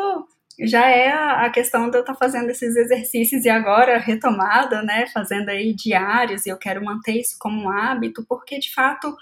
já 0.59 0.89
é 0.89 1.11
a 1.11 1.49
questão 1.51 1.89
de 1.89 1.97
eu 1.97 2.01
estar 2.01 2.15
fazendo 2.15 2.49
esses 2.49 2.75
exercícios 2.75 3.45
e 3.45 3.49
agora 3.49 3.99
retomada, 3.99 4.81
né? 4.81 5.05
Fazendo 5.13 5.49
aí 5.49 5.73
diários, 5.73 6.45
e 6.45 6.49
eu 6.49 6.57
quero 6.57 6.83
manter 6.83 7.19
isso 7.19 7.35
como 7.39 7.63
um 7.63 7.69
hábito, 7.69 8.25
porque 8.27 8.57
de 8.59 8.73
fato, 8.73 9.15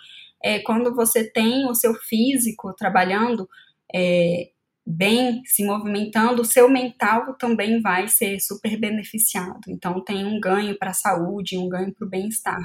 é, 0.43 0.59
quando 0.59 0.95
você 0.95 1.23
tem 1.29 1.65
o 1.69 1.75
seu 1.75 1.93
físico 1.95 2.73
trabalhando, 2.73 3.49
é, 3.93 4.49
bem, 4.85 5.41
se 5.45 5.65
movimentando, 5.65 6.41
o 6.41 6.45
seu 6.45 6.69
mental 6.69 7.33
também 7.37 7.81
vai 7.81 8.07
ser 8.07 8.39
super 8.39 8.77
beneficiado. 8.79 9.61
Então, 9.67 10.01
tem 10.03 10.23
um 10.25 10.39
ganho 10.39 10.77
para 10.77 10.91
a 10.91 10.93
saúde, 10.93 11.57
um 11.57 11.67
ganho 11.67 11.93
para 11.93 12.05
o 12.05 12.09
bem-estar. 12.09 12.61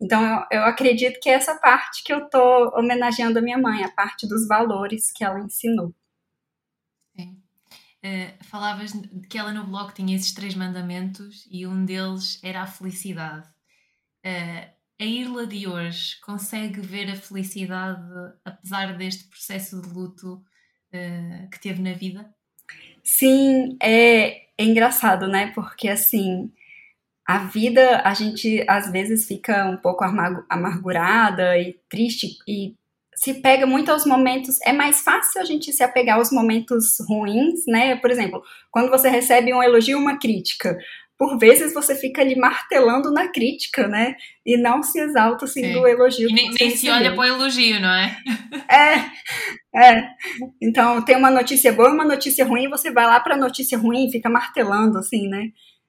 Então, 0.00 0.22
eu, 0.22 0.58
eu, 0.58 0.62
acredito 0.64 1.18
que 1.20 1.28
é 1.28 1.34
essa 1.34 1.56
parte 1.56 2.04
que 2.04 2.12
eu 2.12 2.26
estou 2.26 2.72
homenageando 2.76 3.38
a 3.38 3.42
minha 3.42 3.58
mãe, 3.58 3.82
a 3.82 3.90
parte 3.90 4.28
dos 4.28 4.46
valores 4.46 5.10
que 5.10 5.24
ela 5.24 5.40
ensinou. 5.40 5.92
Sim. 7.16 7.42
Uh, 8.04 8.44
falavas 8.44 8.92
que 9.28 9.36
ela 9.36 9.52
no 9.52 9.66
blog 9.66 9.92
tinha 9.92 10.14
esses 10.14 10.32
três 10.32 10.54
mandamentos 10.54 11.48
e 11.50 11.66
um 11.66 11.84
deles 11.84 12.38
era 12.44 12.62
a 12.62 12.66
felicidade. 12.66 13.46
Uh, 14.24 14.78
a 15.00 15.04
Irla 15.04 15.46
de 15.46 15.66
hoje 15.66 16.20
consegue 16.20 16.80
ver 16.80 17.10
a 17.10 17.16
felicidade 17.16 18.02
apesar 18.44 18.96
deste 18.96 19.24
processo 19.24 19.80
de 19.80 19.88
luto 19.88 20.34
uh, 20.92 21.50
que 21.50 21.60
teve 21.60 21.82
na 21.82 21.92
vida? 21.92 22.32
Sim, 23.02 23.76
é, 23.80 24.48
é 24.58 24.64
engraçado, 24.64 25.26
né? 25.26 25.52
Porque 25.52 25.88
assim, 25.88 26.52
a 27.28 27.40
vida, 27.40 28.00
a 28.06 28.14
gente 28.14 28.64
às 28.66 28.90
vezes 28.90 29.26
fica 29.26 29.66
um 29.66 29.76
pouco 29.76 30.02
amargurada 30.48 31.58
e 31.58 31.76
triste 31.90 32.38
e 32.48 32.74
se 33.14 33.34
pega 33.34 33.66
muito 33.66 33.92
aos 33.92 34.06
momentos. 34.06 34.58
É 34.64 34.72
mais 34.72 35.02
fácil 35.02 35.38
a 35.42 35.44
gente 35.44 35.70
se 35.70 35.82
apegar 35.82 36.16
aos 36.16 36.32
momentos 36.32 36.96
ruins, 37.06 37.66
né? 37.68 37.96
Por 37.96 38.10
exemplo, 38.10 38.42
quando 38.70 38.88
você 38.88 39.10
recebe 39.10 39.52
um 39.52 39.62
elogio, 39.62 39.98
uma 39.98 40.18
crítica 40.18 40.78
por 41.18 41.36
vezes 41.36 41.74
você 41.74 41.96
fica 41.96 42.22
ali 42.22 42.36
martelando 42.36 43.10
na 43.10 43.26
crítica, 43.26 43.88
né? 43.88 44.14
E 44.46 44.56
não 44.56 44.84
se 44.84 45.00
exalta 45.00 45.46
assim 45.46 45.64
Sim. 45.64 45.72
do 45.72 45.86
elogio. 45.86 46.30
E 46.30 46.32
nem, 46.32 46.50
nem 46.58 46.70
se 46.70 46.88
olha 46.88 47.12
para 47.12 47.20
o 47.20 47.24
elogio, 47.24 47.80
não 47.80 47.92
é? 47.92 48.16
É, 48.70 49.84
é. 49.96 50.08
Então 50.62 51.02
tem 51.04 51.16
uma 51.16 51.30
notícia 51.30 51.72
boa 51.72 51.88
e 51.88 51.92
uma 51.92 52.04
notícia 52.04 52.44
ruim, 52.44 52.68
você 52.68 52.92
vai 52.92 53.04
lá 53.06 53.18
para 53.18 53.34
a 53.34 53.38
notícia 53.38 53.76
ruim 53.76 54.06
e 54.06 54.12
fica 54.12 54.30
martelando, 54.30 54.98
assim, 54.98 55.26
né? 55.26 55.48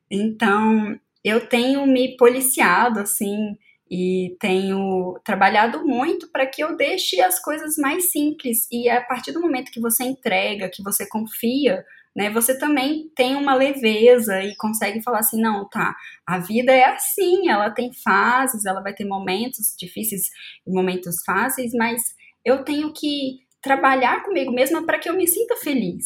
Então 0.09 0.99
eu 1.23 1.47
tenho 1.47 1.85
me 1.85 2.15
policiado, 2.17 2.99
assim, 2.99 3.57
e 3.89 4.37
tenho 4.39 5.19
trabalhado 5.25 5.83
muito 5.85 6.29
para 6.31 6.45
que 6.45 6.63
eu 6.63 6.77
deixe 6.77 7.19
as 7.21 7.41
coisas 7.41 7.75
mais 7.77 8.11
simples. 8.11 8.67
E 8.71 8.87
a 8.87 9.01
partir 9.01 9.31
do 9.31 9.41
momento 9.41 9.71
que 9.71 9.81
você 9.81 10.03
entrega, 10.03 10.69
que 10.71 10.83
você 10.83 11.07
confia, 11.07 11.83
né, 12.15 12.29
você 12.29 12.57
também 12.57 13.09
tem 13.15 13.35
uma 13.35 13.55
leveza 13.55 14.43
e 14.43 14.55
consegue 14.57 15.01
falar 15.01 15.19
assim, 15.19 15.41
não, 15.41 15.67
tá, 15.69 15.95
a 16.25 16.37
vida 16.39 16.71
é 16.71 16.85
assim, 16.85 17.49
ela 17.49 17.69
tem 17.71 17.91
fases, 17.93 18.65
ela 18.65 18.81
vai 18.81 18.93
ter 18.93 19.05
momentos 19.05 19.75
difíceis 19.77 20.23
e 20.65 20.71
momentos 20.71 21.23
fáceis, 21.25 21.71
mas 21.73 22.01
eu 22.43 22.63
tenho 22.63 22.93
que 22.93 23.39
trabalhar 23.61 24.23
comigo 24.23 24.51
mesma 24.51 24.85
para 24.85 24.99
que 24.99 25.09
eu 25.09 25.15
me 25.15 25.27
sinta 25.27 25.55
feliz, 25.57 26.05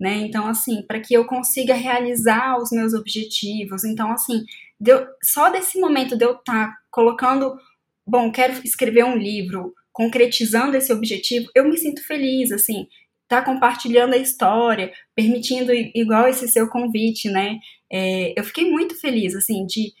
né? 0.00 0.16
Então, 0.16 0.46
assim, 0.46 0.82
para 0.82 1.00
que 1.00 1.14
eu 1.14 1.24
consiga 1.24 1.74
realizar 1.74 2.58
os 2.58 2.70
meus 2.70 2.94
objetivos. 2.94 3.84
Então, 3.84 4.10
assim, 4.12 4.44
deu, 4.78 5.06
só 5.22 5.50
desse 5.50 5.78
momento 5.78 6.16
de 6.16 6.24
eu 6.24 6.32
estar 6.32 6.68
tá 6.68 6.76
colocando, 6.90 7.54
bom, 8.06 8.30
quero 8.30 8.54
escrever 8.64 9.04
um 9.04 9.16
livro, 9.16 9.72
concretizando 9.92 10.76
esse 10.76 10.92
objetivo, 10.92 11.48
eu 11.54 11.64
me 11.64 11.78
sinto 11.78 12.04
feliz, 12.04 12.50
assim, 12.50 12.86
tá 13.28 13.42
compartilhando 13.42 14.14
a 14.14 14.18
história, 14.18 14.92
permitindo, 15.14 15.72
igual 15.72 16.28
esse 16.28 16.48
seu 16.48 16.68
convite, 16.68 17.30
né? 17.30 17.58
É, 17.90 18.38
eu 18.38 18.44
fiquei 18.44 18.70
muito 18.70 19.00
feliz, 19.00 19.34
assim, 19.34 19.64
de 19.66 19.92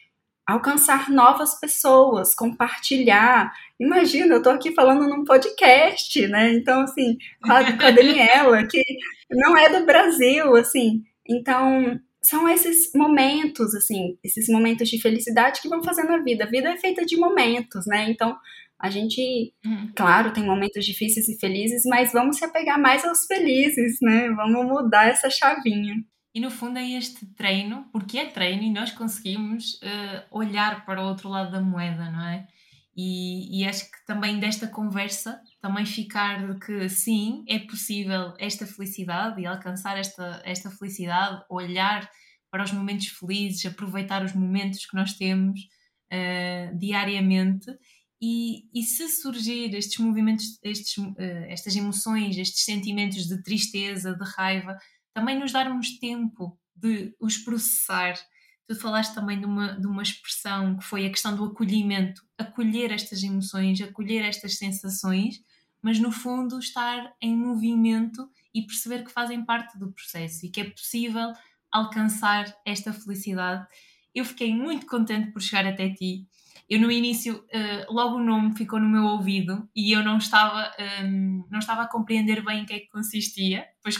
alcançar 0.46 1.10
novas 1.10 1.58
pessoas, 1.58 2.34
compartilhar. 2.34 3.52
Imagina, 3.80 4.34
eu 4.34 4.42
tô 4.42 4.50
aqui 4.50 4.72
falando 4.72 5.08
num 5.08 5.24
podcast, 5.24 6.26
né? 6.28 6.52
Então, 6.52 6.82
assim, 6.82 7.16
com 7.42 7.52
a, 7.52 7.64
com 7.64 7.86
a 7.86 7.90
Daniela, 7.92 8.66
que 8.66 8.82
não 9.30 9.56
é 9.56 9.68
do 9.78 9.86
Brasil, 9.86 10.54
assim. 10.56 11.02
Então, 11.28 11.98
são 12.22 12.48
esses 12.48 12.90
momentos, 12.94 13.74
assim, 13.74 14.18
esses 14.22 14.48
momentos 14.48 14.88
de 14.88 15.00
felicidade 15.00 15.60
que 15.60 15.68
vão 15.68 15.82
fazendo 15.82 16.12
a 16.12 16.22
vida. 16.22 16.44
A 16.44 16.50
vida 16.50 16.70
é 16.70 16.76
feita 16.76 17.04
de 17.04 17.16
momentos, 17.16 17.86
né? 17.86 18.08
Então, 18.08 18.36
a 18.78 18.90
gente, 18.90 19.54
uhum. 19.64 19.90
claro, 19.96 20.32
tem 20.32 20.44
momentos 20.44 20.84
difíceis 20.84 21.28
e 21.28 21.38
felizes, 21.38 21.84
mas 21.86 22.12
vamos 22.12 22.36
se 22.36 22.44
apegar 22.44 22.78
mais 22.78 23.04
aos 23.04 23.24
felizes, 23.26 23.98
né? 24.02 24.30
Vamos 24.30 24.66
mudar 24.66 25.08
essa 25.08 25.30
chavinha. 25.30 25.94
E 26.34 26.40
no 26.40 26.50
fundo 26.50 26.78
é 26.78 26.90
este 26.90 27.24
treino, 27.34 27.88
porque 27.92 28.18
é 28.18 28.26
treino 28.26 28.64
e 28.64 28.70
nós 28.70 28.90
conseguimos 28.90 29.74
uh, 29.74 30.26
olhar 30.32 30.84
para 30.84 31.00
o 31.00 31.06
outro 31.06 31.28
lado 31.28 31.52
da 31.52 31.60
moeda, 31.60 32.10
não 32.10 32.26
é? 32.26 32.48
E, 32.96 33.60
e, 33.60 33.66
acho 33.66 33.90
que 33.90 34.06
também 34.06 34.38
desta 34.38 34.68
conversa 34.68 35.40
também 35.60 35.84
ficar 35.84 36.46
de 36.46 36.60
que 36.60 36.88
sim, 36.88 37.44
é 37.48 37.58
possível 37.58 38.34
esta 38.38 38.66
felicidade 38.66 39.40
e 39.40 39.46
alcançar 39.46 39.98
esta, 39.98 40.40
esta 40.44 40.70
felicidade, 40.70 41.42
olhar 41.50 42.08
para 42.50 42.62
os 42.62 42.70
momentos 42.70 43.08
felizes, 43.08 43.66
aproveitar 43.66 44.24
os 44.24 44.32
momentos 44.32 44.86
que 44.86 44.94
nós 44.94 45.14
temos 45.14 45.60
uh, 46.12 46.78
diariamente 46.78 47.66
e, 48.22 48.62
e 48.72 48.82
se 48.84 49.08
surgir 49.08 49.74
estes 49.74 49.98
movimentos, 49.98 50.58
estes, 50.62 50.96
uh, 50.96 51.14
estas 51.48 51.74
emoções, 51.74 52.38
estes 52.38 52.64
sentimentos 52.64 53.26
de 53.26 53.42
tristeza, 53.42 54.14
de 54.14 54.24
raiva, 54.36 54.78
também 55.14 55.38
nos 55.38 55.52
darmos 55.52 55.98
tempo 55.98 56.58
de 56.74 57.14
os 57.20 57.38
processar. 57.38 58.14
Tu 58.66 58.74
falaste 58.74 59.14
também 59.14 59.38
de 59.38 59.46
uma, 59.46 59.78
de 59.78 59.86
uma 59.86 60.02
expressão 60.02 60.76
que 60.76 60.84
foi 60.84 61.06
a 61.06 61.10
questão 61.10 61.36
do 61.36 61.44
acolhimento, 61.44 62.22
acolher 62.36 62.90
estas 62.90 63.22
emoções, 63.22 63.80
acolher 63.80 64.24
estas 64.24 64.56
sensações, 64.58 65.36
mas 65.80 66.00
no 66.00 66.10
fundo 66.10 66.58
estar 66.58 67.14
em 67.20 67.36
movimento 67.36 68.28
e 68.52 68.62
perceber 68.62 69.04
que 69.04 69.12
fazem 69.12 69.44
parte 69.44 69.78
do 69.78 69.92
processo 69.92 70.44
e 70.44 70.48
que 70.48 70.60
é 70.60 70.64
possível 70.64 71.32
alcançar 71.70 72.44
esta 72.64 72.92
felicidade. 72.92 73.66
Eu 74.14 74.24
fiquei 74.24 74.54
muito 74.54 74.86
contente 74.86 75.30
por 75.30 75.42
chegar 75.42 75.66
até 75.66 75.90
ti. 75.90 76.26
Eu 76.68 76.80
no 76.80 76.90
início, 76.90 77.36
uh, 77.36 77.92
logo 77.92 78.16
o 78.16 78.24
nome 78.24 78.56
ficou 78.56 78.80
no 78.80 78.88
meu 78.88 79.04
ouvido 79.04 79.68
e 79.76 79.92
eu 79.92 80.02
não 80.02 80.16
estava, 80.16 80.72
ehm, 80.78 81.44
não 81.50 81.58
estava 81.58 81.82
a 81.82 81.88
compreender 81.88 82.42
bem 82.42 82.62
em 82.62 82.64
que 82.64 82.72
é 82.72 82.80
que 82.80 82.88
consistia. 82.88 83.66
Depois 83.76 83.98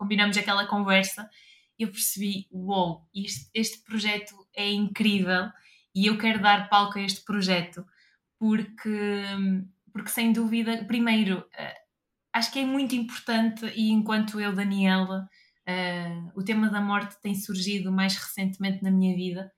combinamos 0.00 0.38
aquela 0.38 0.66
conversa 0.66 1.28
eu 1.82 1.90
percebi, 1.90 2.46
uou, 2.52 2.88
wow, 2.88 3.08
este, 3.14 3.50
este 3.54 3.82
projeto 3.82 4.34
é 4.54 4.70
incrível 4.70 5.50
e 5.94 6.06
eu 6.06 6.18
quero 6.18 6.42
dar 6.42 6.68
palco 6.68 6.98
a 6.98 7.02
este 7.02 7.24
projeto. 7.24 7.86
Porque, 8.38 9.22
porque 9.90 10.10
sem 10.10 10.30
dúvida, 10.30 10.84
primeiro, 10.84 11.38
uh, 11.38 11.80
acho 12.34 12.52
que 12.52 12.58
é 12.58 12.66
muito 12.66 12.94
importante 12.94 13.64
e 13.74 13.90
enquanto 13.90 14.38
eu, 14.38 14.54
Daniela, 14.54 15.26
uh, 15.66 16.32
o 16.38 16.44
tema 16.44 16.68
da 16.68 16.82
morte 16.82 17.18
tem 17.22 17.34
surgido 17.34 17.90
mais 17.90 18.14
recentemente 18.14 18.82
na 18.82 18.90
minha 18.90 19.16
vida 19.16 19.50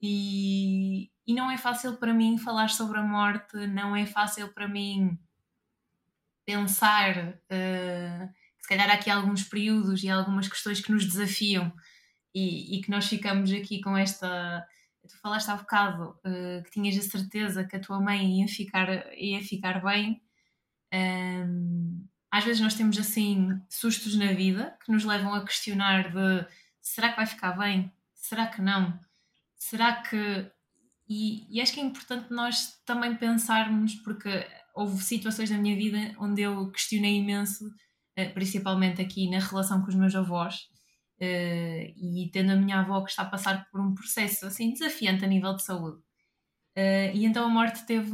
e, 0.00 1.10
e 1.26 1.34
não 1.34 1.50
é 1.50 1.58
fácil 1.58 1.96
para 1.96 2.14
mim 2.14 2.38
falar 2.38 2.68
sobre 2.70 2.98
a 2.98 3.02
morte, 3.02 3.56
não 3.66 3.96
é 3.96 4.06
fácil 4.06 4.52
para 4.54 4.68
mim 4.68 5.18
pensar 6.44 7.40
uh, 7.50 8.34
se 8.66 8.68
calhar 8.68 8.90
há 8.90 8.94
aqui 8.94 9.08
alguns 9.08 9.44
períodos 9.44 10.02
e 10.02 10.10
algumas 10.10 10.48
questões 10.48 10.80
que 10.80 10.90
nos 10.90 11.06
desafiam 11.06 11.72
e, 12.34 12.76
e 12.76 12.82
que 12.82 12.90
nós 12.90 13.06
ficamos 13.06 13.52
aqui 13.52 13.80
com 13.80 13.96
esta 13.96 14.66
tu 15.06 15.16
falaste 15.20 15.48
há 15.48 15.54
bocado 15.54 16.18
uh, 16.26 16.64
que 16.64 16.72
tinhas 16.72 16.98
a 16.98 17.08
certeza 17.08 17.64
que 17.64 17.76
a 17.76 17.80
tua 17.80 18.00
mãe 18.00 18.40
ia 18.40 18.48
ficar, 18.48 18.88
ia 19.16 19.40
ficar 19.40 19.80
bem. 19.80 20.20
Um, 20.92 22.04
às 22.28 22.42
vezes 22.42 22.60
nós 22.60 22.74
temos 22.74 22.98
assim 22.98 23.56
sustos 23.68 24.16
na 24.16 24.32
vida 24.32 24.76
que 24.84 24.90
nos 24.90 25.04
levam 25.04 25.32
a 25.32 25.44
questionar 25.44 26.10
de 26.10 26.44
será 26.80 27.10
que 27.10 27.16
vai 27.18 27.26
ficar 27.26 27.52
bem? 27.52 27.92
Será 28.16 28.48
que 28.48 28.60
não? 28.60 28.98
Será 29.54 30.02
que. 30.02 30.50
E, 31.08 31.46
e 31.56 31.60
acho 31.60 31.72
que 31.72 31.78
é 31.78 31.84
importante 31.84 32.32
nós 32.32 32.80
também 32.84 33.14
pensarmos, 33.14 33.94
porque 33.94 34.44
houve 34.74 35.00
situações 35.04 35.50
na 35.50 35.56
minha 35.56 35.76
vida 35.76 36.16
onde 36.18 36.42
eu 36.42 36.68
questionei 36.72 37.18
imenso, 37.18 37.72
principalmente 38.34 39.02
aqui 39.02 39.28
na 39.30 39.38
relação 39.38 39.82
com 39.82 39.88
os 39.88 39.94
meus 39.94 40.14
avós, 40.14 40.68
Uh, 41.18 41.88
e 41.96 42.28
tendo 42.30 42.52
a 42.52 42.56
minha 42.56 42.80
avó 42.80 43.02
que 43.02 43.08
está 43.08 43.22
a 43.22 43.30
passar 43.30 43.66
por 43.70 43.80
um 43.80 43.94
processo 43.94 44.44
assim 44.44 44.74
desafiante 44.74 45.24
a 45.24 45.26
nível 45.26 45.54
de 45.54 45.62
saúde. 45.62 45.96
Uh, 46.76 47.08
e 47.14 47.24
então 47.24 47.46
a 47.46 47.48
morte 47.48 47.86
teve, 47.86 48.12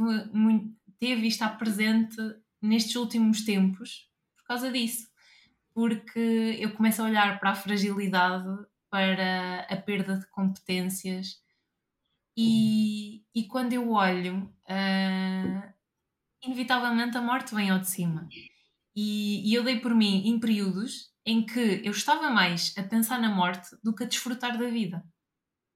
teve 0.97 1.25
e 1.25 1.27
está 1.27 1.49
presente 1.49 2.15
nestes 2.61 2.95
últimos 2.95 3.43
tempos 3.43 4.07
por 4.37 4.47
causa 4.47 4.71
disso, 4.71 5.09
porque 5.73 6.57
eu 6.57 6.73
começo 6.73 7.01
a 7.01 7.05
olhar 7.05 7.41
para 7.41 7.51
a 7.51 7.55
fragilidade, 7.55 8.47
para 8.89 9.67
a 9.69 9.75
perda 9.75 10.17
de 10.17 10.25
competências, 10.27 11.41
e, 12.37 13.23
e 13.35 13.47
quando 13.47 13.73
eu 13.73 13.91
olho, 13.91 14.45
uh, 14.69 15.73
inevitavelmente 16.41 17.17
a 17.17 17.21
morte 17.21 17.53
vem 17.53 17.69
ao 17.69 17.79
de 17.79 17.89
cima. 17.89 18.29
E, 18.95 19.49
e 19.49 19.53
eu 19.53 19.63
dei 19.63 19.79
por 19.79 19.93
mim 19.93 20.27
em 20.27 20.39
períodos 20.39 21.11
em 21.25 21.45
que 21.45 21.81
eu 21.83 21.91
estava 21.91 22.29
mais 22.29 22.73
a 22.77 22.83
pensar 22.83 23.19
na 23.19 23.29
morte 23.29 23.75
do 23.83 23.93
que 23.95 24.03
a 24.03 24.07
desfrutar 24.07 24.57
da 24.57 24.67
vida. 24.67 25.03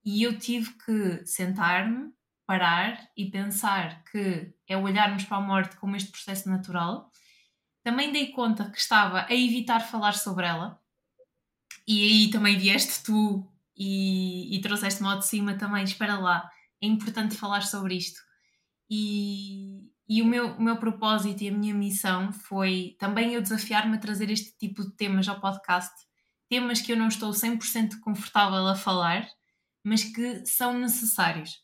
E 0.04 0.24
eu 0.24 0.38
tive 0.38 0.72
que 0.86 1.26
sentar-me, 1.26 2.12
parar 2.46 3.10
e 3.16 3.30
pensar 3.30 4.04
que 4.06 4.54
é 4.68 4.78
olharmos 4.78 5.26
para 5.26 5.38
a 5.38 5.42
morte 5.42 5.76
como 5.78 5.96
este 5.96 6.12
processo 6.12 6.50
natural. 6.50 7.12
Também 7.84 8.12
dei 8.12 8.32
conta 8.32 8.70
que 8.70 8.78
estava 8.78 9.26
a 9.28 9.34
evitar 9.34 9.80
falar 9.80 10.14
sobre 10.14 10.46
ela. 10.46 10.80
E 11.88 12.04
aí 12.04 12.30
também 12.30 12.58
vieste 12.58 13.04
tu 13.04 13.46
e, 13.76 14.56
e 14.56 14.62
trouxeste-me 14.62 15.10
ao 15.10 15.20
de 15.20 15.28
cima 15.28 15.58
também. 15.58 15.84
Espera 15.84 16.18
lá, 16.18 16.50
é 16.82 16.88
importante 16.88 17.36
falar 17.36 17.62
sobre 17.62 17.96
isto. 17.96 18.22
E, 18.90 19.77
e 20.10 20.22
o 20.22 20.26
meu, 20.26 20.54
o 20.54 20.62
meu 20.62 20.78
propósito 20.78 21.44
e 21.44 21.50
a 21.50 21.52
minha 21.52 21.74
missão 21.74 22.32
foi 22.32 22.96
também 22.98 23.34
eu 23.34 23.42
desafiar-me 23.42 23.98
a 23.98 24.00
trazer 24.00 24.30
este 24.30 24.58
tipo 24.58 24.84
de 24.84 24.96
temas 24.96 25.28
ao 25.28 25.42
podcast. 25.42 25.94
Temas 26.50 26.80
que 26.80 26.94
eu 26.94 26.98
não 26.98 27.10
estou 27.10 27.32
100% 27.32 28.00
confortável 28.00 28.66
a 28.68 28.76
falar, 28.76 29.28
mas 29.84 30.04
que 30.04 30.46
são 30.46 30.78
necessários. 30.80 31.62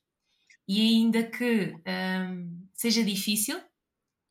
E 0.68 0.82
ainda 0.82 1.24
que 1.24 1.74
hum, 1.88 2.68
seja 2.74 3.04
difícil, 3.04 3.58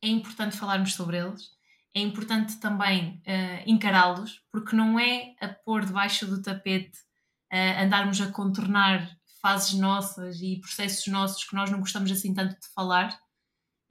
é 0.01 0.07
importante 0.07 0.57
falarmos 0.57 0.93
sobre 0.93 1.17
eles. 1.17 1.49
É 1.95 1.99
importante 1.99 2.59
também 2.59 3.21
uh, 3.27 3.63
encará-los, 3.65 4.41
porque 4.51 4.75
não 4.75 4.99
é 4.99 5.35
a 5.39 5.47
pôr 5.47 5.85
debaixo 5.85 6.25
do 6.25 6.41
tapete, 6.41 6.99
uh, 7.51 7.83
andarmos 7.83 8.19
a 8.19 8.31
contornar 8.31 9.09
fases 9.41 9.73
nossas 9.73 10.41
e 10.41 10.59
processos 10.59 11.05
nossos 11.07 11.43
que 11.43 11.55
nós 11.55 11.69
não 11.69 11.79
gostamos 11.79 12.11
assim 12.11 12.33
tanto 12.33 12.59
de 12.59 12.67
falar, 12.73 13.19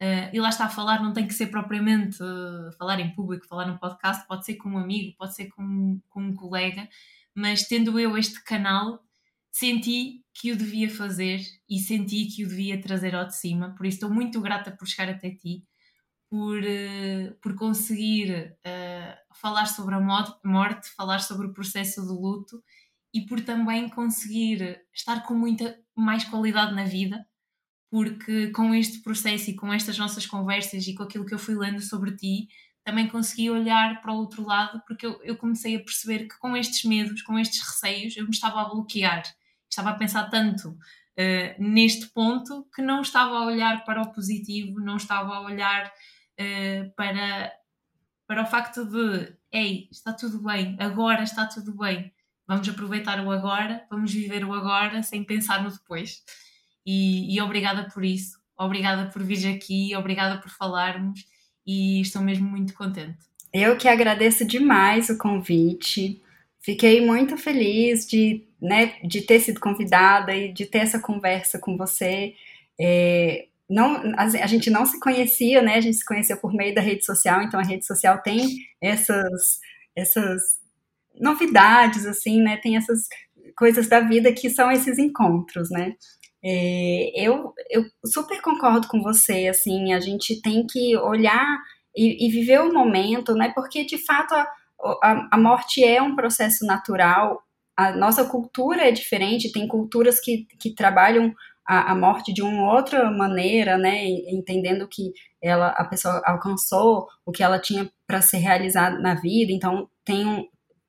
Uh, 0.02 0.26
e 0.32 0.40
lá 0.40 0.48
está 0.48 0.64
a 0.64 0.68
falar, 0.68 1.00
não 1.00 1.12
tem 1.12 1.28
que 1.28 1.32
ser 1.32 1.46
propriamente 1.46 2.20
uh, 2.20 2.76
falar 2.76 2.98
em 2.98 3.14
público, 3.14 3.46
falar 3.46 3.66
no 3.66 3.78
podcast, 3.78 4.26
pode 4.26 4.44
ser 4.44 4.56
com 4.56 4.70
um 4.70 4.78
amigo, 4.78 5.14
pode 5.16 5.32
ser 5.32 5.46
com, 5.50 6.00
com 6.10 6.22
um 6.24 6.34
colega, 6.34 6.88
mas 7.32 7.68
tendo 7.68 7.96
eu 8.00 8.18
este 8.18 8.42
canal, 8.42 9.00
senti 9.52 10.24
que 10.34 10.50
o 10.50 10.56
devia 10.56 10.90
fazer 10.90 11.40
e 11.70 11.78
senti 11.78 12.26
que 12.26 12.44
o 12.44 12.48
devia 12.48 12.80
trazer 12.80 13.14
ao 13.14 13.28
de 13.28 13.36
cima, 13.36 13.76
por 13.76 13.86
isso 13.86 13.98
estou 13.98 14.10
muito 14.10 14.40
grata 14.40 14.72
por 14.72 14.88
chegar 14.88 15.08
até 15.08 15.30
ti, 15.30 15.64
por, 16.28 16.58
uh, 16.58 17.34
por 17.40 17.54
conseguir 17.54 18.56
falar 19.36 19.66
sobre 19.66 19.94
a 19.94 20.00
morte, 20.00 20.90
falar 20.96 21.20
sobre 21.20 21.46
o 21.46 21.52
processo 21.52 22.02
do 22.02 22.20
luto 22.20 22.60
e 23.14 23.24
por 23.24 23.40
também 23.40 23.88
conseguir 23.88 24.82
estar 24.92 25.22
com 25.22 25.34
muita 25.34 25.78
mais 25.94 26.24
qualidade 26.24 26.74
na 26.74 26.84
vida 26.84 27.24
porque 27.92 28.50
com 28.52 28.74
este 28.74 29.00
processo 29.00 29.50
e 29.50 29.54
com 29.54 29.70
estas 29.70 29.98
nossas 29.98 30.24
conversas 30.24 30.86
e 30.86 30.94
com 30.94 31.02
aquilo 31.02 31.26
que 31.26 31.34
eu 31.34 31.38
fui 31.38 31.54
lendo 31.54 31.82
sobre 31.82 32.16
ti, 32.16 32.48
também 32.82 33.06
consegui 33.06 33.50
olhar 33.50 34.00
para 34.00 34.14
o 34.14 34.16
outro 34.16 34.46
lado, 34.46 34.82
porque 34.86 35.04
eu, 35.04 35.20
eu 35.22 35.36
comecei 35.36 35.76
a 35.76 35.78
perceber 35.78 36.26
que 36.26 36.38
com 36.38 36.56
estes 36.56 36.84
medos, 36.84 37.20
com 37.20 37.38
estes 37.38 37.60
receios, 37.60 38.16
eu 38.16 38.24
me 38.24 38.30
estava 38.30 38.62
a 38.62 38.64
bloquear. 38.70 39.22
Estava 39.68 39.90
a 39.90 39.94
pensar 39.94 40.30
tanto 40.30 40.70
uh, 40.70 41.62
neste 41.62 42.06
ponto 42.06 42.66
que 42.74 42.80
não 42.80 43.02
estava 43.02 43.36
a 43.36 43.44
olhar 43.44 43.84
para 43.84 44.00
o 44.00 44.10
positivo, 44.10 44.80
não 44.80 44.96
estava 44.96 45.34
a 45.34 45.42
olhar 45.42 45.86
uh, 45.86 46.94
para, 46.96 47.52
para 48.26 48.42
o 48.42 48.46
facto 48.46 48.86
de, 48.86 49.36
ei, 49.52 49.86
está 49.92 50.14
tudo 50.14 50.42
bem, 50.42 50.78
agora 50.80 51.24
está 51.24 51.44
tudo 51.44 51.76
bem, 51.76 52.10
vamos 52.48 52.66
aproveitar 52.66 53.22
o 53.22 53.30
agora, 53.30 53.86
vamos 53.90 54.14
viver 54.14 54.46
o 54.46 54.54
agora 54.54 55.02
sem 55.02 55.22
pensar 55.22 55.62
no 55.62 55.70
depois. 55.70 56.22
E, 56.84 57.34
e 57.34 57.40
obrigada 57.40 57.88
por 57.92 58.04
isso, 58.04 58.38
obrigada 58.56 59.10
por 59.10 59.22
vir 59.22 59.54
aqui, 59.54 59.94
obrigada 59.96 60.40
por 60.40 60.50
falarmos 60.50 61.24
e 61.66 62.00
estou 62.00 62.22
mesmo 62.22 62.48
muito 62.48 62.74
contente. 62.74 63.18
Eu 63.52 63.76
que 63.76 63.86
agradeço 63.86 64.44
demais 64.44 65.10
o 65.10 65.18
convite. 65.18 66.22
Fiquei 66.60 67.04
muito 67.04 67.36
feliz 67.36 68.06
de, 68.06 68.46
né, 68.60 68.94
de 69.04 69.20
ter 69.20 69.40
sido 69.40 69.60
convidada 69.60 70.34
e 70.34 70.52
de 70.52 70.64
ter 70.64 70.78
essa 70.78 70.98
conversa 70.98 71.58
com 71.58 71.76
você. 71.76 72.34
É, 72.80 73.46
não, 73.68 73.96
a, 74.16 74.24
a, 74.24 74.46
gente 74.46 74.70
não 74.70 74.86
se 74.86 74.98
conhecia, 75.00 75.60
né? 75.60 75.76
A 75.76 75.80
gente 75.80 75.96
se 75.96 76.04
conheceu 76.04 76.36
por 76.36 76.52
meio 76.52 76.74
da 76.74 76.80
rede 76.80 77.04
social, 77.04 77.42
então 77.42 77.60
a 77.60 77.64
rede 77.64 77.86
social 77.86 78.22
tem 78.22 78.58
essas, 78.80 79.60
essas 79.94 80.42
novidades, 81.20 82.06
assim, 82.06 82.40
né? 82.40 82.56
Tem 82.58 82.76
essas 82.76 83.08
coisas 83.56 83.88
da 83.88 84.00
vida 84.00 84.32
que 84.32 84.48
são 84.50 84.70
esses 84.70 84.98
encontros, 84.98 85.70
né? 85.70 85.94
É, 86.44 87.12
eu, 87.14 87.54
eu 87.70 87.84
super 88.04 88.40
concordo 88.42 88.88
com 88.88 89.00
você, 89.00 89.46
assim, 89.46 89.92
a 89.92 90.00
gente 90.00 90.40
tem 90.42 90.66
que 90.66 90.96
olhar 90.96 91.58
e, 91.96 92.26
e 92.26 92.30
viver 92.30 92.60
o 92.60 92.72
momento, 92.72 93.34
né? 93.34 93.52
Porque 93.54 93.84
de 93.84 93.96
fato 93.98 94.34
a, 94.34 94.46
a, 95.02 95.28
a, 95.32 95.38
morte 95.38 95.84
é 95.84 96.02
um 96.02 96.16
processo 96.16 96.66
natural, 96.66 97.42
a 97.76 97.92
nossa 97.92 98.24
cultura 98.24 98.88
é 98.88 98.90
diferente, 98.90 99.52
tem 99.52 99.68
culturas 99.68 100.20
que, 100.20 100.46
que 100.58 100.74
trabalham 100.74 101.32
a, 101.66 101.92
a 101.92 101.94
morte 101.94 102.32
de 102.32 102.42
uma 102.42 102.74
outra 102.74 103.10
maneira, 103.10 103.78
né? 103.78 104.04
Entendendo 104.28 104.88
que 104.88 105.12
ela, 105.40 105.68
a 105.68 105.84
pessoa 105.84 106.20
alcançou 106.24 107.06
o 107.24 107.30
que 107.30 107.42
ela 107.42 107.60
tinha 107.60 107.88
para 108.06 108.20
ser 108.20 108.38
realizado 108.38 109.00
na 109.00 109.14
vida, 109.14 109.52
então 109.52 109.88
tem 110.04 110.26
um, 110.26 110.44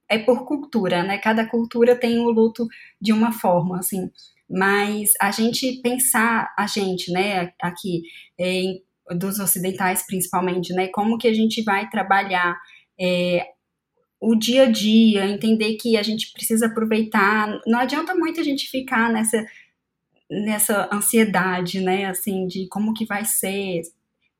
é 0.09 0.17
por 0.17 0.45
cultura, 0.45 1.03
né? 1.03 1.19
Cada 1.19 1.47
cultura 1.47 1.95
tem 1.95 2.19
o 2.19 2.29
luto 2.31 2.67
de 2.99 3.13
uma 3.13 3.31
forma, 3.31 3.77
assim 3.79 4.09
mas 4.49 5.11
a 5.21 5.31
gente 5.31 5.81
pensar, 5.81 6.53
a 6.57 6.67
gente, 6.67 7.11
né, 7.11 7.53
aqui, 7.61 8.03
em, 8.37 8.81
dos 9.17 9.39
ocidentais 9.39 10.05
principalmente, 10.05 10.73
né, 10.73 10.87
como 10.87 11.17
que 11.17 11.27
a 11.27 11.33
gente 11.33 11.63
vai 11.63 11.89
trabalhar 11.89 12.57
é, 12.99 13.47
o 14.19 14.35
dia 14.35 14.63
a 14.63 14.71
dia, 14.71 15.25
entender 15.25 15.75
que 15.75 15.97
a 15.97 16.03
gente 16.03 16.31
precisa 16.31 16.67
aproveitar, 16.67 17.59
não 17.67 17.79
adianta 17.79 18.15
muito 18.15 18.39
a 18.39 18.43
gente 18.43 18.69
ficar 18.69 19.11
nessa 19.11 19.43
nessa 20.29 20.89
ansiedade, 20.91 21.79
né, 21.81 22.05
assim, 22.05 22.47
de 22.47 22.67
como 22.67 22.93
que 22.93 23.05
vai 23.05 23.23
ser, 23.25 23.81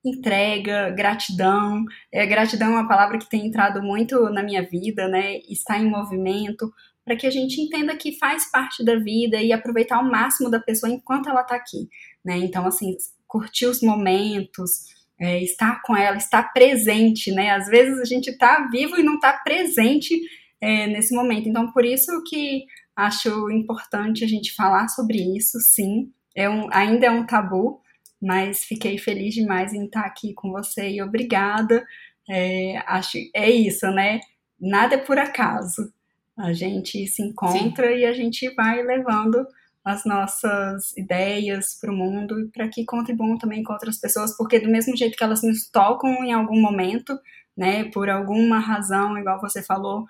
entrega, 0.04 0.90
gratidão. 0.92 1.86
É, 2.12 2.26
gratidão 2.26 2.70
é 2.70 2.82
uma 2.82 2.88
palavra 2.88 3.18
que 3.18 3.30
tem 3.30 3.48
entrado 3.48 3.82
muito 3.82 4.30
na 4.30 4.44
minha 4.44 4.62
vida, 4.62 5.08
né? 5.08 5.38
Estar 5.50 5.80
em 5.80 5.90
movimento, 5.90 6.72
para 7.06 7.16
que 7.16 7.28
a 7.28 7.32
gente 7.32 7.60
entenda 7.60 7.96
que 7.96 8.18
faz 8.18 8.50
parte 8.50 8.84
da 8.84 8.96
vida 8.96 9.42
e 9.42 9.52
aproveitar 9.52 9.98
ao 9.98 10.10
máximo 10.10 10.50
da 10.50 10.60
pessoa 10.60 10.92
enquanto 10.92 11.30
ela 11.30 11.42
está 11.42 11.56
aqui, 11.56 11.90
né? 12.24 12.38
Então, 12.38 12.66
assim, 12.66 12.96
curtir 13.28 13.66
os 13.66 13.82
momentos, 13.82 14.86
é, 15.20 15.42
estar 15.44 15.82
com 15.82 15.96
ela, 15.96 16.18
estar 16.18 16.54
presente, 16.54 17.32
né? 17.32 17.52
Às 17.52 17.68
vezes 17.68 18.00
a 18.00 18.06
gente 18.06 18.30
está 18.30 18.68
vivo 18.72 18.98
e 18.98 19.04
não 19.04 19.16
está 19.16 19.34
presente 19.34 20.20
é, 20.62 20.88
nesse 20.88 21.14
momento. 21.14 21.50
Então, 21.50 21.72
por 21.72 21.86
isso 21.86 22.12
que 22.28 22.66
acho 22.96 23.50
importante 23.52 24.24
a 24.24 24.28
gente 24.28 24.54
falar 24.56 24.88
sobre 24.88 25.18
isso, 25.38 25.60
sim. 25.60 26.12
É 26.36 26.50
um, 26.50 26.68
ainda 26.72 27.08
é 27.08 27.12
um 27.12 27.26
tabu, 27.26 27.82
mas 28.22 28.64
fiquei 28.64 28.98
feliz 28.98 29.34
demais 29.34 29.74
em 29.74 29.86
estar 29.86 30.02
aqui 30.02 30.34
com 30.34 30.52
você 30.52 30.90
e 30.90 31.02
obrigada. 31.02 31.86
É, 32.30 32.78
acho 32.88 33.18
é 33.36 33.50
isso, 33.50 33.88
né? 33.92 34.20
Nada 34.60 34.96
é 34.96 34.98
por 34.98 35.18
acaso. 35.18 35.92
A 36.38 36.52
gente 36.54 37.06
se 37.08 37.22
encontra 37.22 37.88
Sim. 37.88 38.00
e 38.00 38.06
a 38.06 38.14
gente 38.14 38.50
vai 38.56 38.82
levando 38.82 39.46
as 39.84 40.06
nossas 40.06 40.96
ideias 40.96 41.78
para 41.80 41.92
o 41.92 41.96
mundo 41.96 42.50
para 42.54 42.70
que 42.70 42.86
contribuam 42.86 43.38
também 43.38 43.64
com 43.64 43.74
outras 43.74 43.98
pessoas, 43.98 44.36
porque 44.38 44.60
do 44.60 44.70
mesmo 44.70 44.96
jeito 44.96 45.18
que 45.18 45.24
elas 45.24 45.44
nos 45.44 45.70
tocam 45.70 46.24
em 46.24 46.32
algum 46.32 46.60
momento, 46.60 47.20
né, 47.56 47.84
por 47.86 48.10
alguma 48.10 48.60
razão, 48.60 49.18
igual 49.18 49.42
você 49.42 49.62
falou, 49.62 50.06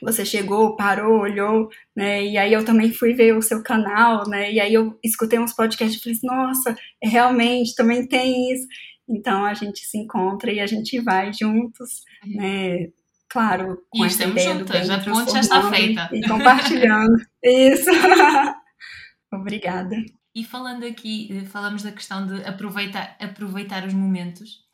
você 0.00 0.24
chegou, 0.24 0.76
parou, 0.76 1.20
olhou, 1.20 1.68
né? 1.94 2.24
E 2.24 2.36
aí 2.36 2.52
eu 2.52 2.64
também 2.64 2.92
fui 2.92 3.14
ver 3.14 3.34
o 3.36 3.42
seu 3.42 3.62
canal, 3.62 4.28
né? 4.28 4.52
E 4.52 4.60
aí 4.60 4.74
eu 4.74 4.98
escutei 5.02 5.38
uns 5.38 5.52
podcasts 5.52 5.98
e 5.98 6.02
falei, 6.02 6.18
nossa, 6.22 6.76
é 7.02 7.08
realmente 7.08 7.74
também 7.74 8.06
tem 8.06 8.52
isso. 8.52 8.66
Então 9.08 9.44
a 9.44 9.54
gente 9.54 9.80
se 9.86 9.96
encontra 9.96 10.52
e 10.52 10.60
a 10.60 10.66
gente 10.66 11.00
vai 11.00 11.32
juntos, 11.32 12.02
uhum. 12.24 12.36
né? 12.36 12.88
Claro, 13.36 13.84
com 13.90 14.02
e 14.02 14.06
essa 14.06 14.24
ideia 14.24 14.54
juntas, 14.54 14.88
do 14.88 14.88
bem 14.88 14.96
a 14.96 15.04
ponte 15.04 15.32
já 15.32 15.40
está 15.40 15.70
feita. 15.70 16.08
E 16.10 16.26
compartilhando. 16.26 17.16
isso. 17.44 17.90
Obrigada. 19.30 19.94
E 20.34 20.42
falando 20.42 20.86
aqui, 20.86 21.28
eh, 21.30 21.44
falamos 21.44 21.82
da 21.82 21.92
questão 21.92 22.26
de 22.26 22.42
aproveitar, 22.44 23.14
aproveitar 23.20 23.86
os 23.86 23.92
momentos. 23.92 24.64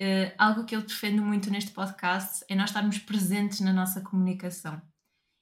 Uh, 0.00 0.30
algo 0.38 0.64
que 0.64 0.74
eu 0.74 0.82
defendo 0.82 1.22
muito 1.22 1.50
neste 1.50 1.72
podcast 1.72 2.44
é 2.48 2.54
nós 2.54 2.70
estarmos 2.70 2.98
presentes 2.98 3.60
na 3.60 3.72
nossa 3.72 4.00
comunicação. 4.00 4.80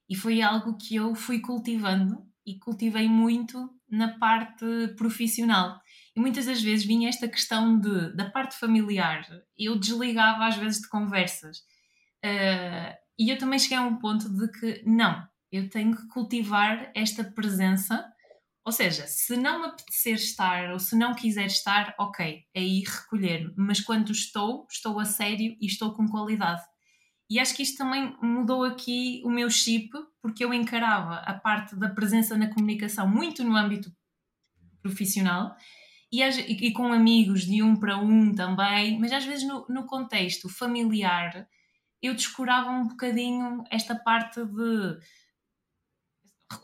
E 0.08 0.16
foi 0.16 0.40
algo 0.40 0.76
que 0.76 0.96
eu 0.96 1.14
fui 1.14 1.40
cultivando 1.40 2.26
e 2.46 2.58
cultivei 2.58 3.08
muito 3.08 3.70
na 3.90 4.18
parte 4.18 4.64
profissional. 4.96 5.78
E 6.16 6.20
muitas 6.20 6.46
das 6.46 6.62
vezes 6.62 6.86
vinha 6.86 7.10
esta 7.10 7.28
questão 7.28 7.78
de, 7.78 8.16
da 8.16 8.30
parte 8.30 8.58
familiar. 8.58 9.26
Eu 9.56 9.78
desligava 9.78 10.46
às 10.46 10.56
vezes 10.56 10.80
de 10.80 10.88
conversas. 10.88 11.58
Uh, 12.24 12.94
e 13.18 13.30
eu 13.30 13.38
também 13.38 13.58
cheguei 13.58 13.78
a 13.78 13.82
um 13.82 13.96
ponto 13.96 14.28
de 14.28 14.50
que 14.52 14.82
não, 14.86 15.26
eu 15.50 15.68
tenho 15.68 15.96
que 15.96 16.06
cultivar 16.08 16.90
esta 16.94 17.24
presença 17.24 18.04
ou 18.64 18.72
seja, 18.72 19.06
se 19.06 19.36
não 19.36 19.60
me 19.60 19.66
apetecer 19.66 20.14
estar 20.14 20.70
ou 20.70 20.78
se 20.78 20.94
não 20.94 21.14
quiser 21.14 21.46
estar, 21.46 21.94
ok, 21.98 22.44
aí 22.54 22.84
recolher-me. 22.86 23.52
Mas 23.56 23.80
quando 23.80 24.12
estou, 24.12 24.66
estou 24.70 25.00
a 25.00 25.04
sério 25.04 25.56
e 25.60 25.66
estou 25.66 25.94
com 25.94 26.06
qualidade. 26.06 26.62
E 27.28 27.38
acho 27.38 27.54
que 27.54 27.62
isto 27.62 27.78
também 27.78 28.14
mudou 28.22 28.64
aqui 28.64 29.22
o 29.24 29.30
meu 29.30 29.48
chip, 29.48 29.88
porque 30.20 30.44
eu 30.44 30.52
encarava 30.52 31.16
a 31.16 31.32
parte 31.32 31.74
da 31.74 31.88
presença 31.88 32.36
na 32.36 32.52
comunicação 32.52 33.08
muito 33.08 33.42
no 33.42 33.56
âmbito 33.56 33.90
profissional 34.82 35.54
e, 36.12 36.22
e 36.22 36.72
com 36.72 36.92
amigos 36.92 37.46
de 37.46 37.62
um 37.62 37.76
para 37.76 37.98
um 37.98 38.34
também, 38.34 38.98
mas 38.98 39.12
às 39.12 39.24
vezes 39.24 39.46
no, 39.46 39.64
no 39.68 39.86
contexto 39.86 40.48
familiar 40.48 41.46
eu 42.02 42.14
descurava 42.14 42.70
um 42.70 42.88
bocadinho 42.88 43.64
esta 43.70 43.94
parte 43.94 44.44
de 44.44 44.98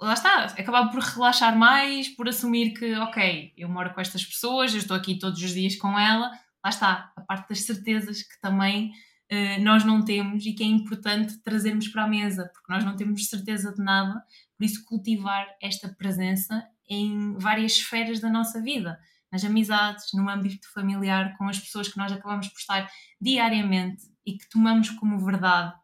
lá 0.00 0.14
está, 0.14 0.44
acabava 0.44 0.90
por 0.90 1.00
relaxar 1.00 1.56
mais, 1.56 2.08
por 2.08 2.28
assumir 2.28 2.74
que, 2.74 2.96
ok, 2.96 3.52
eu 3.56 3.68
moro 3.68 3.94
com 3.94 4.00
estas 4.00 4.24
pessoas, 4.24 4.72
eu 4.72 4.78
estou 4.78 4.96
aqui 4.96 5.18
todos 5.18 5.40
os 5.40 5.52
dias 5.52 5.76
com 5.76 5.98
ela, 5.98 6.30
lá 6.64 6.70
está, 6.70 7.12
a 7.16 7.20
parte 7.20 7.48
das 7.48 7.62
certezas 7.62 8.22
que 8.22 8.40
também 8.40 8.90
uh, 9.30 9.62
nós 9.62 9.84
não 9.84 10.04
temos 10.04 10.44
e 10.44 10.52
que 10.52 10.64
é 10.64 10.66
importante 10.66 11.38
trazermos 11.42 11.88
para 11.88 12.04
a 12.04 12.08
mesa, 12.08 12.50
porque 12.52 12.72
nós 12.72 12.84
não 12.84 12.96
temos 12.96 13.28
certeza 13.28 13.72
de 13.72 13.82
nada, 13.82 14.24
por 14.56 14.64
isso 14.64 14.84
cultivar 14.84 15.46
esta 15.62 15.88
presença 15.88 16.66
em 16.88 17.36
várias 17.38 17.72
esferas 17.72 18.20
da 18.20 18.30
nossa 18.30 18.60
vida, 18.60 18.98
nas 19.30 19.44
amizades, 19.44 20.06
no 20.14 20.28
âmbito 20.28 20.72
familiar, 20.72 21.36
com 21.36 21.48
as 21.48 21.58
pessoas 21.58 21.88
que 21.88 21.98
nós 21.98 22.12
acabamos 22.12 22.48
por 22.48 22.58
estar 22.58 22.90
diariamente 23.20 24.04
e 24.24 24.36
que 24.36 24.48
tomamos 24.48 24.90
como 24.90 25.24
verdade, 25.24 25.74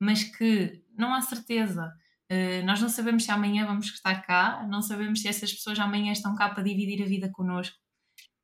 mas 0.00 0.22
que 0.22 0.82
não 0.96 1.14
há 1.14 1.20
certeza 1.20 1.92
Uh, 2.30 2.62
nós 2.66 2.80
não 2.80 2.90
sabemos 2.90 3.24
se 3.24 3.30
amanhã 3.30 3.64
vamos 3.64 3.86
estar 3.86 4.20
cá, 4.20 4.66
não 4.68 4.82
sabemos 4.82 5.22
se 5.22 5.28
essas 5.28 5.50
pessoas 5.50 5.78
amanhã 5.78 6.12
estão 6.12 6.34
cá 6.34 6.50
para 6.50 6.62
dividir 6.62 7.02
a 7.02 7.06
vida 7.08 7.30
connosco. 7.30 7.74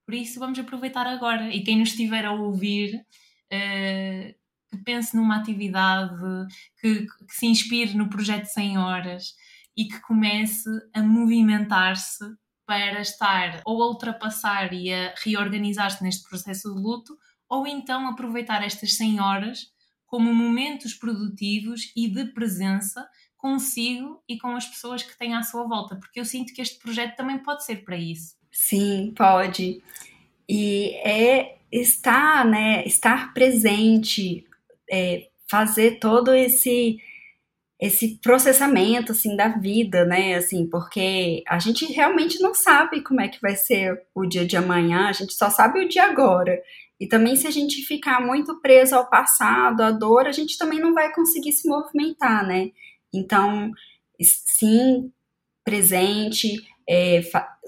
Por 0.07 0.15
isso, 0.15 0.41
vamos 0.41 0.59
aproveitar 0.59 1.07
agora. 1.07 1.55
E 1.55 1.63
quem 1.63 1.79
nos 1.79 1.91
estiver 1.91 2.25
a 2.25 2.33
ouvir, 2.33 2.95
uh, 2.97 4.35
que 4.71 4.85
pense 4.85 5.15
numa 5.15 5.37
atividade, 5.37 6.17
que, 6.81 7.07
que, 7.07 7.35
se 7.35 7.47
inspire 7.47 7.95
no 7.95 8.09
projeto 8.09 8.47
100 8.47 8.79
Horas 8.79 9.35
e 9.77 9.85
que 9.87 10.01
comece 10.01 10.71
a 10.95 11.03
movimentar-se 11.03 12.25
para 12.67 13.01
estar 13.01 13.61
ou 13.65 13.83
a 13.83 13.89
ultrapassar 13.89 14.73
e 14.73 14.93
a 14.93 15.15
reorganizar-se 15.23 16.03
neste 16.03 16.29
processo 16.29 16.75
de 16.75 16.81
luto, 16.81 17.17
ou 17.49 17.67
então 17.67 18.09
aproveitar 18.09 18.65
estas 18.65 18.97
100 18.97 19.21
horas 19.21 19.67
como 20.07 20.35
momentos 20.35 20.95
produtivos 20.95 21.93
e 21.97 22.09
de 22.09 22.27
presença 22.27 23.07
consigo 23.37 24.23
e 24.29 24.39
com 24.39 24.57
as 24.57 24.67
pessoas 24.67 25.03
que 25.03 25.19
têm 25.19 25.35
à 25.35 25.43
sua 25.43 25.67
volta, 25.67 25.97
porque 25.97 26.19
eu 26.19 26.25
sinto 26.25 26.55
que 26.55 26.63
este 26.63 26.79
projeto 26.79 27.17
também 27.17 27.39
pode 27.39 27.65
ser 27.65 27.85
para 27.85 27.97
isso. 27.97 28.37
Sim, 28.51 29.13
pode. 29.17 29.83
E 30.49 30.95
é 31.05 31.59
estar, 31.71 32.45
né, 32.47 32.87
estar 32.87 33.35
presente, 33.35 34.47
é, 34.91 35.29
fazer 35.51 35.99
todo 35.99 36.35
esse 36.35 36.99
esse 37.85 38.19
processamento 38.23 39.13
assim 39.13 39.37
da 39.37 39.49
vida, 39.49 40.07
né? 40.07 40.37
Assim, 40.37 40.67
porque 40.67 41.45
a 41.47 41.59
gente 41.59 41.85
realmente 41.93 42.41
não 42.41 42.55
sabe 42.55 43.03
como 43.03 43.21
é 43.21 43.29
que 43.29 43.41
vai 43.43 43.57
ser 43.57 44.07
o 44.15 44.25
dia 44.25 44.47
de 44.47 44.57
amanhã, 44.57 45.09
a 45.09 45.13
gente 45.13 45.35
só 45.35 45.51
sabe 45.51 45.81
o 45.85 45.89
dia 45.89 46.05
agora. 46.05 46.59
E 46.99 47.07
também 47.07 47.37
se 47.37 47.47
a 47.47 47.51
gente 47.51 47.83
ficar 47.83 48.25
muito 48.25 48.59
preso 48.63 48.95
ao 48.95 49.11
passado, 49.11 49.83
à 49.83 49.91
dor, 49.91 50.27
a 50.27 50.33
gente 50.33 50.57
também 50.57 50.81
não 50.81 50.95
vai 50.95 51.13
conseguir 51.13 51.53
se 51.53 51.69
movimentar, 51.69 52.47
né? 52.47 52.71
Então, 53.13 53.71
sim, 54.19 55.13
presente, 55.63 56.67
é, 56.89 57.21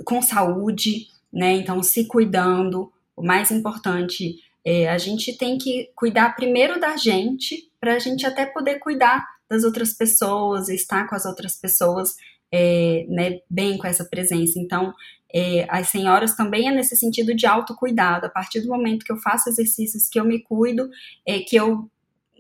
com 0.06 0.22
saúde, 0.22 1.08
né? 1.30 1.52
Então, 1.52 1.82
se 1.82 2.06
cuidando. 2.06 2.90
O 3.14 3.22
mais 3.22 3.50
importante 3.50 4.36
é 4.64 4.88
a 4.88 4.96
gente 4.96 5.36
tem 5.36 5.58
que 5.58 5.90
cuidar 5.94 6.34
primeiro 6.34 6.80
da 6.80 6.96
gente, 6.96 7.70
para 7.78 7.94
a 7.94 7.98
gente 7.98 8.24
até 8.24 8.46
poder 8.46 8.78
cuidar 8.78 9.36
das 9.49 9.64
outras 9.64 9.92
pessoas, 9.92 10.68
estar 10.68 11.09
com 11.09 11.14
as 11.14 11.24
outras 11.24 11.57
pessoas 11.57 12.14
é, 12.53 13.07
né, 13.09 13.38
bem 13.49 13.76
com 13.78 13.86
essa 13.86 14.05
presença. 14.05 14.59
Então, 14.59 14.92
é, 15.32 15.66
as 15.68 15.88
senhoras 15.88 16.34
também 16.34 16.68
é 16.68 16.72
nesse 16.72 16.97
sentido 16.97 17.34
de 17.34 17.47
autocuidado. 17.47 18.26
A 18.26 18.30
partir 18.30 18.61
do 18.61 18.68
momento 18.68 19.05
que 19.05 19.12
eu 19.12 19.18
faço 19.18 19.49
exercícios, 19.49 20.09
que 20.09 20.18
eu 20.18 20.24
me 20.24 20.42
cuido, 20.42 20.88
é, 21.26 21.40
que 21.40 21.57
eu 21.57 21.90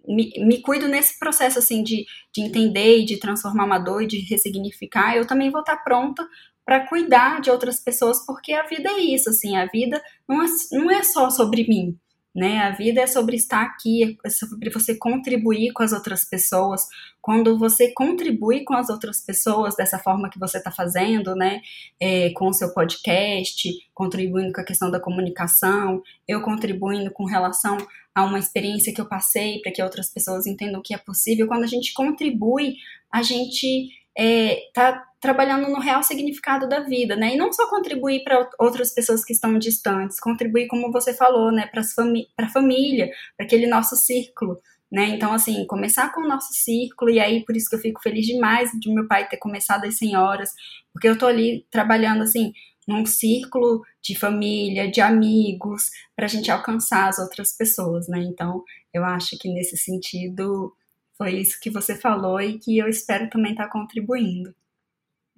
me, 0.06 0.32
me 0.38 0.60
cuido 0.62 0.86
nesse 0.86 1.18
processo 1.18 1.58
assim 1.58 1.82
de, 1.82 2.06
de 2.32 2.40
entender 2.40 3.00
e 3.00 3.04
de 3.04 3.18
transformar 3.18 3.64
uma 3.64 3.78
dor 3.78 4.02
e 4.02 4.06
de 4.06 4.18
ressignificar, 4.20 5.16
eu 5.16 5.26
também 5.26 5.50
vou 5.50 5.60
estar 5.60 5.76
pronta 5.78 6.26
para 6.64 6.86
cuidar 6.86 7.40
de 7.40 7.50
outras 7.50 7.78
pessoas, 7.78 8.24
porque 8.26 8.52
a 8.52 8.66
vida 8.66 8.88
é 8.88 9.00
isso, 9.00 9.30
assim, 9.30 9.56
a 9.56 9.66
vida 9.66 10.02
não 10.28 10.42
é, 10.42 10.46
não 10.72 10.90
é 10.90 11.02
só 11.02 11.30
sobre 11.30 11.66
mim, 11.68 11.96
né? 12.36 12.58
A 12.58 12.70
vida 12.70 13.00
é 13.00 13.06
sobre 13.06 13.34
estar 13.34 13.62
aqui, 13.62 14.18
é 14.22 14.28
sobre 14.28 14.68
você 14.68 14.94
contribuir 14.94 15.72
com 15.72 15.82
as 15.82 15.92
outras 15.92 16.22
pessoas. 16.22 16.86
Quando 17.22 17.58
você 17.58 17.92
contribui 17.94 18.62
com 18.62 18.74
as 18.74 18.90
outras 18.90 19.24
pessoas 19.24 19.74
dessa 19.74 19.98
forma 19.98 20.28
que 20.28 20.38
você 20.38 20.58
está 20.58 20.70
fazendo, 20.70 21.34
né? 21.34 21.62
É, 21.98 22.30
com 22.34 22.48
o 22.48 22.52
seu 22.52 22.74
podcast, 22.74 23.70
contribuindo 23.94 24.52
com 24.52 24.60
a 24.60 24.64
questão 24.64 24.90
da 24.90 25.00
comunicação, 25.00 26.02
eu 26.28 26.42
contribuindo 26.42 27.10
com 27.10 27.24
relação 27.24 27.78
a 28.14 28.22
uma 28.22 28.38
experiência 28.38 28.92
que 28.92 29.00
eu 29.00 29.08
passei 29.08 29.62
para 29.62 29.72
que 29.72 29.82
outras 29.82 30.12
pessoas 30.12 30.46
entendam 30.46 30.82
que 30.84 30.92
é 30.92 30.98
possível. 30.98 31.46
Quando 31.46 31.64
a 31.64 31.68
gente 31.68 31.94
contribui, 31.94 32.74
a 33.10 33.22
gente 33.22 33.88
está 34.14 34.88
é, 34.88 35.02
trabalhando 35.26 35.68
no 35.68 35.80
real 35.80 36.04
significado 36.04 36.68
da 36.68 36.78
vida, 36.78 37.16
né? 37.16 37.34
E 37.34 37.36
não 37.36 37.52
só 37.52 37.68
contribuir 37.68 38.22
para 38.22 38.48
outras 38.60 38.94
pessoas 38.94 39.24
que 39.24 39.32
estão 39.32 39.58
distantes, 39.58 40.20
contribuir, 40.20 40.68
como 40.68 40.92
você 40.92 41.12
falou, 41.12 41.50
né, 41.50 41.66
para 41.66 41.80
a 41.80 42.48
família, 42.48 43.10
para 43.36 43.44
aquele 43.44 43.66
nosso 43.66 43.96
círculo. 43.96 44.60
Né? 44.90 45.08
Então, 45.08 45.32
assim, 45.32 45.66
começar 45.66 46.12
com 46.12 46.20
o 46.20 46.28
nosso 46.28 46.54
círculo, 46.54 47.10
e 47.10 47.18
aí 47.18 47.44
por 47.44 47.56
isso 47.56 47.68
que 47.68 47.74
eu 47.74 47.80
fico 47.80 48.00
feliz 48.00 48.24
demais 48.24 48.70
de 48.70 48.88
meu 48.94 49.08
pai 49.08 49.28
ter 49.28 49.36
começado 49.36 49.84
às 49.84 49.98
senhoras, 49.98 50.54
porque 50.92 51.08
eu 51.08 51.18
tô 51.18 51.26
ali 51.26 51.66
trabalhando, 51.72 52.22
assim, 52.22 52.52
num 52.86 53.04
círculo 53.04 53.82
de 54.00 54.16
família, 54.16 54.88
de 54.88 55.00
amigos, 55.00 55.90
para 56.14 56.26
a 56.26 56.28
gente 56.28 56.52
alcançar 56.52 57.08
as 57.08 57.18
outras 57.18 57.52
pessoas, 57.52 58.06
né? 58.06 58.20
Então, 58.20 58.62
eu 58.94 59.04
acho 59.04 59.36
que 59.40 59.52
nesse 59.52 59.76
sentido 59.76 60.72
foi 61.18 61.40
isso 61.40 61.58
que 61.60 61.68
você 61.68 61.96
falou 61.96 62.40
e 62.40 62.60
que 62.60 62.78
eu 62.78 62.86
espero 62.86 63.28
também 63.28 63.50
estar 63.50 63.64
tá 63.64 63.72
contribuindo. 63.72 64.54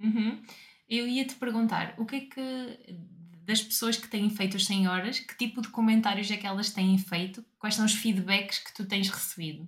Uhum. 0.03 0.41
Eu 0.89 1.07
ia 1.07 1.25
te 1.25 1.35
perguntar, 1.35 1.95
o 1.99 2.07
que 2.07 2.17
é 2.17 2.21
que 2.21 2.79
das 3.45 3.63
pessoas 3.63 3.97
que 3.97 4.09
têm 4.09 4.29
feito 4.31 4.57
as 4.57 4.67
senhoras, 4.67 5.21
que 5.21 5.37
tipo 5.37 5.63
de 5.63 5.69
comentários 5.69 6.31
é 6.31 6.37
que 6.37 6.47
elas 6.47 6.71
têm 6.71 6.99
feito? 6.99 7.45
Quais 7.59 7.75
são 7.75 7.85
os 7.85 7.95
feedbacks 7.95 8.59
que 8.59 8.75
tu 8.75 8.85
tens 8.85 9.09
recebido? 9.09 9.67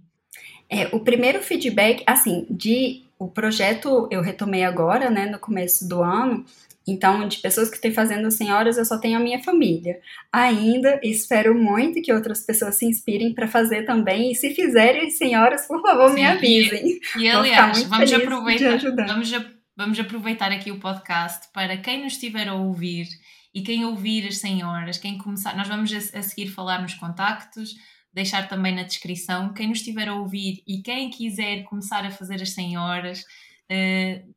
É, 0.68 0.86
o 0.94 1.00
primeiro 1.00 1.42
feedback, 1.42 2.02
assim, 2.06 2.46
de 2.50 3.04
o 3.18 3.28
projeto 3.28 4.08
eu 4.10 4.22
retomei 4.22 4.64
agora, 4.64 5.10
né, 5.10 5.26
no 5.26 5.38
começo 5.38 5.88
do 5.88 6.02
ano, 6.02 6.44
então, 6.86 7.28
de 7.28 7.38
pessoas 7.38 7.68
que 7.68 7.76
estão 7.76 7.92
fazendo 7.92 8.30
senhoras, 8.30 8.76
eu 8.76 8.84
só 8.84 8.98
tenho 8.98 9.16
a 9.16 9.20
minha 9.20 9.42
família. 9.42 10.00
Ainda 10.32 10.98
espero 11.02 11.54
muito 11.54 12.00
que 12.02 12.12
outras 12.12 12.44
pessoas 12.44 12.76
se 12.76 12.86
inspirem 12.86 13.32
para 13.32 13.46
fazer 13.46 13.84
também. 13.84 14.32
E 14.32 14.34
se 14.34 14.54
fizerem 14.54 15.10
senhoras, 15.10 15.66
por 15.68 15.80
favor, 15.82 16.08
Sim, 16.08 16.16
me 16.16 16.26
avisem. 16.26 17.00
E, 17.16 17.22
e 17.22 17.28
aliás, 17.28 17.82
vamos 17.84 18.12
aproveitar, 18.12 18.78
vamos, 19.06 19.32
vamos 19.80 19.98
aproveitar 19.98 20.52
aqui 20.52 20.70
o 20.70 20.78
podcast 20.78 21.48
para 21.54 21.74
quem 21.78 22.04
nos 22.04 22.12
estiver 22.12 22.46
a 22.48 22.54
ouvir 22.54 23.08
e 23.54 23.62
quem 23.62 23.82
ouvir 23.82 24.28
as 24.28 24.36
senhoras, 24.36 24.98
quem 24.98 25.16
começar, 25.16 25.56
nós 25.56 25.68
vamos 25.68 25.90
a, 25.90 26.18
a 26.18 26.22
seguir 26.22 26.48
falar 26.48 26.82
nos 26.82 26.92
contactos, 26.92 27.74
deixar 28.12 28.46
também 28.46 28.74
na 28.74 28.82
descrição. 28.82 29.54
Quem 29.54 29.68
nos 29.68 29.78
estiver 29.78 30.06
a 30.06 30.14
ouvir 30.14 30.62
e 30.66 30.82
quem 30.82 31.08
quiser 31.08 31.62
começar 31.62 32.04
a 32.04 32.10
fazer 32.10 32.42
as 32.42 32.50
senhoras, 32.50 33.20
uh, 33.20 34.34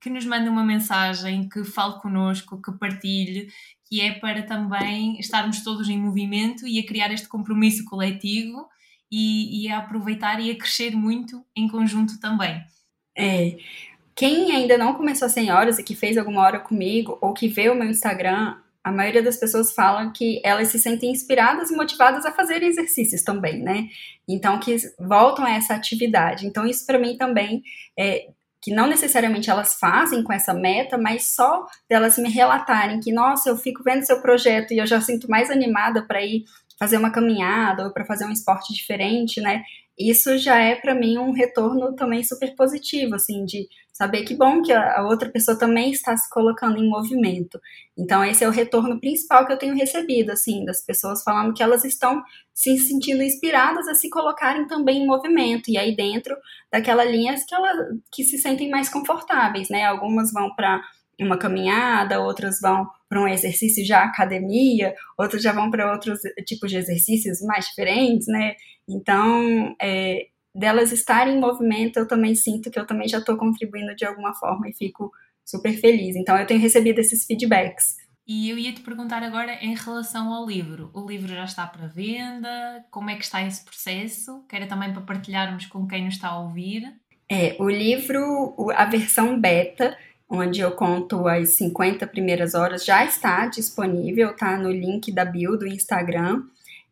que 0.00 0.08
nos 0.08 0.24
mande 0.24 0.48
uma 0.48 0.62
mensagem, 0.62 1.48
que 1.48 1.64
fale 1.64 2.00
connosco, 2.00 2.62
que 2.62 2.70
partilhe, 2.78 3.48
que 3.86 4.00
é 4.00 4.12
para 4.12 4.44
também 4.44 5.18
estarmos 5.18 5.64
todos 5.64 5.88
em 5.88 5.98
movimento 5.98 6.68
e 6.68 6.78
a 6.78 6.86
criar 6.86 7.12
este 7.12 7.26
compromisso 7.26 7.84
coletivo 7.84 8.68
e, 9.10 9.64
e 9.64 9.68
a 9.68 9.78
aproveitar 9.78 10.38
e 10.38 10.52
a 10.52 10.56
crescer 10.56 10.94
muito 10.94 11.44
em 11.56 11.66
conjunto 11.66 12.20
também. 12.20 12.62
É. 13.16 13.56
Quem 14.14 14.52
ainda 14.52 14.78
não 14.78 14.94
começou 14.94 15.26
a 15.26 15.28
senhoras 15.28 15.78
e 15.78 15.82
que 15.82 15.96
fez 15.96 16.16
alguma 16.16 16.42
hora 16.42 16.60
comigo 16.60 17.18
ou 17.20 17.34
que 17.34 17.48
vê 17.48 17.68
o 17.68 17.74
meu 17.74 17.88
Instagram, 17.88 18.56
a 18.82 18.92
maioria 18.92 19.22
das 19.22 19.36
pessoas 19.36 19.72
falam 19.72 20.12
que 20.12 20.40
elas 20.44 20.68
se 20.68 20.78
sentem 20.78 21.10
inspiradas 21.10 21.70
e 21.70 21.76
motivadas 21.76 22.24
a 22.24 22.32
fazer 22.32 22.62
exercícios 22.62 23.22
também, 23.22 23.60
né? 23.62 23.88
Então, 24.28 24.60
que 24.60 24.76
voltam 25.00 25.44
a 25.44 25.52
essa 25.52 25.74
atividade. 25.74 26.46
Então, 26.46 26.66
isso 26.66 26.86
para 26.86 26.98
mim 26.98 27.16
também 27.16 27.62
é, 27.98 28.28
que 28.60 28.72
não 28.72 28.86
necessariamente 28.86 29.50
elas 29.50 29.74
fazem 29.74 30.22
com 30.22 30.32
essa 30.32 30.54
meta, 30.54 30.96
mas 30.96 31.34
só 31.34 31.66
delas 31.88 32.16
me 32.16 32.30
relatarem 32.30 33.00
que, 33.00 33.12
nossa, 33.12 33.48
eu 33.48 33.56
fico 33.56 33.82
vendo 33.82 34.06
seu 34.06 34.20
projeto 34.20 34.72
e 34.72 34.78
eu 34.78 34.86
já 34.86 35.00
sinto 35.00 35.28
mais 35.28 35.50
animada 35.50 36.02
para 36.02 36.22
ir 36.22 36.44
fazer 36.78 36.98
uma 36.98 37.10
caminhada 37.10 37.84
ou 37.84 37.92
para 37.92 38.04
fazer 38.04 38.24
um 38.24 38.32
esporte 38.32 38.72
diferente, 38.72 39.40
né? 39.40 39.62
Isso 39.98 40.36
já 40.38 40.58
é 40.58 40.74
para 40.74 40.94
mim 40.94 41.18
um 41.18 41.32
retorno 41.32 41.94
também 41.94 42.24
super 42.24 42.54
positivo, 42.56 43.14
assim, 43.14 43.44
de 43.44 43.68
saber 43.92 44.24
que 44.24 44.34
bom 44.34 44.60
que 44.60 44.72
a 44.72 45.06
outra 45.06 45.30
pessoa 45.30 45.56
também 45.56 45.92
está 45.92 46.16
se 46.16 46.28
colocando 46.28 46.82
em 46.82 46.88
movimento. 46.88 47.60
Então 47.96 48.24
esse 48.24 48.42
é 48.42 48.48
o 48.48 48.50
retorno 48.50 48.98
principal 49.00 49.46
que 49.46 49.52
eu 49.52 49.58
tenho 49.58 49.76
recebido, 49.76 50.30
assim, 50.30 50.64
das 50.64 50.84
pessoas 50.84 51.22
falando 51.22 51.54
que 51.54 51.62
elas 51.62 51.84
estão 51.84 52.20
se 52.52 52.76
sentindo 52.78 53.22
inspiradas 53.22 53.86
a 53.86 53.94
se 53.94 54.10
colocarem 54.10 54.66
também 54.66 55.02
em 55.02 55.06
movimento 55.06 55.70
e 55.70 55.78
aí 55.78 55.94
dentro 55.94 56.36
daquela 56.72 57.04
linha 57.04 57.34
que 57.46 57.54
ela 57.54 57.70
que 58.12 58.24
se 58.24 58.36
sentem 58.38 58.68
mais 58.68 58.88
confortáveis, 58.88 59.68
né? 59.68 59.84
Algumas 59.84 60.32
vão 60.32 60.52
para 60.56 60.82
uma 61.20 61.38
caminhada, 61.38 62.20
outras 62.20 62.60
vão 62.60 62.88
para 63.08 63.20
um 63.20 63.28
exercício 63.28 63.84
já 63.84 64.04
academia, 64.04 64.94
outras 65.18 65.42
já 65.42 65.52
vão 65.52 65.70
para 65.70 65.92
outros 65.92 66.20
tipos 66.46 66.70
de 66.70 66.78
exercícios 66.78 67.40
mais 67.42 67.66
diferentes, 67.66 68.26
né? 68.26 68.54
Então, 68.88 69.74
é, 69.80 70.26
delas 70.54 70.92
estarem 70.92 71.36
em 71.36 71.40
movimento, 71.40 71.98
eu 71.98 72.06
também 72.06 72.34
sinto 72.34 72.70
que 72.70 72.78
eu 72.78 72.86
também 72.86 73.08
já 73.08 73.18
estou 73.18 73.36
contribuindo 73.36 73.94
de 73.94 74.04
alguma 74.04 74.34
forma 74.34 74.68
e 74.68 74.74
fico 74.74 75.10
super 75.44 75.72
feliz. 75.78 76.16
Então, 76.16 76.36
eu 76.36 76.46
tenho 76.46 76.60
recebido 76.60 76.98
esses 76.98 77.24
feedbacks. 77.24 77.96
E 78.26 78.48
eu 78.48 78.56
ia 78.56 78.72
te 78.72 78.80
perguntar 78.80 79.22
agora 79.22 79.52
em 79.62 79.74
relação 79.74 80.32
ao 80.32 80.46
livro. 80.46 80.90
O 80.94 81.06
livro 81.06 81.28
já 81.28 81.44
está 81.44 81.66
para 81.66 81.86
venda? 81.86 82.82
Como 82.90 83.10
é 83.10 83.16
que 83.16 83.24
está 83.24 83.42
esse 83.42 83.62
processo? 83.62 84.42
Quero 84.48 84.66
também 84.66 84.92
para 84.92 85.02
partilharmos 85.02 85.66
com 85.66 85.86
quem 85.86 86.04
nos 86.04 86.14
está 86.14 86.28
a 86.28 86.40
ouvir. 86.40 86.90
É, 87.30 87.54
o 87.58 87.68
livro, 87.68 88.56
a 88.74 88.84
versão 88.86 89.38
beta, 89.38 89.96
onde 90.34 90.60
eu 90.60 90.72
conto 90.72 91.26
as 91.26 91.50
50 91.50 92.06
primeiras 92.06 92.54
horas, 92.54 92.84
já 92.84 93.04
está 93.04 93.46
disponível, 93.46 94.34
tá 94.36 94.56
no 94.56 94.70
link 94.70 95.12
da 95.12 95.24
bio 95.24 95.56
do 95.56 95.66
Instagram. 95.66 96.42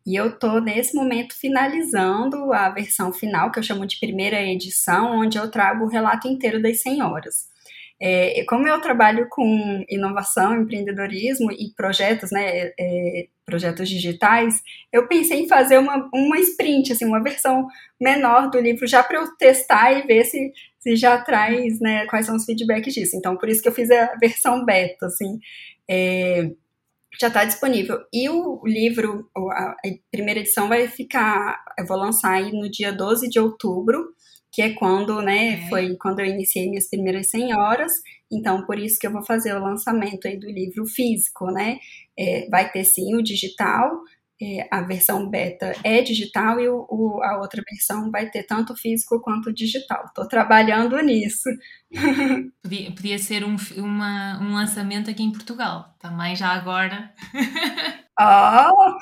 E 0.05 0.15
eu 0.15 0.37
tô 0.37 0.59
nesse 0.59 0.95
momento 0.95 1.33
finalizando 1.33 2.51
a 2.51 2.69
versão 2.69 3.13
final, 3.13 3.51
que 3.51 3.59
eu 3.59 3.63
chamo 3.63 3.85
de 3.85 3.99
primeira 3.99 4.41
edição, 4.41 5.19
onde 5.19 5.37
eu 5.37 5.49
trago 5.49 5.85
o 5.85 5.89
relato 5.89 6.27
inteiro 6.27 6.61
das 6.61 6.81
senhoras. 6.81 7.53
É, 8.01 8.43
como 8.49 8.67
eu 8.67 8.81
trabalho 8.81 9.27
com 9.29 9.85
inovação, 9.87 10.61
empreendedorismo 10.61 11.49
e 11.51 11.73
projetos, 11.73 12.31
né, 12.31 12.71
é, 12.77 13.27
projetos 13.45 13.87
digitais, 13.87 14.61
eu 14.91 15.07
pensei 15.07 15.41
em 15.41 15.47
fazer 15.47 15.77
uma, 15.77 16.09
uma 16.13 16.37
sprint, 16.39 16.91
assim, 16.91 17.05
uma 17.05 17.23
versão 17.23 17.65
menor 17.99 18.49
do 18.49 18.59
livro, 18.59 18.85
já 18.85 19.01
para 19.01 19.19
eu 19.19 19.35
testar 19.37 19.93
e 19.93 20.01
ver 20.01 20.25
se, 20.25 20.51
se 20.83 20.97
já 20.97 21.17
traz, 21.17 21.79
né, 21.79 22.05
quais 22.07 22.25
são 22.25 22.35
os 22.35 22.43
feedbacks 22.43 22.93
disso. 22.93 23.15
Então, 23.15 23.37
por 23.37 23.47
isso 23.47 23.61
que 23.61 23.69
eu 23.69 23.73
fiz 23.73 23.89
a 23.89 24.15
versão 24.19 24.65
beta, 24.65 25.05
assim. 25.05 25.39
É, 25.89 26.51
já 27.19 27.27
está 27.27 27.45
disponível. 27.45 27.99
E 28.11 28.27
o 28.29 28.61
livro, 28.65 29.29
a 29.35 29.75
primeira 30.11 30.41
edição 30.41 30.67
vai 30.67 30.87
ficar, 30.89 31.63
eu 31.79 31.85
vou 31.85 31.97
lançar 31.97 32.33
aí 32.33 32.51
no 32.51 32.69
dia 32.69 32.91
12 32.91 33.29
de 33.29 33.39
outubro, 33.39 34.13
que 34.51 34.61
é 34.61 34.73
quando, 34.73 35.21
né, 35.21 35.53
é. 35.53 35.69
foi 35.69 35.95
quando 35.95 36.19
eu 36.19 36.25
iniciei 36.25 36.69
minhas 36.69 36.89
primeiras 36.89 37.29
100 37.29 37.55
horas, 37.55 37.91
então 38.31 38.65
por 38.65 38.77
isso 38.77 38.99
que 38.99 39.07
eu 39.07 39.11
vou 39.11 39.23
fazer 39.25 39.53
o 39.55 39.63
lançamento 39.63 40.27
aí 40.27 40.37
do 40.37 40.47
livro 40.47 40.85
físico, 40.85 41.45
né, 41.47 41.77
é, 42.17 42.47
vai 42.49 42.71
ter 42.71 42.83
sim 42.83 43.15
o 43.15 43.23
digital, 43.23 43.99
é, 44.43 44.67
a 44.69 44.81
versão 44.81 45.29
beta 45.29 45.73
é 45.83 46.01
digital 46.01 46.59
e 46.59 46.67
o, 46.67 46.85
o, 46.89 47.23
a 47.23 47.39
outra 47.39 47.61
versão 47.69 48.11
vai 48.11 48.29
ter 48.29 48.43
tanto 48.43 48.75
físico 48.75 49.21
quanto 49.21 49.53
digital. 49.53 50.05
Estou 50.05 50.27
trabalhando 50.27 50.99
nisso. 51.01 51.49
Podia, 52.61 52.91
podia 52.91 53.19
ser 53.19 53.45
um, 53.45 53.55
uma, 53.77 54.39
um 54.41 54.53
lançamento 54.53 55.09
aqui 55.09 55.21
em 55.23 55.31
Portugal, 55.31 55.95
também 55.99 56.35
já 56.35 56.49
agora. 56.49 57.11
Oh! 58.19 58.93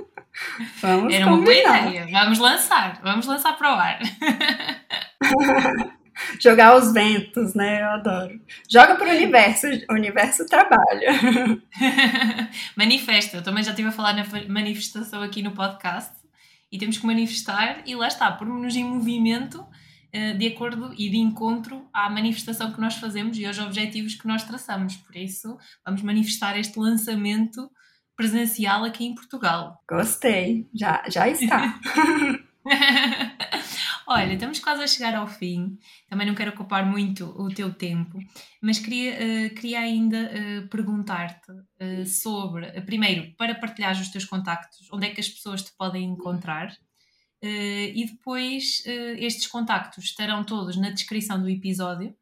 Vamos 0.80 1.12
Era 1.12 1.26
uma 1.26 1.42
boa 1.42 1.54
ideia. 1.54 2.08
Vamos 2.10 2.38
lançar, 2.38 3.00
vamos 3.02 3.26
lançar 3.26 3.56
para 3.56 3.74
o 3.74 3.78
ar. 3.78 4.00
Jogar 6.40 6.76
os 6.76 6.92
ventos, 6.92 7.54
né? 7.54 7.82
Eu 7.82 7.88
adoro. 7.90 8.40
Joga 8.70 8.96
para 8.96 9.08
o 9.08 9.16
universo, 9.16 9.66
o 9.90 9.94
universo 9.94 10.46
trabalha. 10.46 11.12
Manifesta, 12.76 13.38
eu 13.38 13.42
também 13.42 13.62
já 13.62 13.70
estive 13.70 13.88
a 13.88 13.92
falar 13.92 14.12
na 14.14 14.24
manifestação 14.48 15.22
aqui 15.22 15.42
no 15.42 15.52
podcast 15.52 16.12
e 16.70 16.78
temos 16.78 16.98
que 16.98 17.06
manifestar 17.06 17.82
e 17.86 17.94
lá 17.94 18.08
está, 18.08 18.30
pormos-nos 18.32 18.74
em 18.76 18.84
movimento 18.84 19.64
eh, 20.12 20.32
de 20.32 20.46
acordo 20.46 20.94
e 20.96 21.10
de 21.10 21.16
encontro 21.16 21.88
à 21.92 22.08
manifestação 22.08 22.72
que 22.72 22.80
nós 22.80 22.94
fazemos 22.94 23.36
e 23.36 23.44
aos 23.44 23.58
objetivos 23.58 24.14
que 24.14 24.28
nós 24.28 24.44
traçamos. 24.44 24.94
Por 24.96 25.16
isso, 25.16 25.58
vamos 25.84 26.02
manifestar 26.02 26.56
este 26.56 26.78
lançamento 26.78 27.68
presencial 28.16 28.84
aqui 28.84 29.04
em 29.04 29.14
Portugal. 29.14 29.82
Gostei, 29.90 30.68
já, 30.72 31.02
já 31.08 31.28
está. 31.28 31.80
Olha, 34.14 34.34
estamos 34.34 34.60
quase 34.60 34.80
a 34.80 34.86
chegar 34.86 35.16
ao 35.16 35.26
fim. 35.26 35.76
Também 36.08 36.24
não 36.24 36.36
quero 36.36 36.52
ocupar 36.52 36.86
muito 36.86 37.24
o 37.36 37.52
teu 37.52 37.74
tempo, 37.74 38.16
mas 38.62 38.78
queria, 38.78 39.12
uh, 39.14 39.54
queria 39.56 39.80
ainda 39.80 40.30
uh, 40.30 40.68
perguntar-te 40.68 41.50
uh, 41.50 42.06
sobre, 42.06 42.80
primeiro, 42.82 43.34
para 43.36 43.56
partilhar 43.56 44.00
os 44.00 44.08
teus 44.10 44.24
contactos, 44.24 44.86
onde 44.92 45.08
é 45.08 45.10
que 45.10 45.20
as 45.20 45.28
pessoas 45.28 45.64
te 45.64 45.72
podem 45.76 46.04
encontrar. 46.04 46.72
e 47.42 48.06
depois, 48.06 48.84
estes 49.18 49.48
contactos 49.48 50.04
estarão 50.04 50.44
todos 50.44 50.76
na 50.76 50.90
descrição 50.90 51.42
do 51.42 51.48
episódio. 51.48 52.14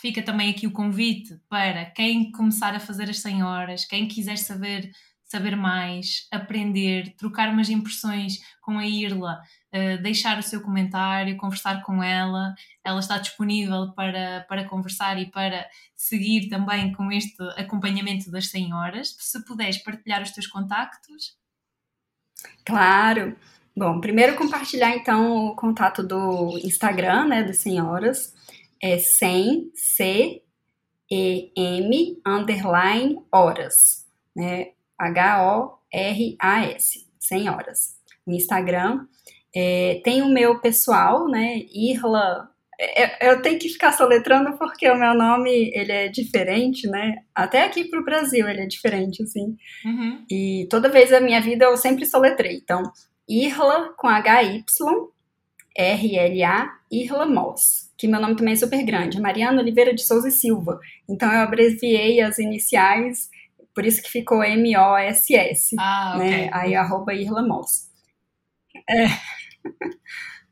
fica 0.00 0.22
também 0.22 0.50
aqui 0.50 0.66
o 0.66 0.72
convite 0.72 1.36
para 1.48 1.86
quem 1.86 2.30
começar 2.30 2.74
a 2.74 2.80
fazer 2.80 3.10
as 3.10 3.18
100 3.18 3.42
horas, 3.42 3.84
quem 3.84 4.06
quiser 4.06 4.38
saber 4.38 4.90
saber 5.24 5.56
mais, 5.56 6.28
aprender, 6.30 7.14
trocar 7.16 7.48
umas 7.48 7.68
impressões 7.68 8.38
com 8.60 8.78
a 8.78 8.86
Irla, 8.86 9.40
uh, 9.72 10.02
deixar 10.02 10.38
o 10.38 10.42
seu 10.42 10.60
comentário, 10.60 11.36
conversar 11.36 11.82
com 11.82 12.02
ela. 12.02 12.54
Ela 12.84 13.00
está 13.00 13.18
disponível 13.18 13.92
para, 13.94 14.44
para 14.48 14.68
conversar 14.68 15.18
e 15.18 15.30
para 15.30 15.66
seguir 15.96 16.48
também 16.48 16.92
com 16.92 17.10
este 17.10 17.42
acompanhamento 17.56 18.30
das 18.30 18.48
senhoras. 18.50 19.16
Se 19.18 19.44
puderes 19.44 19.78
partilhar 19.78 20.22
os 20.22 20.30
teus 20.30 20.46
contactos. 20.46 21.36
Claro. 22.64 23.36
Bom, 23.76 24.00
primeiro 24.00 24.36
compartilhar 24.36 24.94
então 24.94 25.46
o 25.46 25.56
contato 25.56 26.02
do 26.02 26.56
Instagram, 26.62 27.26
né, 27.26 27.42
das 27.42 27.58
senhoras. 27.58 28.32
É 28.80 28.98
100 28.98 29.72
C 29.74 30.42
E 31.10 31.52
M 31.56 32.20
underline 32.26 33.20
horas, 33.32 34.06
né? 34.34 34.73
H-O-R-A-S, 34.98 37.06
100 37.18 37.48
horas. 37.48 37.96
No 38.26 38.34
Instagram 38.34 39.06
É, 39.56 40.00
tem 40.02 40.20
o 40.22 40.28
meu 40.28 40.60
pessoal, 40.60 41.28
né? 41.28 41.60
Irla. 41.72 42.50
É, 42.76 43.30
eu 43.30 43.40
tenho 43.40 43.58
que 43.58 43.68
ficar 43.68 43.92
soletrando 43.92 44.58
porque 44.58 44.90
o 44.90 44.98
meu 44.98 45.14
nome 45.14 45.70
ele 45.72 45.92
é 45.92 46.08
diferente, 46.08 46.88
né? 46.88 47.18
Até 47.32 47.62
aqui 47.62 47.84
pro 47.84 48.04
Brasil 48.04 48.48
ele 48.48 48.62
é 48.62 48.66
diferente, 48.66 49.22
assim. 49.22 49.56
Uhum. 49.84 50.24
E 50.28 50.66
toda 50.68 50.88
vez 50.88 51.10
da 51.10 51.20
minha 51.20 51.40
vida 51.40 51.66
eu 51.66 51.76
sempre 51.76 52.04
soletrei. 52.04 52.56
Então, 52.56 52.82
Irla 53.28 53.94
com 53.96 54.08
H-Y, 54.08 54.64
R-L-A, 55.76 56.72
Irla 56.90 57.26
Moss. 57.26 57.92
Que 57.96 58.08
meu 58.08 58.20
nome 58.20 58.34
também 58.34 58.54
é 58.54 58.56
super 58.56 58.84
grande, 58.84 59.20
Mariana 59.20 59.62
Oliveira 59.62 59.94
de 59.94 60.04
Souza 60.04 60.28
e 60.28 60.32
Silva. 60.32 60.80
Então 61.08 61.32
eu 61.32 61.40
abreviei 61.40 62.20
as 62.20 62.40
iniciais, 62.40 63.30
por 63.74 63.84
isso 63.84 64.02
que 64.02 64.10
ficou 64.10 64.42
M-O-S-S. 64.42 65.76
Ah, 65.78 66.16
né? 66.18 66.48
Aí 66.52 66.74
arroba 66.74 67.12
Irla 67.12 67.42
Moss. 67.42 67.90
É. 68.88 69.06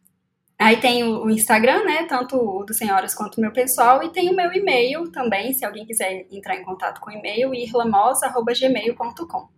Aí 0.63 0.77
tem 0.77 1.03
o 1.03 1.29
Instagram, 1.29 1.85
né? 1.85 2.05
Tanto 2.05 2.37
o 2.37 2.65
do 2.65 2.73
Senhoras 2.73 3.15
quanto 3.15 3.39
o 3.39 3.41
meu 3.41 3.53
pessoal. 3.53 4.03
E 4.05 4.11
tem 4.11 4.31
o 4.31 4.37
meu 4.37 4.53
e-mail 4.53 5.11
também, 5.11 5.53
se 5.53 5.65
alguém 5.65 5.85
quiser 5.85 6.27
entrar 6.31 6.55
em 6.57 6.63
contato 6.63 7.01
com 7.01 7.11
o 7.11 7.13
e-mail, 7.13 7.53
irlamos.gmail.com. 7.53 9.49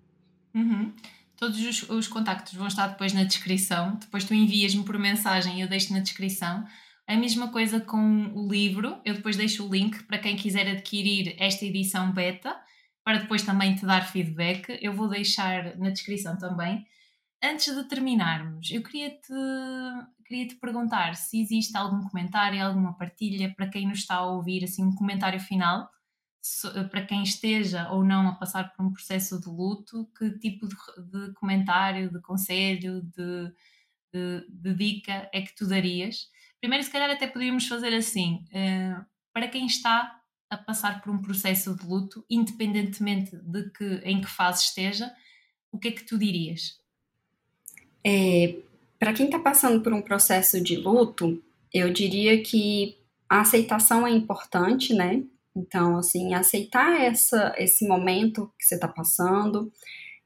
Uhum. 0.54 0.94
Todos 1.36 1.60
os, 1.60 1.90
os, 1.90 2.08
contactos 2.08 2.54
vão 2.54 2.66
estar 2.68 2.86
depois 2.86 3.12
na 3.12 3.24
descrição. 3.24 3.96
Depois 3.96 4.24
tu 4.24 4.32
envias-me 4.32 4.82
por 4.82 4.98
mensagem 4.98 5.58
e 5.58 5.60
eu 5.60 5.68
deixo 5.68 5.92
na 5.92 5.98
descrição. 5.98 6.64
A 7.06 7.16
mesma 7.16 7.48
coisa 7.48 7.80
com 7.80 8.32
o 8.34 8.48
livro. 8.50 8.96
Eu 9.04 9.12
depois 9.14 9.36
deixo 9.36 9.66
o 9.66 9.70
link 9.70 10.04
para 10.04 10.16
quem 10.16 10.36
quiser 10.36 10.66
adquirir 10.68 11.36
esta 11.38 11.66
edição 11.66 12.12
beta, 12.12 12.56
para 13.04 13.18
depois 13.18 13.42
também 13.42 13.74
te 13.74 13.84
dar 13.84 14.10
feedback. 14.10 14.78
Eu 14.80 14.94
vou 14.94 15.08
deixar 15.08 15.76
na 15.76 15.90
descrição 15.90 16.36
também. 16.38 16.84
Antes 17.42 17.74
de 17.74 17.84
terminarmos, 17.84 18.70
eu 18.70 18.82
queria 18.82 19.10
te, 19.10 19.34
queria 20.24 20.48
te 20.48 20.54
perguntar 20.56 21.14
se 21.14 21.40
existe 21.40 21.76
algum 21.76 22.02
comentário, 22.08 22.64
alguma 22.64 22.96
partilha 22.96 23.52
para 23.54 23.68
quem 23.68 23.86
nos 23.86 23.98
está 23.98 24.16
a 24.16 24.26
ouvir, 24.26 24.64
assim, 24.64 24.82
um 24.82 24.94
comentário 24.94 25.38
final 25.38 25.90
para 26.90 27.06
quem 27.06 27.22
esteja 27.22 27.88
ou 27.90 28.04
não 28.04 28.28
a 28.28 28.34
passar 28.34 28.72
por 28.74 28.84
um 28.84 28.92
processo 28.92 29.40
de 29.40 29.48
luto, 29.48 30.06
que 30.16 30.30
tipo 30.38 30.68
de, 30.68 30.74
de 31.10 31.32
comentário, 31.34 32.12
de 32.12 32.20
conselho, 32.20 33.02
de, 33.02 33.52
de, 34.12 34.46
de, 34.48 34.74
dica 34.74 35.28
é 35.32 35.40
que 35.40 35.54
tu 35.54 35.66
darias? 35.66 36.28
Primeiro, 36.60 36.84
se 36.84 36.90
calhar, 36.90 37.10
até 37.10 37.26
poderíamos 37.26 37.66
fazer 37.66 37.94
assim: 37.94 38.44
uh, 38.50 39.04
para 39.32 39.48
quem 39.48 39.66
está 39.66 40.20
a 40.54 40.58
passar 40.58 41.02
por 41.02 41.12
um 41.12 41.20
processo 41.20 41.74
de 41.74 41.86
luto, 41.86 42.24
independentemente 42.28 43.36
de 43.36 43.70
que, 43.70 43.84
em 44.04 44.20
que 44.20 44.28
fase 44.28 44.64
esteja, 44.64 45.12
o 45.70 45.78
que 45.78 45.88
é 45.88 45.92
que 45.92 46.04
tu 46.04 46.18
dirias? 46.18 46.78
É, 48.04 48.56
para 48.98 49.12
quem 49.12 49.26
está 49.26 49.38
passando 49.38 49.80
por 49.80 49.92
um 49.92 50.02
processo 50.02 50.60
de 50.60 50.76
luto, 50.76 51.42
eu 51.72 51.92
diria 51.92 52.42
que 52.42 52.96
a 53.28 53.40
aceitação 53.40 54.06
é 54.06 54.10
importante, 54.10 54.94
né? 54.94 55.24
Então, 55.56 55.96
assim, 55.98 56.34
aceitar 56.34 57.00
essa, 57.00 57.54
esse 57.58 57.86
momento 57.86 58.52
que 58.58 58.64
você 58.64 58.74
está 58.74 58.88
passando, 58.88 59.72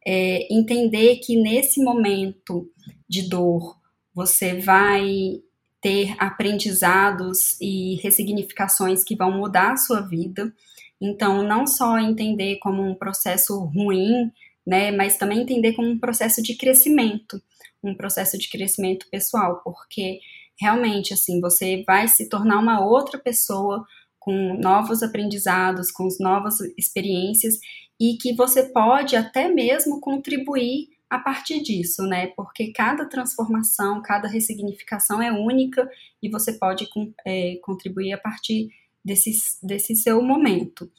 é, 0.07 0.53
entender 0.53 1.16
que 1.16 1.37
nesse 1.37 1.83
momento 1.83 2.70
de 3.09 3.29
dor 3.29 3.79
você 4.14 4.61
vai 4.61 5.43
ter 5.81 6.14
aprendizados 6.18 7.61
e 7.61 7.97
ressignificações 8.03 9.05
que 9.05 9.16
vão 9.16 9.31
mudar 9.31 9.72
a 9.72 9.76
sua 9.76 10.01
vida. 10.01 10.53
Então, 11.01 11.43
não 11.43 11.66
só 11.66 11.99
entender 11.99 12.59
como 12.59 12.83
um 12.83 12.95
processo 12.95 13.59
ruim, 13.64 14.31
né, 14.66 14.91
mas 14.91 15.16
também 15.16 15.43
entender 15.43 15.72
como 15.74 15.89
um 15.89 15.99
processo 15.99 16.43
de 16.43 16.57
crescimento, 16.57 17.41
um 17.83 17.95
processo 17.95 18.37
de 18.37 18.49
crescimento 18.51 19.07
pessoal, 19.11 19.61
porque 19.64 20.18
realmente, 20.61 21.14
assim, 21.14 21.41
você 21.41 21.85
vai 21.87 22.09
se 22.09 22.29
tornar 22.29 22.59
uma 22.59 22.85
outra 22.85 23.18
pessoa 23.18 23.87
com 24.18 24.55
novos 24.61 25.03
aprendizados, 25.03 25.91
com 25.91 26.09
novas 26.20 26.57
experiências 26.76 27.59
e 28.01 28.16
que 28.16 28.35
você 28.35 28.64
pode 28.64 29.16
até 29.16 29.49
mesmo 29.49 30.01
contribuir 30.01 30.89
a 31.11 31.19
partir 31.19 31.63
disso, 31.63 32.03
né? 32.03 32.29
Porque 32.29 32.73
cada 32.73 33.07
transformação, 33.07 34.03
cada 34.03 34.29
ressignificação 34.29 35.23
é 35.23 35.33
única 35.33 35.89
e 36.23 36.29
você 36.29 36.53
pode 36.53 36.89
é, 37.27 37.57
contribuir 37.63 38.13
a 38.13 38.19
partir 38.19 38.71
desse, 39.05 39.33
desse 39.63 39.97
seu 39.97 40.23
momento. 40.23 40.91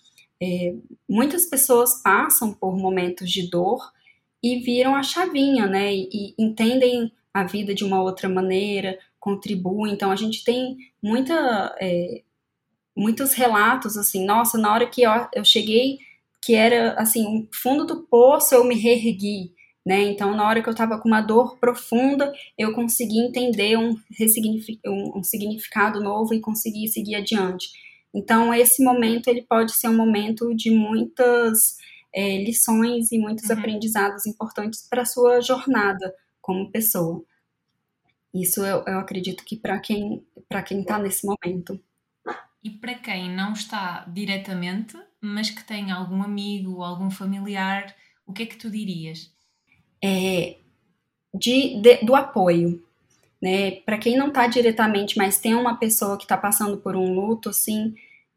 É, 0.42 0.74
muitas 1.08 1.46
pessoas 1.46 2.02
passam 2.02 2.54
por 2.54 2.78
momentos 2.78 3.30
de 3.30 3.50
dor 3.50 3.92
e 4.42 4.60
viram 4.60 4.96
a 4.96 5.04
chavinha, 5.04 5.68
né? 5.68 5.94
E, 5.94 6.10
e 6.12 6.36
entendem 6.40 7.12
a 7.34 7.44
vida 7.44 7.76
de 7.76 7.84
uma 7.84 8.02
outra 8.02 8.28
maneira, 8.28 8.98
contribuem. 9.20 9.94
Então, 9.94 10.12
a 10.12 10.16
gente 10.16 10.44
tem 10.44 10.78
muita 11.02 11.76
é, 11.80 12.24
muitos 12.96 13.34
relatos 13.34 13.98
assim, 13.98 14.26
nossa, 14.26 14.58
na 14.58 14.74
hora 14.74 14.86
que 14.86 15.04
eu, 15.04 15.12
eu 15.34 15.46
cheguei, 15.46 16.00
que 16.42 16.54
era 16.54 16.94
assim, 16.94 17.26
um 17.26 17.48
fundo 17.54 17.86
do 17.86 18.04
poço, 18.04 18.54
eu 18.54 18.64
me 18.64 18.76
reergui, 18.76 19.54
né? 19.86 20.04
Então, 20.04 20.36
na 20.36 20.48
hora 20.48 20.62
que 20.62 20.70
eu 20.70 20.74
estava 20.74 21.00
com 21.00 21.08
uma 21.08 21.22
dor 21.22 21.58
profunda, 21.58 22.34
eu 22.58 22.74
consegui 22.74 23.20
entender 23.20 23.78
um, 23.78 23.96
um, 24.86 25.20
um 25.20 25.24
significado 25.24 26.02
novo 26.02 26.34
e 26.34 26.42
consegui 26.42 26.88
seguir 26.88 27.16
adiante. 27.16 27.70
Então, 28.14 28.54
esse 28.54 28.84
momento 28.84 29.28
ele 29.28 29.44
pode 29.44 29.72
ser 29.74 29.88
um 29.88 29.98
momento 29.98 30.54
de 30.56 30.72
muitas 30.72 31.78
é, 32.14 32.44
lições 32.44 33.12
e 33.12 33.20
muitos 33.20 33.50
uhum. 33.50 33.58
aprendizados 33.58 34.26
importantes 34.26 34.88
para 34.90 35.04
a 35.04 35.06
sua 35.06 35.42
jornada 35.42 36.14
como 36.42 36.72
pessoa. 36.72 37.24
Isso 38.34 38.64
eu, 38.66 38.84
eu 38.86 39.00
acredito 39.00 39.44
que 39.44 39.56
para 39.56 39.80
quem 39.80 40.24
para 40.48 40.64
quem 40.64 40.82
está 40.82 40.98
nesse 40.98 41.26
momento. 41.26 41.80
E 42.64 42.72
para 42.72 42.96
quem 42.96 43.30
não 43.34 43.54
está 43.54 44.04
diretamente, 44.06 44.98
mas 45.22 45.50
que 45.50 45.64
tem 45.64 45.92
algum 45.92 46.24
amigo, 46.24 46.82
algum 46.82 47.10
familiar, 47.10 47.96
o 48.26 48.34
que 48.34 48.44
é 48.44 48.46
que 48.46 48.58
tu 48.58 48.70
dirias? 48.70 49.32
É, 50.04 50.58
de, 51.34 51.82
de 51.82 52.06
do 52.06 52.16
apoio. 52.16 52.84
Né? 53.42 53.72
Para 53.86 53.98
quem 53.98 54.18
não 54.18 54.28
está 54.28 54.48
diretamente, 54.48 55.18
mas 55.18 55.40
tem 55.40 55.56
uma 55.56 55.78
pessoa 55.78 56.18
que 56.18 56.24
está 56.24 56.38
passando 56.38 56.78
por 56.78 56.96
um 56.96 57.14
luto, 57.14 57.50
assim, 57.50 57.96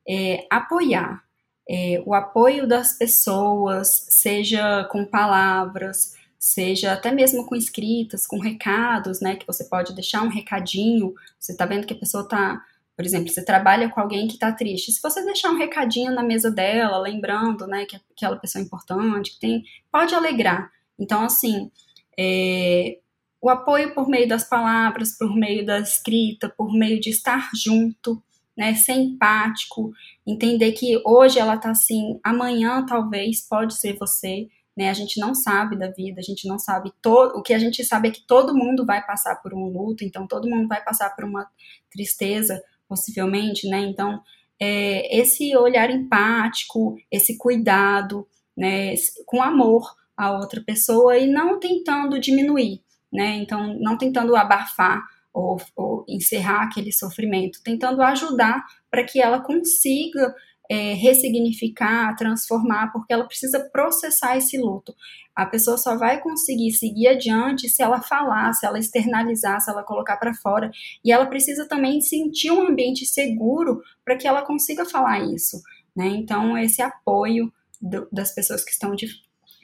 é, 0.09 0.47
apoiar. 0.49 1.25
É, 1.69 2.03
o 2.05 2.15
apoio 2.15 2.67
das 2.67 2.93
pessoas, 2.93 4.07
seja 4.11 4.85
com 4.85 5.05
palavras, 5.05 6.17
seja 6.39 6.93
até 6.93 7.13
mesmo 7.13 7.47
com 7.47 7.55
escritas, 7.55 8.27
com 8.27 8.39
recados, 8.39 9.21
né? 9.21 9.37
Que 9.37 9.47
você 9.47 9.65
pode 9.65 9.95
deixar 9.95 10.23
um 10.23 10.29
recadinho. 10.29 11.15
Você 11.39 11.53
está 11.53 11.65
vendo 11.67 11.87
que 11.87 11.95
a 11.95 11.99
pessoa 11.99 12.25
está 12.25 12.63
por 12.97 13.07
exemplo, 13.07 13.31
você 13.31 13.45
trabalha 13.45 13.89
com 13.89 14.01
alguém 14.01 14.29
que 14.29 14.35
está 14.35 14.53
triste. 14.53 14.93
Se 14.93 15.01
você 15.03 15.25
deixar 15.25 15.51
um 15.51 15.59
recadinho 15.59 16.13
na 16.13 16.23
mesa 16.23 16.51
dela, 16.51 16.99
lembrando, 16.99 17.67
né, 17.67 17.87
que 17.87 17.97
aquela 17.97 18.37
pessoa 18.37 18.63
é 18.63 18.65
importante, 18.65 19.33
que 19.33 19.41
tem, 19.41 19.65
pode 19.91 20.15
alegrar. 20.15 20.71
Então, 20.99 21.23
assim, 21.23 21.71
é, 22.19 22.99
o 23.41 23.49
apoio 23.49 23.95
por 23.95 24.09
meio 24.09 24.29
das 24.29 24.49
palavras, 24.49 25.17
por 25.19 25.35
meio 25.35 25.67
da 25.67 25.81
escrita, 25.81 26.49
por 26.49 26.73
meio 26.73 27.01
de 27.01 27.11
estar 27.11 27.51
junto, 27.55 28.23
né, 28.57 28.75
ser 28.75 28.93
empático, 28.93 29.93
entender 30.27 30.73
que 30.73 31.01
hoje 31.05 31.39
ela 31.39 31.55
está 31.55 31.71
assim, 31.71 32.21
amanhã 32.23 32.85
talvez 32.87 33.41
pode 33.41 33.75
ser 33.75 33.97
você, 33.99 34.49
né? 34.77 34.91
A 34.91 34.95
gente 34.95 35.19
não 35.19 35.35
sabe 35.35 35.77
da 35.77 35.91
vida, 35.91 36.21
a 36.21 36.23
gente 36.23 36.47
não 36.47 36.59
sabe 36.59 36.93
todo, 37.01 37.39
o 37.39 37.43
que 37.43 37.53
a 37.53 37.59
gente 37.59 37.85
sabe 37.85 38.09
é 38.09 38.11
que 38.11 38.27
todo 38.27 38.55
mundo 38.55 38.87
vai 38.87 39.05
passar 39.05 39.37
por 39.37 39.53
um 39.55 39.67
luto, 39.67 40.05
então 40.05 40.27
todo 40.27 40.49
mundo 40.49 40.69
vai 40.69 40.83
passar 40.83 41.15
por 41.15 41.25
uma 41.25 41.47
tristeza, 41.91 42.63
possivelmente, 42.89 43.69
né? 43.69 43.81
Então, 43.81 44.23
é, 44.61 45.19
esse 45.19 45.57
olhar 45.57 45.91
empático, 45.91 46.97
esse 47.11 47.37
cuidado, 47.37 48.27
né, 48.57 48.95
com 49.27 49.43
amor 49.43 49.95
a 50.17 50.33
outra 50.33 50.63
pessoa 50.65 51.17
e 51.17 51.27
não 51.27 51.59
tentando 51.59 52.19
diminuir, 52.19 52.83
né? 53.13 53.37
Então, 53.37 53.79
não 53.81 53.97
tentando 53.97 54.37
abafar 54.37 55.03
ou, 55.33 55.61
ou 55.75 56.05
encerrar 56.09 56.65
aquele 56.65 56.93
sofrimento, 56.93 57.63
tentando 57.65 58.03
ajudar 58.03 58.63
para 58.91 59.05
que 59.05 59.21
ela 59.21 59.41
consiga 59.41 60.35
é, 60.71 60.95
ressignificar, 60.95 62.15
transformar, 62.17 62.93
porque 62.93 63.13
ela 63.13 63.27
precisa 63.27 63.61
processar 63.71 64.37
esse 64.37 64.59
luto. 64.59 64.95
A 65.35 65.47
pessoa 65.47 65.77
só 65.77 65.97
vai 65.97 66.21
conseguir 66.21 66.73
seguir 66.73 67.09
adiante 67.09 67.69
se 67.69 67.83
ela 67.83 68.01
falar, 68.01 68.53
se 68.53 68.67
ela 68.67 68.79
externalizar, 68.79 69.61
se 69.61 69.71
ela 69.71 69.83
colocar 69.83 70.17
para 70.17 70.35
fora. 70.35 70.71
E 71.05 71.11
ela 71.11 71.27
precisa 71.27 71.67
também 71.67 72.01
sentir 72.01 72.51
um 72.51 72.67
ambiente 72.69 73.07
seguro 73.07 73.83
para 74.05 74.17
que 74.17 74.27
ela 74.27 74.43
consiga 74.43 74.85
falar 74.85 75.21
isso. 75.21 75.61
Né? 75.97 76.07
Então, 76.09 76.57
esse 76.57 76.81
apoio 76.81 77.53
do, 77.81 78.09
das 78.13 78.35
pessoas 78.35 78.65
que 78.65 78.71
estão 78.71 78.95
de 78.95 79.09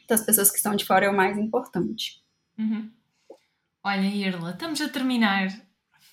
das 0.08 0.22
pessoas 0.22 0.50
que 0.50 0.56
estão 0.56 0.74
de 0.74 0.84
fora 0.84 1.06
é 1.06 1.10
o 1.10 1.16
mais 1.16 1.36
importante. 1.36 2.22
Uhum. 2.58 2.90
Olha, 3.84 4.06
Irla, 4.06 4.50
estamos 4.50 4.80
a 4.80 4.88
terminar. 4.88 5.48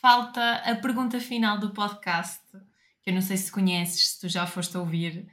Falta 0.01 0.55
a 0.57 0.75
pergunta 0.75 1.19
final 1.19 1.57
do 1.57 1.71
podcast 1.71 2.41
que 3.05 3.11
eu 3.11 3.13
não 3.13 3.21
sei 3.21 3.37
se 3.37 3.51
conheces, 3.51 4.09
se 4.09 4.19
tu 4.19 4.27
já 4.27 4.47
foste 4.47 4.75
ouvir, 4.77 5.27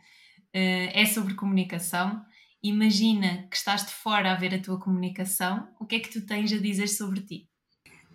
uh, 0.55 0.91
é 0.93 1.07
sobre 1.07 1.35
comunicação. 1.35 2.23
Imagina 2.63 3.47
que 3.51 3.57
estás 3.57 3.87
de 3.87 3.93
fora 3.93 4.31
a 4.31 4.35
ver 4.35 4.55
a 4.55 4.61
tua 4.61 4.79
comunicação, 4.79 5.67
o 5.81 5.87
que 5.87 5.97
é 5.97 6.01
que 6.01 6.11
tu 6.11 6.21
tens 6.21 6.53
a 6.53 6.59
dizer 6.59 6.87
sobre 6.87 7.21
ti? 7.23 7.49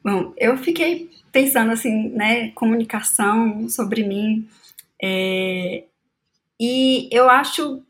Bom, 0.03 0.33
eu 0.37 0.55
fiquei 0.57 1.09
pensando 1.31 1.71
assim, 1.71 2.09
né, 2.09 2.51
comunicação 2.51 3.67
sobre 3.67 4.03
mim, 4.03 4.47
é, 5.01 5.83
e 6.59 7.09
eu 7.11 7.29
acho, 7.29 7.83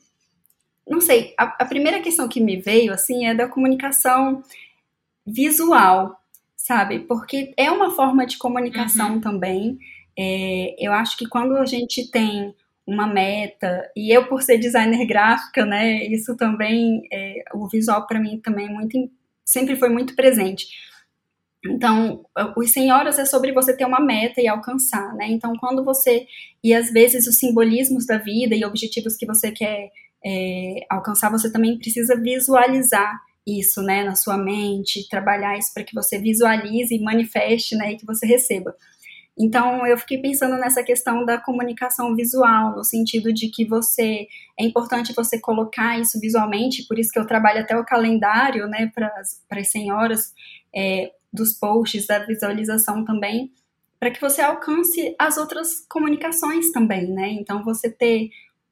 não 0.89 1.01
sei, 1.01 1.33
a, 1.37 1.43
a, 1.63 1.65
primeira 1.65 2.01
questão 2.01 2.27
que 2.27 2.39
me 2.39 2.57
veio 2.57 2.93
assim 2.93 3.25
é 3.25 3.33
da 3.33 3.47
comunicação 3.47 4.41
visual, 5.25 6.19
sabe? 6.55 6.99
Porque 6.99 7.53
é 7.57 7.69
uma 7.69 7.91
forma 7.91 8.25
de 8.25 8.37
comunicação 8.37 9.15
uhum. 9.15 9.21
também. 9.21 9.77
É, 10.17 10.75
eu 10.79 10.93
acho 10.93 11.17
que 11.17 11.27
quando 11.27 11.57
a 11.57 11.65
gente 11.65 12.09
tem 12.09 12.55
uma 12.85 13.05
meta, 13.05 13.91
e 13.95 14.15
eu 14.15 14.27
por 14.27 14.41
ser 14.41 14.57
designer 14.57 15.05
gráfica, 15.05 15.65
né, 15.65 16.05
isso 16.05 16.37
também, 16.37 17.01
é, 17.11 17.43
o 17.53 17.67
visual 17.67 18.07
para 18.07 18.19
mim 18.19 18.39
também 18.39 18.67
é 18.67 18.69
muito, 18.69 19.11
sempre 19.43 19.75
foi 19.75 19.89
muito 19.89 20.15
presente. 20.15 20.67
Então, 21.65 22.25
os 22.55 22.71
100 22.71 22.91
horas 22.93 23.19
é 23.19 23.25
sobre 23.25 23.51
você 23.51 23.75
ter 23.75 23.85
uma 23.85 23.99
meta 23.99 24.39
e 24.39 24.47
alcançar, 24.47 25.13
né? 25.15 25.27
Então, 25.27 25.53
quando 25.57 25.83
você. 25.83 26.27
E 26.63 26.73
às 26.73 26.91
vezes 26.91 27.27
os 27.27 27.37
simbolismos 27.37 28.05
da 28.05 28.17
vida 28.17 28.55
e 28.55 28.63
objetivos 28.63 29.17
que 29.17 29.25
você 29.25 29.51
quer 29.51 29.89
é, 30.25 30.85
alcançar, 30.89 31.31
você 31.31 31.51
também 31.51 31.77
precisa 31.77 32.15
visualizar 32.15 33.19
isso, 33.45 33.81
né, 33.81 34.03
na 34.03 34.15
sua 34.15 34.37
mente, 34.37 35.07
trabalhar 35.07 35.57
isso 35.57 35.73
para 35.73 35.83
que 35.83 35.95
você 35.95 36.19
visualize 36.19 36.93
e 36.93 37.01
manifeste, 37.01 37.75
né, 37.75 37.93
e 37.93 37.97
que 37.97 38.05
você 38.05 38.25
receba. 38.25 38.75
Então, 39.39 39.85
eu 39.85 39.97
fiquei 39.97 40.17
pensando 40.17 40.57
nessa 40.57 40.83
questão 40.83 41.23
da 41.23 41.37
comunicação 41.37 42.15
visual, 42.15 42.75
no 42.75 42.83
sentido 42.83 43.31
de 43.31 43.49
que 43.49 43.63
você 43.65 44.27
é 44.59 44.65
importante 44.65 45.13
você 45.13 45.39
colocar 45.39 45.99
isso 45.99 46.19
visualmente, 46.19 46.87
por 46.87 46.97
isso 46.97 47.11
que 47.11 47.19
eu 47.19 47.27
trabalho 47.27 47.61
até 47.61 47.77
o 47.77 47.85
calendário, 47.85 48.67
né, 48.67 48.91
para 48.93 49.13
as 49.51 49.71
100 49.71 49.91
horas 49.93 50.33
é, 50.75 51.11
dos 51.31 51.53
posts, 51.53 52.07
da 52.07 52.19
visualização 52.19 53.05
também, 53.05 53.51
para 53.99 54.11
que 54.11 54.19
você 54.19 54.41
alcance 54.41 55.15
as 55.19 55.37
outras 55.37 55.85
comunicações 55.87 56.71
também, 56.71 57.07
né? 57.11 57.29
Então, 57.29 57.63
você 57.63 57.89
ter 57.89 58.29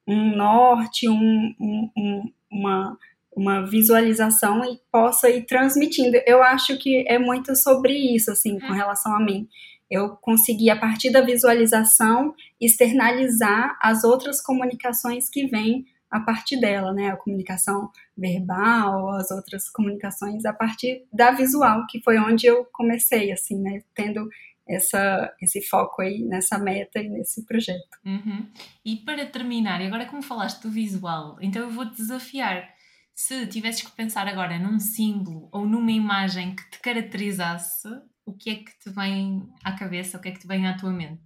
um 0.07 0.35
norte, 0.35 1.09
um, 1.09 1.55
um, 1.59 1.89
um, 1.97 2.31
uma, 2.51 2.97
uma 3.35 3.65
visualização 3.65 4.63
e 4.65 4.79
possa 4.91 5.29
ir 5.29 5.45
transmitindo. 5.45 6.17
Eu 6.25 6.43
acho 6.43 6.77
que 6.77 7.05
é 7.07 7.17
muito 7.17 7.55
sobre 7.55 7.93
isso, 7.93 8.31
assim, 8.31 8.59
com 8.59 8.67
uhum. 8.67 8.73
relação 8.73 9.15
a 9.15 9.19
mim 9.19 9.47
eu 9.89 10.09
consegui, 10.17 10.69
a 10.69 10.75
partir 10.75 11.11
da 11.11 11.21
visualização, 11.21 12.33
externalizar 12.59 13.77
as 13.81 14.03
outras 14.03 14.41
comunicações 14.41 15.29
que 15.29 15.45
vêm 15.45 15.85
a 16.09 16.19
partir 16.19 16.59
dela, 16.59 16.93
né? 16.93 17.09
A 17.09 17.17
comunicação 17.17 17.89
verbal, 18.17 19.09
as 19.15 19.29
outras 19.31 19.69
comunicações 19.69 20.45
a 20.45 20.53
partir 20.53 21.05
da 21.11 21.31
visual, 21.31 21.85
que 21.87 22.01
foi 22.01 22.17
onde 22.17 22.47
eu 22.47 22.65
comecei, 22.71 23.31
assim, 23.31 23.59
né? 23.59 23.81
Tendo 23.93 24.27
essa, 24.67 25.33
esse 25.41 25.61
foco 25.61 26.01
aí 26.01 26.23
nessa 26.23 26.57
meta 26.57 26.99
e 26.99 27.09
nesse 27.09 27.45
projeto. 27.45 27.97
Uhum. 28.05 28.49
E 28.83 28.97
para 28.97 29.25
terminar, 29.25 29.81
e 29.81 29.87
agora 29.87 30.05
como 30.05 30.21
falaste 30.21 30.61
do 30.61 30.71
visual, 30.71 31.37
então 31.41 31.61
eu 31.63 31.69
vou-te 31.69 31.95
desafiar. 31.95 32.73
Se 33.13 33.47
tivesses 33.47 33.81
que 33.81 33.95
pensar 33.95 34.27
agora 34.27 34.59
num 34.59 34.79
símbolo 34.79 35.47
ou 35.51 35.65
numa 35.65 35.91
imagem 35.91 36.55
que 36.55 36.69
te 36.69 36.79
caracterizasse, 36.79 37.87
o 38.25 38.33
que 38.33 38.49
é 38.49 38.55
que 38.55 38.79
te 38.79 38.89
vem 38.89 39.47
à 39.63 39.71
cabeça, 39.73 40.17
o 40.17 40.21
que 40.21 40.29
é 40.29 40.31
que 40.31 40.39
te 40.39 40.47
vem 40.47 40.67
à 40.67 40.75
tua 40.75 40.91
mente? 40.91 41.21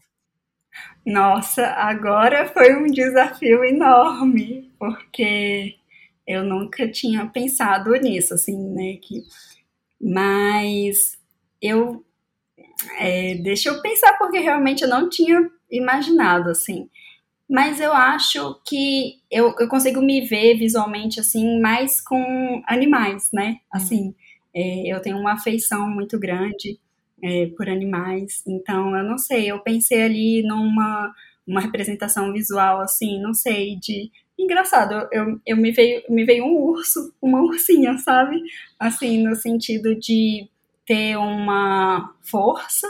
Nossa, 1.06 1.66
agora 1.66 2.48
foi 2.48 2.76
um 2.76 2.86
desafio 2.86 3.64
enorme, 3.64 4.72
porque 4.78 5.78
eu 6.28 6.44
nunca 6.44 6.88
tinha 6.88 7.26
pensado 7.26 7.92
nisso, 7.94 8.34
assim, 8.34 8.56
né? 8.56 8.98
Que, 9.02 9.24
mas 10.00 11.18
eu. 11.62 12.06
É, 12.98 13.36
deixa 13.36 13.70
eu 13.70 13.82
pensar, 13.82 14.18
porque 14.18 14.40
realmente 14.40 14.84
eu 14.84 14.90
não 14.90 15.10
tinha 15.10 15.50
imaginado, 15.72 16.50
assim. 16.50 16.90
Mas 17.50 17.80
eu 17.82 17.94
acho 17.94 18.62
que 18.68 19.20
eu, 19.32 19.56
eu 19.60 19.68
consigo 19.68 20.02
me 20.02 20.22
ver 20.22 20.58
visualmente, 20.58 21.20
assim, 21.20 21.60
mais 21.60 22.02
com 22.02 22.62
animais, 22.68 23.30
né? 23.34 23.58
Assim, 23.72 24.16
é, 24.54 24.88
eu 24.94 25.02
tenho 25.02 25.18
uma 25.18 25.34
afeição 25.34 25.90
muito 25.90 26.20
grande 26.20 26.80
é, 27.24 27.48
por 27.58 27.70
animais. 27.70 28.44
Então, 28.48 28.96
eu 28.96 29.04
não 29.04 29.18
sei, 29.18 29.52
eu 29.52 29.60
pensei 29.62 30.04
ali 30.04 30.44
numa 30.44 31.14
uma 31.48 31.62
representação 31.62 32.32
visual, 32.32 32.80
assim, 32.82 33.20
não 33.22 33.34
sei, 33.34 33.76
de. 33.78 34.12
Engraçado, 34.38 35.08
eu, 35.12 35.42
eu 35.46 35.58
me, 35.58 35.72
veio, 35.72 36.02
me 36.10 36.24
veio 36.24 36.46
um 36.46 36.56
urso, 36.56 37.14
uma 37.22 37.42
ursinha, 37.42 37.98
sabe? 37.98 38.40
Assim, 38.80 39.22
no 39.24 39.36
sentido 39.36 39.96
de 39.96 40.48
ter 40.90 41.16
uma 41.18 42.16
força, 42.24 42.88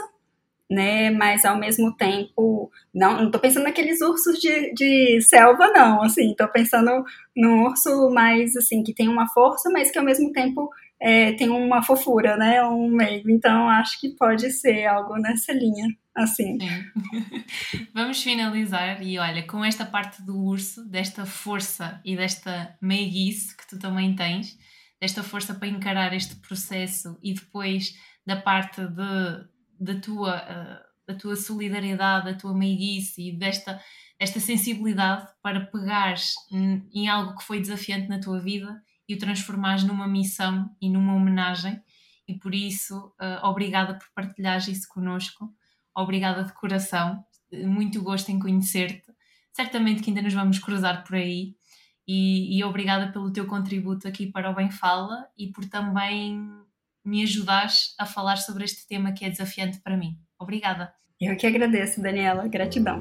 né? 0.70 1.10
Mas 1.10 1.44
ao 1.44 1.58
mesmo 1.58 1.94
tempo, 1.94 2.72
não, 2.94 3.24
não 3.24 3.30
tô 3.30 3.38
pensando 3.38 3.64
naqueles 3.64 4.00
ursos 4.00 4.38
de, 4.38 4.72
de 4.72 5.20
selva, 5.20 5.66
não, 5.68 6.02
assim, 6.02 6.34
tô 6.34 6.48
pensando 6.48 7.04
num 7.36 7.64
urso 7.64 8.08
mais, 8.10 8.56
assim, 8.56 8.82
que 8.82 8.94
tem 8.94 9.06
uma 9.06 9.28
força, 9.28 9.68
mas 9.68 9.90
que 9.90 9.98
ao 9.98 10.04
mesmo 10.04 10.32
tempo 10.32 10.70
é, 10.98 11.32
tem 11.32 11.50
uma 11.50 11.82
fofura, 11.82 12.38
né? 12.38 12.64
Um 12.64 12.88
meio. 12.88 13.28
Então 13.30 13.68
acho 13.68 14.00
que 14.00 14.16
pode 14.16 14.50
ser 14.50 14.86
algo 14.86 15.16
nessa 15.18 15.52
linha, 15.52 15.86
assim. 16.14 16.56
Vamos 17.92 18.22
finalizar 18.22 19.02
e 19.02 19.18
olha, 19.18 19.46
com 19.46 19.62
esta 19.62 19.84
parte 19.84 20.22
do 20.22 20.42
urso, 20.42 20.88
desta 20.88 21.26
força 21.26 22.00
e 22.02 22.16
desta 22.16 22.74
meiguice 22.80 23.54
que 23.54 23.66
tu 23.68 23.78
também 23.78 24.16
tens, 24.16 24.56
desta 25.00 25.22
força 25.22 25.54
para 25.54 25.68
encarar 25.68 26.12
este 26.14 26.36
processo 26.36 27.18
e 27.22 27.34
depois 27.34 27.94
da 28.26 28.36
parte 28.36 28.80
de, 28.86 29.48
da 29.80 30.00
tua, 30.00 30.36
uh, 30.36 31.06
da 31.06 31.14
tua 31.18 31.36
solidariedade, 31.36 32.32
da 32.32 32.38
tua 32.38 32.54
meiguice 32.54 33.28
e 33.28 33.32
desta 33.32 33.80
esta 34.20 34.38
sensibilidade 34.38 35.26
para 35.42 35.64
pegares 35.64 36.34
em 36.52 37.08
algo 37.08 37.38
que 37.38 37.42
foi 37.42 37.58
desafiante 37.58 38.06
na 38.06 38.20
tua 38.20 38.38
vida 38.38 38.82
e 39.08 39.14
o 39.14 39.18
transformares 39.18 39.82
numa 39.82 40.06
missão 40.06 40.70
e 40.78 40.90
numa 40.90 41.14
homenagem. 41.14 41.82
E 42.28 42.38
por 42.38 42.54
isso, 42.54 43.14
uh, 43.18 43.44
obrigada 43.46 43.94
por 43.94 44.06
partilhares 44.14 44.68
isso 44.68 44.86
connosco. 44.90 45.50
Obrigada 45.96 46.44
de 46.44 46.52
coração. 46.52 47.24
Muito 47.50 48.02
gosto 48.02 48.30
em 48.30 48.38
conhecer-te. 48.38 49.10
Certamente 49.52 50.02
que 50.02 50.10
ainda 50.10 50.22
nos 50.22 50.34
vamos 50.34 50.58
cruzar 50.58 51.02
por 51.02 51.16
aí. 51.16 51.56
E, 52.12 52.58
e, 52.58 52.64
obrigada 52.64 53.12
pelo 53.12 53.32
teu 53.32 53.46
contributo 53.46 54.08
aqui 54.08 54.26
para 54.26 54.50
o 54.50 54.54
Bem 54.54 54.70
Fala 54.70 55.28
e 55.38 55.46
por 55.46 55.64
também 55.66 56.50
me 57.04 57.22
ajudares 57.22 57.94
a 57.98 58.04
falar 58.04 58.36
sobre 58.36 58.64
este 58.64 58.86
tema 58.88 59.12
que 59.12 59.24
é 59.24 59.30
desafiante 59.30 59.78
para 59.78 59.96
mim. 59.96 60.18
Obrigada. 60.38 60.92
Eu 61.20 61.36
que 61.36 61.46
agradeço, 61.46 62.02
Daniela. 62.02 62.48
Gratidão. 62.48 63.00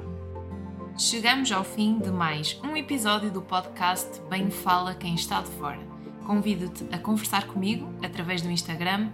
Chegamos 0.97 1.51
ao 1.51 1.63
fim 1.63 1.97
de 1.99 2.11
mais 2.11 2.59
um 2.63 2.75
episódio 2.75 3.31
do 3.31 3.41
podcast 3.41 4.21
Bem 4.29 4.51
Fala 4.51 4.93
Quem 4.93 5.15
Está 5.15 5.41
de 5.41 5.49
Fora 5.51 5.89
convido-te 6.29 6.85
a 6.93 6.99
conversar 6.99 7.47
comigo 7.47 7.91
através 8.03 8.43
do 8.43 8.51
Instagram 8.51 9.09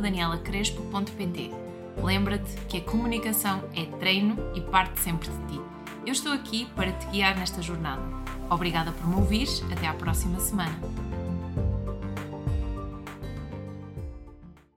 danielacrespo.pt. 0.00 1.52
Lembra-te 2.02 2.56
que 2.68 2.78
a 2.78 2.80
comunicação 2.80 3.62
é 3.72 3.84
treino 4.00 4.36
e 4.52 4.60
parte 4.60 4.98
sempre 4.98 5.28
de 5.28 5.46
ti. 5.46 5.75
Eu 6.06 6.12
estou 6.12 6.32
aqui 6.32 6.66
para 6.76 6.92
te 6.92 7.04
guiar 7.08 7.36
nesta 7.36 7.60
jornada. 7.60 8.00
Obrigada 8.48 8.92
por 8.92 9.08
me 9.08 9.16
ouvir. 9.16 9.48
Até 9.72 9.88
à 9.88 9.92
próxima 9.92 10.38
semana. 10.38 10.78